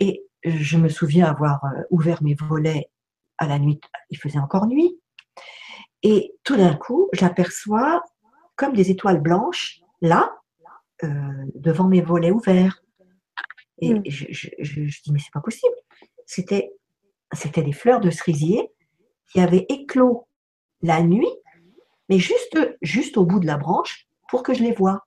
[0.00, 2.88] Et je me souviens avoir euh, ouvert mes volets
[3.38, 3.80] à la nuit,
[4.10, 4.98] il faisait encore nuit.
[6.02, 8.02] Et tout d'un coup, j'aperçois
[8.56, 10.32] comme des étoiles blanches, là,
[11.02, 11.08] euh,
[11.54, 12.82] devant mes volets ouverts.
[13.80, 14.02] Et hmm.
[14.06, 14.26] je,
[14.60, 15.74] je, dis, mais c'est pas possible.
[16.26, 16.72] C'était,
[17.32, 18.70] c'était des fleurs de cerisier
[19.32, 20.28] qui avaient éclos
[20.82, 21.28] la nuit,
[22.08, 25.06] mais juste, juste au bout de la branche, pour que je les vois.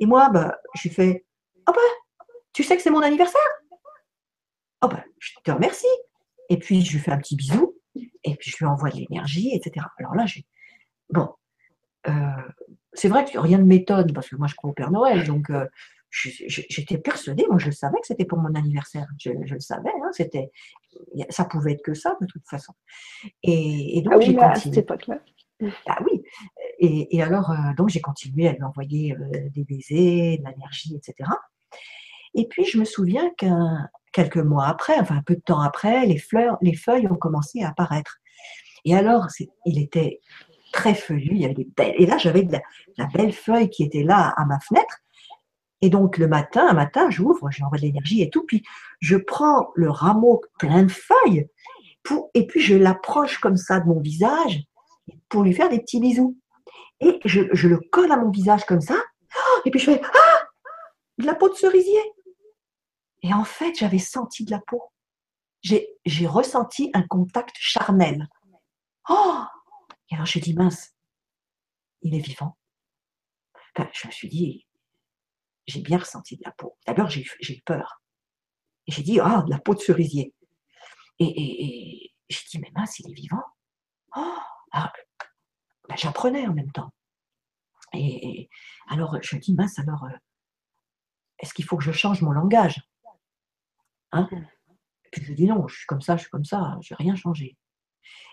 [0.00, 1.24] Et moi, bah, je lui fais
[1.64, 3.40] Ah ben, tu sais que c'est mon anniversaire?
[4.80, 5.86] Ah ben, je te remercie.
[6.48, 9.54] Et puis, je lui fais un petit bisou, et puis je lui envoie de l'énergie,
[9.54, 9.86] etc.
[9.96, 10.44] Alors là, j'ai.
[11.08, 11.28] Bon.
[12.08, 12.12] Euh,
[12.92, 15.48] c'est vrai que rien ne m'étonne, parce que moi, je crois au Père Noël, donc.
[15.50, 15.66] Euh,
[16.10, 20.50] j'étais persuadée, moi je savais que c'était pour mon anniversaire, je, le savais, hein, c'était,
[21.30, 22.74] ça pouvait être que ça de toute façon.
[23.42, 25.16] Et, donc ah j'ai continué.
[25.86, 26.22] Ah oui,
[26.84, 31.30] et, alors, euh, donc j'ai continué à lui envoyer euh, des baisers, de l'énergie, etc.
[32.34, 33.46] Et puis, je me souviens que
[34.12, 37.68] quelques mois après, enfin peu de temps après, les, fleurs, les feuilles ont commencé à
[37.68, 38.18] apparaître.
[38.84, 39.28] Et alors,
[39.64, 40.20] il était
[40.72, 41.40] très feuillu.
[41.78, 42.48] Et là, j'avais
[42.96, 44.98] la, belle feuille qui était là à ma fenêtre.
[45.82, 48.44] Et donc, le matin, un matin, j'ouvre, j'envoie de l'énergie et tout.
[48.44, 48.64] Puis,
[49.00, 51.46] je prends le rameau plein de feuilles
[52.34, 54.64] et puis je l'approche comme ça de mon visage
[55.28, 56.36] pour lui faire des petits bisous
[57.02, 58.96] et je, le colle à mon visage comme ça,
[59.64, 60.48] et puis je fais Ah
[61.18, 62.00] De la peau de cerisier
[63.22, 64.82] Et en fait, j'avais senti de la peau.
[65.62, 68.28] J'ai ressenti un contact charnel.
[69.08, 69.44] Oh
[70.10, 70.94] Et alors je dit mince,
[72.02, 72.56] il est vivant.
[73.76, 74.66] je me suis dit,
[75.66, 76.76] j'ai bien ressenti de la peau.
[76.86, 78.00] D'abord, j'ai eu peur.
[78.86, 80.34] J'ai dit, ah, de la peau de cerisier.
[81.18, 83.42] Et, et, j'ai dit, mais mince, il est vivant.
[84.16, 84.38] Oh
[85.88, 86.92] ben, j'apprenais en même temps.
[87.94, 88.48] Et,
[88.88, 90.16] alors, je dis, mince, alors, euh,
[91.38, 92.80] est-ce qu'il faut que je change mon langage?
[94.12, 94.28] Hein?
[95.10, 97.14] Puis je dis non, je suis comme ça, je suis comme ça, je n'ai rien
[97.14, 97.56] changé.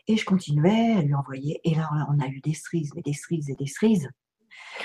[0.07, 1.59] Et je continuais à lui envoyer.
[1.63, 4.09] Et là, on a eu des cerises, mais des cerises et des cerises.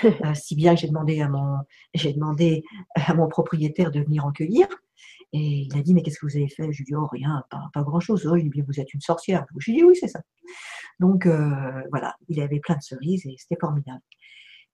[0.03, 1.57] Euh, si bien que j'ai demandé, à mon,
[1.93, 2.63] j'ai demandé
[2.95, 4.67] à mon propriétaire de venir en cueillir.
[5.31, 6.63] Et il a dit, mais qu'est-ce que vous avez fait?
[6.71, 8.27] Je lui ai dit, oh, rien, pas, grand-chose.
[8.27, 9.45] Oh, il dit, vous êtes une sorcière.
[9.57, 10.21] Je lui ai dit, oui, c'est ça.
[10.99, 14.01] Donc, euh, voilà, il avait plein de cerises et c'était formidable.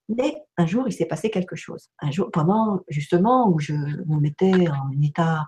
[0.10, 1.90] Mais un jour, il s'est passé quelque chose.
[2.00, 5.46] Un jour, pendant justement où je me mettais en état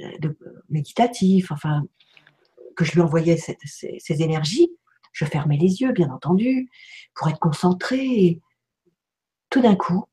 [0.00, 0.34] euh,
[0.68, 1.84] méditatif, enfin,
[2.76, 4.70] que je lui envoyais ces, énergies,
[5.12, 6.68] je fermais les yeux, bien entendu,
[7.14, 8.40] pour être concentré.
[9.48, 10.04] tout d'un coup,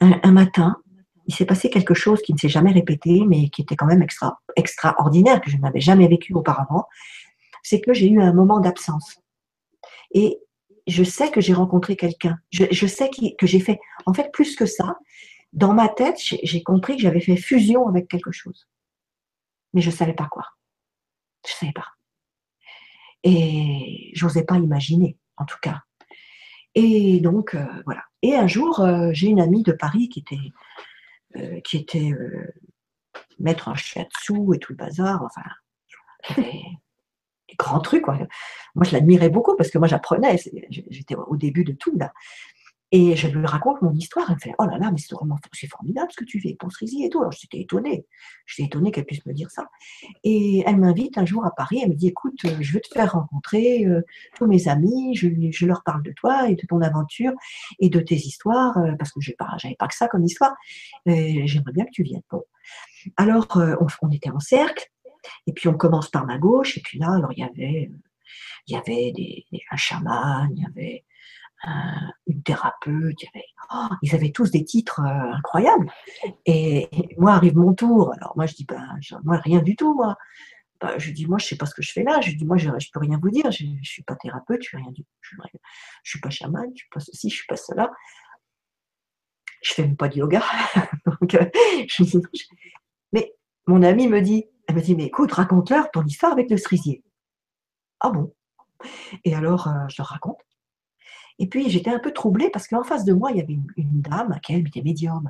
[0.00, 0.76] un, matin,
[1.26, 4.02] il s'est passé quelque chose qui ne s'est jamais répété, mais qui était quand même
[4.02, 6.86] extra, extraordinaire, que je n'avais jamais vécu auparavant.
[7.62, 9.18] C'est que j'ai eu un moment d'absence.
[10.12, 10.38] Et
[10.86, 12.38] je sais que j'ai rencontré quelqu'un.
[12.50, 14.98] Je, sais que j'ai fait, en fait, plus que ça,
[15.52, 18.68] dans ma tête, j'ai compris que j'avais fait fusion avec quelque chose.
[19.72, 20.44] Mais je ne savais pas quoi.
[21.46, 21.86] Je ne savais pas.
[23.22, 25.82] Et j'osais pas imaginer, en tout cas.
[26.74, 28.04] Et donc, euh, voilà.
[28.22, 30.36] Et un jour, euh, j'ai une amie de Paris qui était,
[31.36, 32.12] euh, qui était
[33.38, 35.22] maître en shiatsu et tout le bazar.
[35.22, 35.42] Enfin,
[37.58, 38.02] grands trucs.
[38.02, 38.18] Quoi.
[38.74, 40.36] Moi, je l'admirais beaucoup parce que moi, j'apprenais.
[40.70, 42.12] J'étais au début de tout, là.
[42.92, 44.26] Et je lui raconte mon histoire.
[44.28, 46.56] Elle me fait Oh là là, mais c'est vraiment c'est formidable ce que tu fais,
[46.70, 47.20] cerisier et tout.
[47.20, 48.04] Alors j'étais étonnée.
[48.46, 49.68] J'étais étonnée qu'elle puisse me dire ça.
[50.24, 51.80] Et elle m'invite un jour à Paris.
[51.82, 54.02] Elle me dit Écoute, euh, je veux te faire rencontrer euh,
[54.36, 55.14] tous mes amis.
[55.14, 57.32] Je, leur parle de toi et de ton aventure
[57.78, 60.56] et de tes histoires, euh, parce que je n'avais pas, que ça comme histoire.
[61.06, 62.22] J'aimerais bien que tu viennes.
[62.28, 62.42] Bon.
[63.16, 63.62] Alors,
[64.02, 64.90] on, était en cercle.
[65.46, 66.78] Et puis on commence par ma gauche.
[66.78, 67.90] Et puis là, alors il y avait,
[68.66, 69.12] il y avait
[69.70, 71.04] un chaman, il y avait
[72.26, 73.18] une thérapeute,
[73.74, 75.90] oh, ils avaient tous des titres euh, incroyables.
[76.46, 76.88] Et,
[77.18, 78.12] moi arrive mon tour.
[78.14, 80.16] Alors moi je dis, ben, moi rien du tout, moi.
[80.80, 82.20] Ben, je dis, moi je sais pas ce que je fais là.
[82.22, 83.50] Je dis, moi je, je peux rien vous dire.
[83.50, 85.36] Je, je suis pas thérapeute, je suis rien du Je,
[86.02, 87.90] je suis pas chaman, je suis pas ceci, je suis pas cela.
[89.62, 90.42] Je fais même pas de yoga.
[91.34, 92.20] Euh,
[93.12, 93.32] mais
[93.66, 97.02] mon amie me dit, elle me dit, mais écoute, raconte-leur ton histoire avec le cerisier.
[97.98, 98.32] Ah bon?
[99.24, 100.38] Et alors, euh, je leur raconte.
[101.40, 104.00] Et puis j'étais un peu troublée parce qu'en face de moi, il y avait une,
[104.00, 105.28] dame qui elle était médium.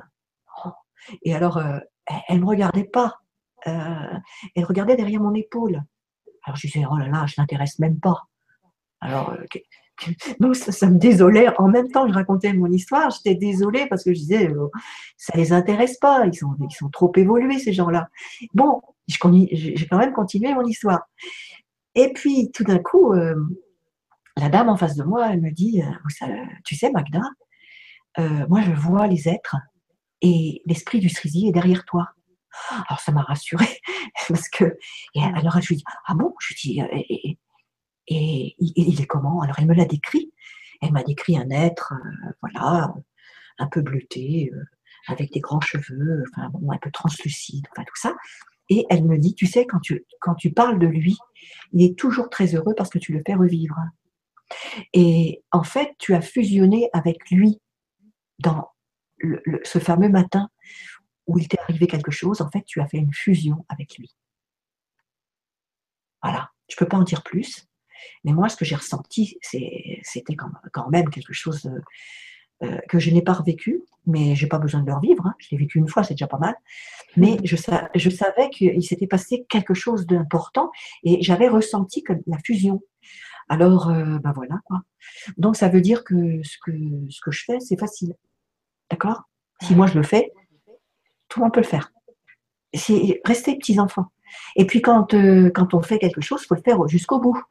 [0.63, 0.69] Oh.
[1.23, 1.79] Et alors, euh,
[2.27, 3.21] elle ne me regardait pas.
[3.65, 4.19] Euh,
[4.55, 5.81] elle regardait derrière mon épaule.
[6.43, 8.27] Alors je disais, oh là là, je n'intéresse même pas.
[8.99, 9.35] Alors,
[10.39, 11.47] donc ça, me désolait.
[11.57, 14.49] En même temps je racontais mon histoire, j'étais désolée parce que je disais,
[15.17, 16.25] ça ça les intéresse pas.
[16.25, 18.09] Ils sont, ils sont trop évolués, ces gens-là.
[18.53, 21.01] Bon, j'ai quand même continué mon histoire.
[21.95, 23.13] Et puis, tout d'un coup,
[24.37, 26.27] la dame en face de moi, elle me dit, euh,
[26.63, 27.21] tu sais Magda,
[28.19, 29.55] euh, moi je vois les êtres
[30.21, 32.09] et l'esprit du cerisier est derrière toi.
[32.87, 33.79] Alors ça m'a rassurée
[34.27, 34.77] parce que
[35.15, 36.33] alors je lui dis ah bon?
[36.39, 37.37] Je lui dis euh, et,
[38.07, 39.41] il est comment?
[39.41, 40.31] Alors elle me l'a décrit
[40.81, 41.93] elle m'a décrit un être
[42.41, 42.93] voilà
[43.59, 44.51] un peu bleuté
[45.07, 48.15] avec des grands cheveux enfin un peu translucide enfin tout ça
[48.69, 51.17] et elle me dit tu sais quand tu quand tu parles de lui
[51.71, 53.75] il est toujours très heureux parce que tu le fais revivre
[54.93, 57.59] et en fait, tu as fusionné avec lui
[58.39, 58.69] dans
[59.63, 60.49] ce fameux matin
[61.27, 62.41] où il t'est arrivé quelque chose.
[62.41, 64.13] En fait, tu as fait une fusion avec lui.
[66.21, 66.51] Voilà.
[66.69, 67.67] Je ne peux pas en dire plus.
[68.23, 71.69] Mais moi, ce que j'ai ressenti, c'était quand même quelque chose
[72.63, 75.25] euh, que je n'ai pas revécu, mais je n'ai pas besoin de le revivre.
[75.25, 75.33] Hein.
[75.39, 76.55] Je l'ai vécu une fois, c'est déjà pas mal.
[77.17, 77.55] Mais je,
[77.95, 80.71] je savais qu'il s'était passé quelque chose d'important
[81.03, 82.81] et j'avais ressenti que la fusion.
[83.49, 84.81] Alors, ben voilà quoi.
[85.37, 86.71] Donc ça veut dire que ce que,
[87.09, 88.13] ce que je fais, c'est facile.
[88.89, 89.23] D'accord?
[89.61, 90.31] Si moi je le fais,
[91.27, 91.91] tout le monde peut le faire.
[92.73, 94.05] C'est rester petits enfants.
[94.55, 97.41] Et puis quand, euh, quand on fait quelque chose, il faut le faire jusqu'au bout.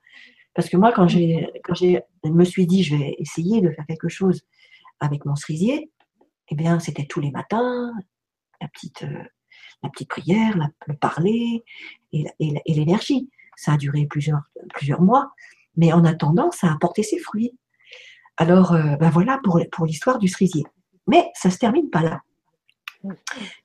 [0.54, 3.86] Parce que moi, quand j'ai quand j'ai me suis dit je vais essayer de faire
[3.86, 4.42] quelque chose
[5.00, 5.90] avec mon cerisier,
[6.48, 7.92] eh bien c'était tous les matins,
[8.60, 9.24] la petite, euh,
[9.82, 10.56] la petite prière,
[10.86, 11.64] le parler
[12.12, 13.30] et, et l'énergie.
[13.56, 14.40] Ça a duré plusieurs,
[14.74, 15.32] plusieurs mois.
[15.76, 17.52] Mais en attendant, ça a apporté ses fruits.
[18.36, 20.64] Alors, euh, ben voilà pour, pour l'histoire du cerisier.
[21.06, 22.20] Mais ça ne se termine pas là.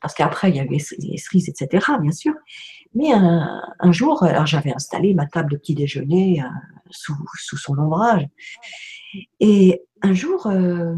[0.01, 2.33] Parce qu'après, il y avait les cerises, etc., bien sûr.
[2.95, 6.47] Mais un, jour, alors j'avais installé ma table de petit déjeuner euh,
[6.89, 8.25] sous, son ombrage.
[9.39, 10.95] Et un jour, euh,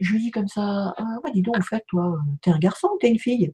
[0.00, 2.98] je lui dis comme ça ah, Dis donc, en fait, toi, t'es un garçon ou
[2.98, 3.52] t'es une fille?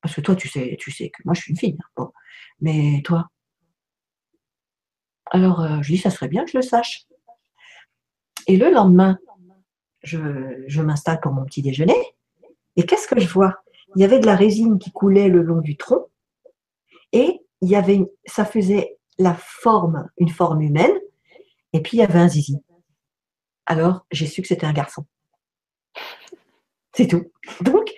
[0.00, 1.76] Parce que toi, tu sais, tu sais que moi, je suis une fille.
[1.80, 1.88] Hein.
[1.96, 2.10] Bon.
[2.60, 3.28] Mais toi,
[5.32, 7.06] alors, euh, je dis, ça serait bien que je le sache.
[8.46, 9.18] Et le lendemain,
[10.02, 11.96] je, m'installe pour mon petit déjeuner.
[12.76, 13.62] Et qu'est-ce que je vois?
[13.96, 16.08] Il y avait de la résine qui coulait le long du tronc.
[17.12, 20.98] Et il avait, ça faisait la forme, une forme humaine.
[21.72, 22.58] Et puis, il y avait un zizi.
[23.66, 25.06] Alors, j'ai su que c'était un garçon.
[26.94, 27.30] C'est tout.
[27.60, 27.92] Donc,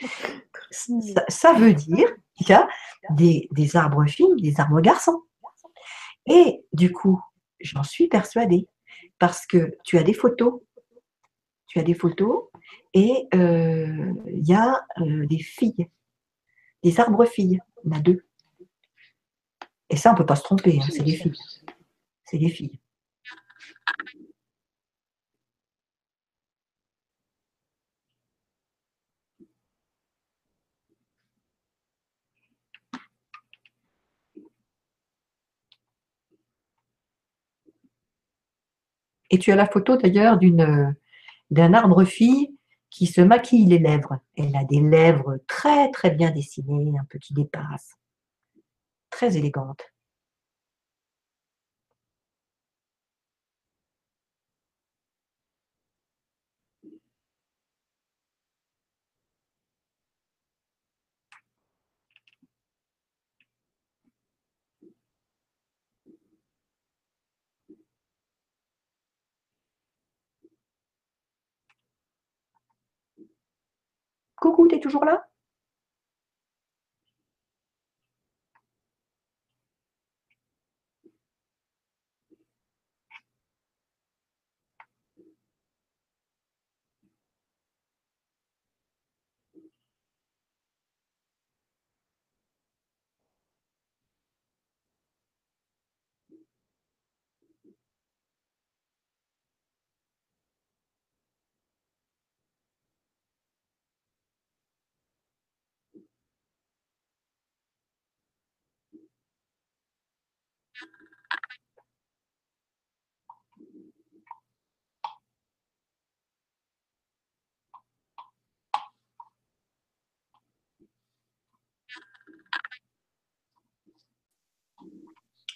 [0.70, 2.69] ça, veut dire qu'il y a
[3.11, 5.23] des, arbres filles, des arbres garçons.
[6.27, 7.20] Et du coup,
[7.61, 8.69] j'en suis persuadée
[9.19, 10.61] parce que tu as des photos.
[11.66, 12.45] Tu as des photos
[12.93, 15.89] et euh, il y a euh, des filles,
[16.85, 17.61] des arbres filles.
[17.86, 18.24] En a deux.
[19.94, 21.38] Et ça, on ne peut pas se tromper, hein, c'est des filles.
[22.24, 22.80] C'est des filles.
[39.30, 40.96] Et tu as la photo d'ailleurs d'une,
[41.52, 42.58] d'un arbre-fille
[42.90, 44.18] qui se maquille les lèvres.
[44.36, 47.94] Elle a des lèvres très très bien dessinées, un peu qui dépassent
[49.15, 49.81] très élégante.
[74.36, 75.27] Coucou, t'es toujours là?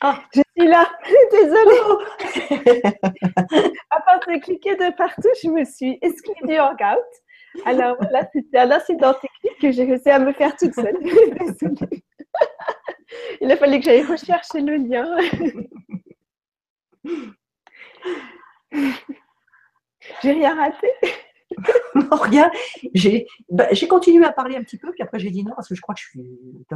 [0.00, 0.88] Ah, je suis là,
[1.32, 1.80] désolée.
[3.90, 7.04] à part de cliquer de partout, je me suis exclue du Hangout.
[7.64, 10.96] Alors là, c'était un incident technique que j'ai réussi à me faire toute seule.
[11.02, 12.02] désolée.
[13.40, 15.06] Il a fallu que j'aille rechercher le lien.
[20.22, 20.88] j'ai rien raté.
[21.94, 22.50] non, rien.
[23.50, 25.74] Bah, j'ai continué à parler un petit peu, puis après j'ai dit non, parce que
[25.74, 26.20] je crois que je suis,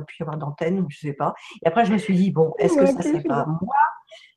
[0.07, 1.35] plus avoir d'antenne, je ne sais pas.
[1.65, 3.75] Et après je me suis dit, bon, est-ce que ça ne serait pas moi?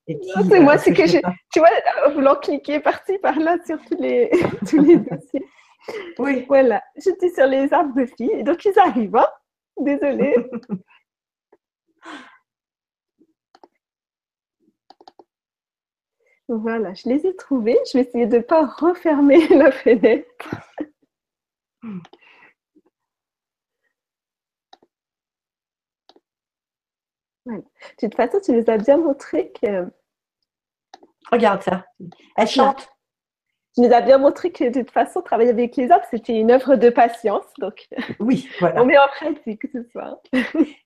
[0.08, 1.18] C'est moi, c'est que, je,
[1.52, 1.70] tu vois,
[2.06, 4.30] en voulant cliquer par-ci, par-là sur tous les,
[4.70, 5.46] tous les dossiers.
[6.20, 6.46] Oui.
[6.48, 9.28] Voilà, j'étais sur les arbres de filles, donc ils arrivent, hein
[9.80, 10.36] Désolée.
[16.48, 17.78] Voilà, je les ai trouvés.
[17.92, 20.50] Je vais essayer de ne pas refermer la fenêtre.
[27.46, 27.62] De
[28.00, 29.88] toute façon, tu nous as bien montré que.
[31.32, 31.86] Regarde ça.
[32.38, 32.90] Elle chante.
[33.76, 36.50] Tu nous as bien montré que de toute façon, travailler avec les arbres, c'était une
[36.52, 37.46] œuvre de patience.
[37.60, 37.88] Donc,
[38.20, 38.82] oui, voilà.
[38.82, 40.18] On met en pratique ce soir.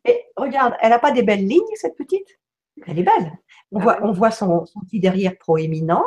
[0.06, 2.40] Et regarde, elle n'a pas des belles lignes, cette petite?
[2.88, 3.38] Elle est belle.
[3.72, 6.04] On, voit, on voit son, petit derrière proéminent.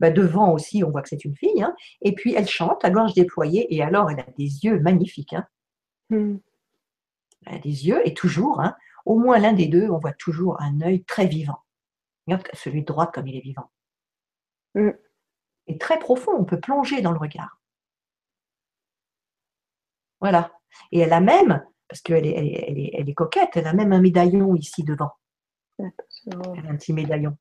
[0.00, 1.62] Bah, devant aussi, on voit que c'est une fille.
[1.62, 1.74] Hein.
[2.02, 3.74] Et puis, elle chante à gorge déployée.
[3.74, 5.32] Et alors, elle a des yeux magnifiques.
[5.32, 5.46] Hein.
[6.10, 6.36] Hmm.
[7.46, 10.60] Elle a des yeux, et toujours, hein, au moins l'un des deux, on voit toujours
[10.60, 11.62] un œil très vivant.
[12.26, 13.70] Regarde celui de droite comme il est vivant.
[14.74, 14.90] Hmm.
[15.68, 17.60] Et très profond, on peut plonger dans le regard.
[20.20, 20.52] Voilà.
[20.92, 24.54] Et elle a même, parce qu'elle est, elle est coquette, elle a même un médaillon
[24.56, 25.12] ici devant.
[26.30, 27.36] A un petit médaillon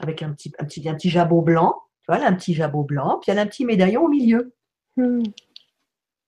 [0.00, 1.82] avec un petit, un petit, un petit jabot blanc.
[2.00, 4.54] Tu vois, un petit jabot blanc, puis elle a un petit médaillon au milieu.
[4.96, 5.22] Hmm.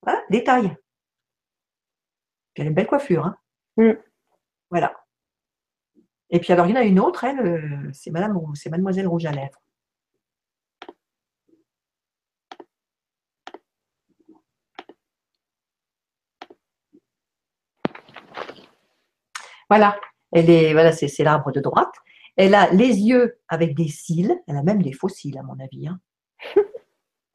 [0.02, 0.76] Voilà, détail.
[2.54, 3.26] Puis elle a une belle coiffure.
[3.26, 3.36] Hein.
[3.76, 3.92] Hmm.
[4.70, 4.94] Voilà.
[6.30, 9.08] Et puis alors, il y en a une autre, elle, euh, c'est Madame, c'est Mademoiselle
[9.08, 9.60] Rouge à lèvres.
[19.68, 19.98] Voilà.
[20.32, 21.94] Elle est, voilà, c'est, l'arbre de droite.
[22.36, 24.38] Elle a les yeux avec des cils.
[24.46, 25.88] Elle a même des faux cils, à mon avis.
[25.88, 26.00] Hein.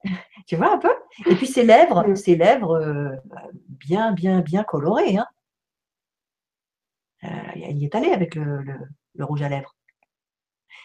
[0.47, 0.93] tu vois un peu?
[1.25, 3.15] Et puis ses lèvres, ses lèvres euh,
[3.67, 5.17] bien, bien, bien colorées.
[5.17, 5.27] Hein.
[7.23, 8.63] Euh, elle y est allée avec le,
[9.19, 9.75] rouge à lèvres.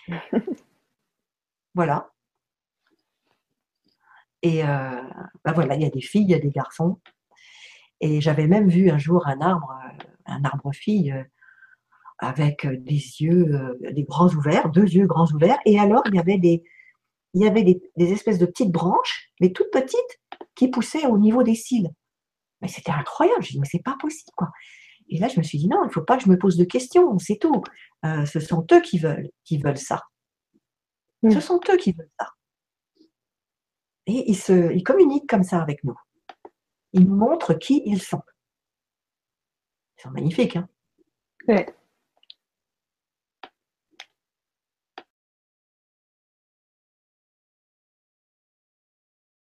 [1.74, 2.10] voilà.
[4.42, 5.02] Et euh,
[5.44, 6.98] ben voilà, il y a des filles, il y a des garçons.
[8.00, 9.78] Et j'avais même vu un jour un arbre,
[10.24, 11.14] un arbre fille
[12.20, 15.58] avec euh, des yeux, euh, des grands ouverts, deux yeux grands ouverts.
[15.64, 16.62] Et alors, il y avait des,
[17.34, 17.80] il y avait des,
[18.12, 20.20] espèces de petites branches, mais toutes petites,
[20.54, 21.90] qui poussaient au niveau des cils.
[22.60, 23.42] Mais c'était incroyable.
[23.42, 24.48] Je dit, mais c'est pas possible, quoi.
[25.08, 26.56] Et là, je me suis dit, non, il ne faut pas que je me pose
[26.56, 27.62] de questions, c'est tout.
[28.04, 30.02] Euh, ce sont eux qui veulent, qui veulent ça.
[31.22, 31.40] Ce mm.
[31.40, 32.28] sont eux qui veulent ça.
[34.06, 35.96] Et ils, se, ils communiquent comme ça avec nous.
[36.92, 38.22] Ils nous montrent qui ils sont.
[39.98, 40.68] Ils sont magnifiques, hein
[41.48, 41.74] ouais.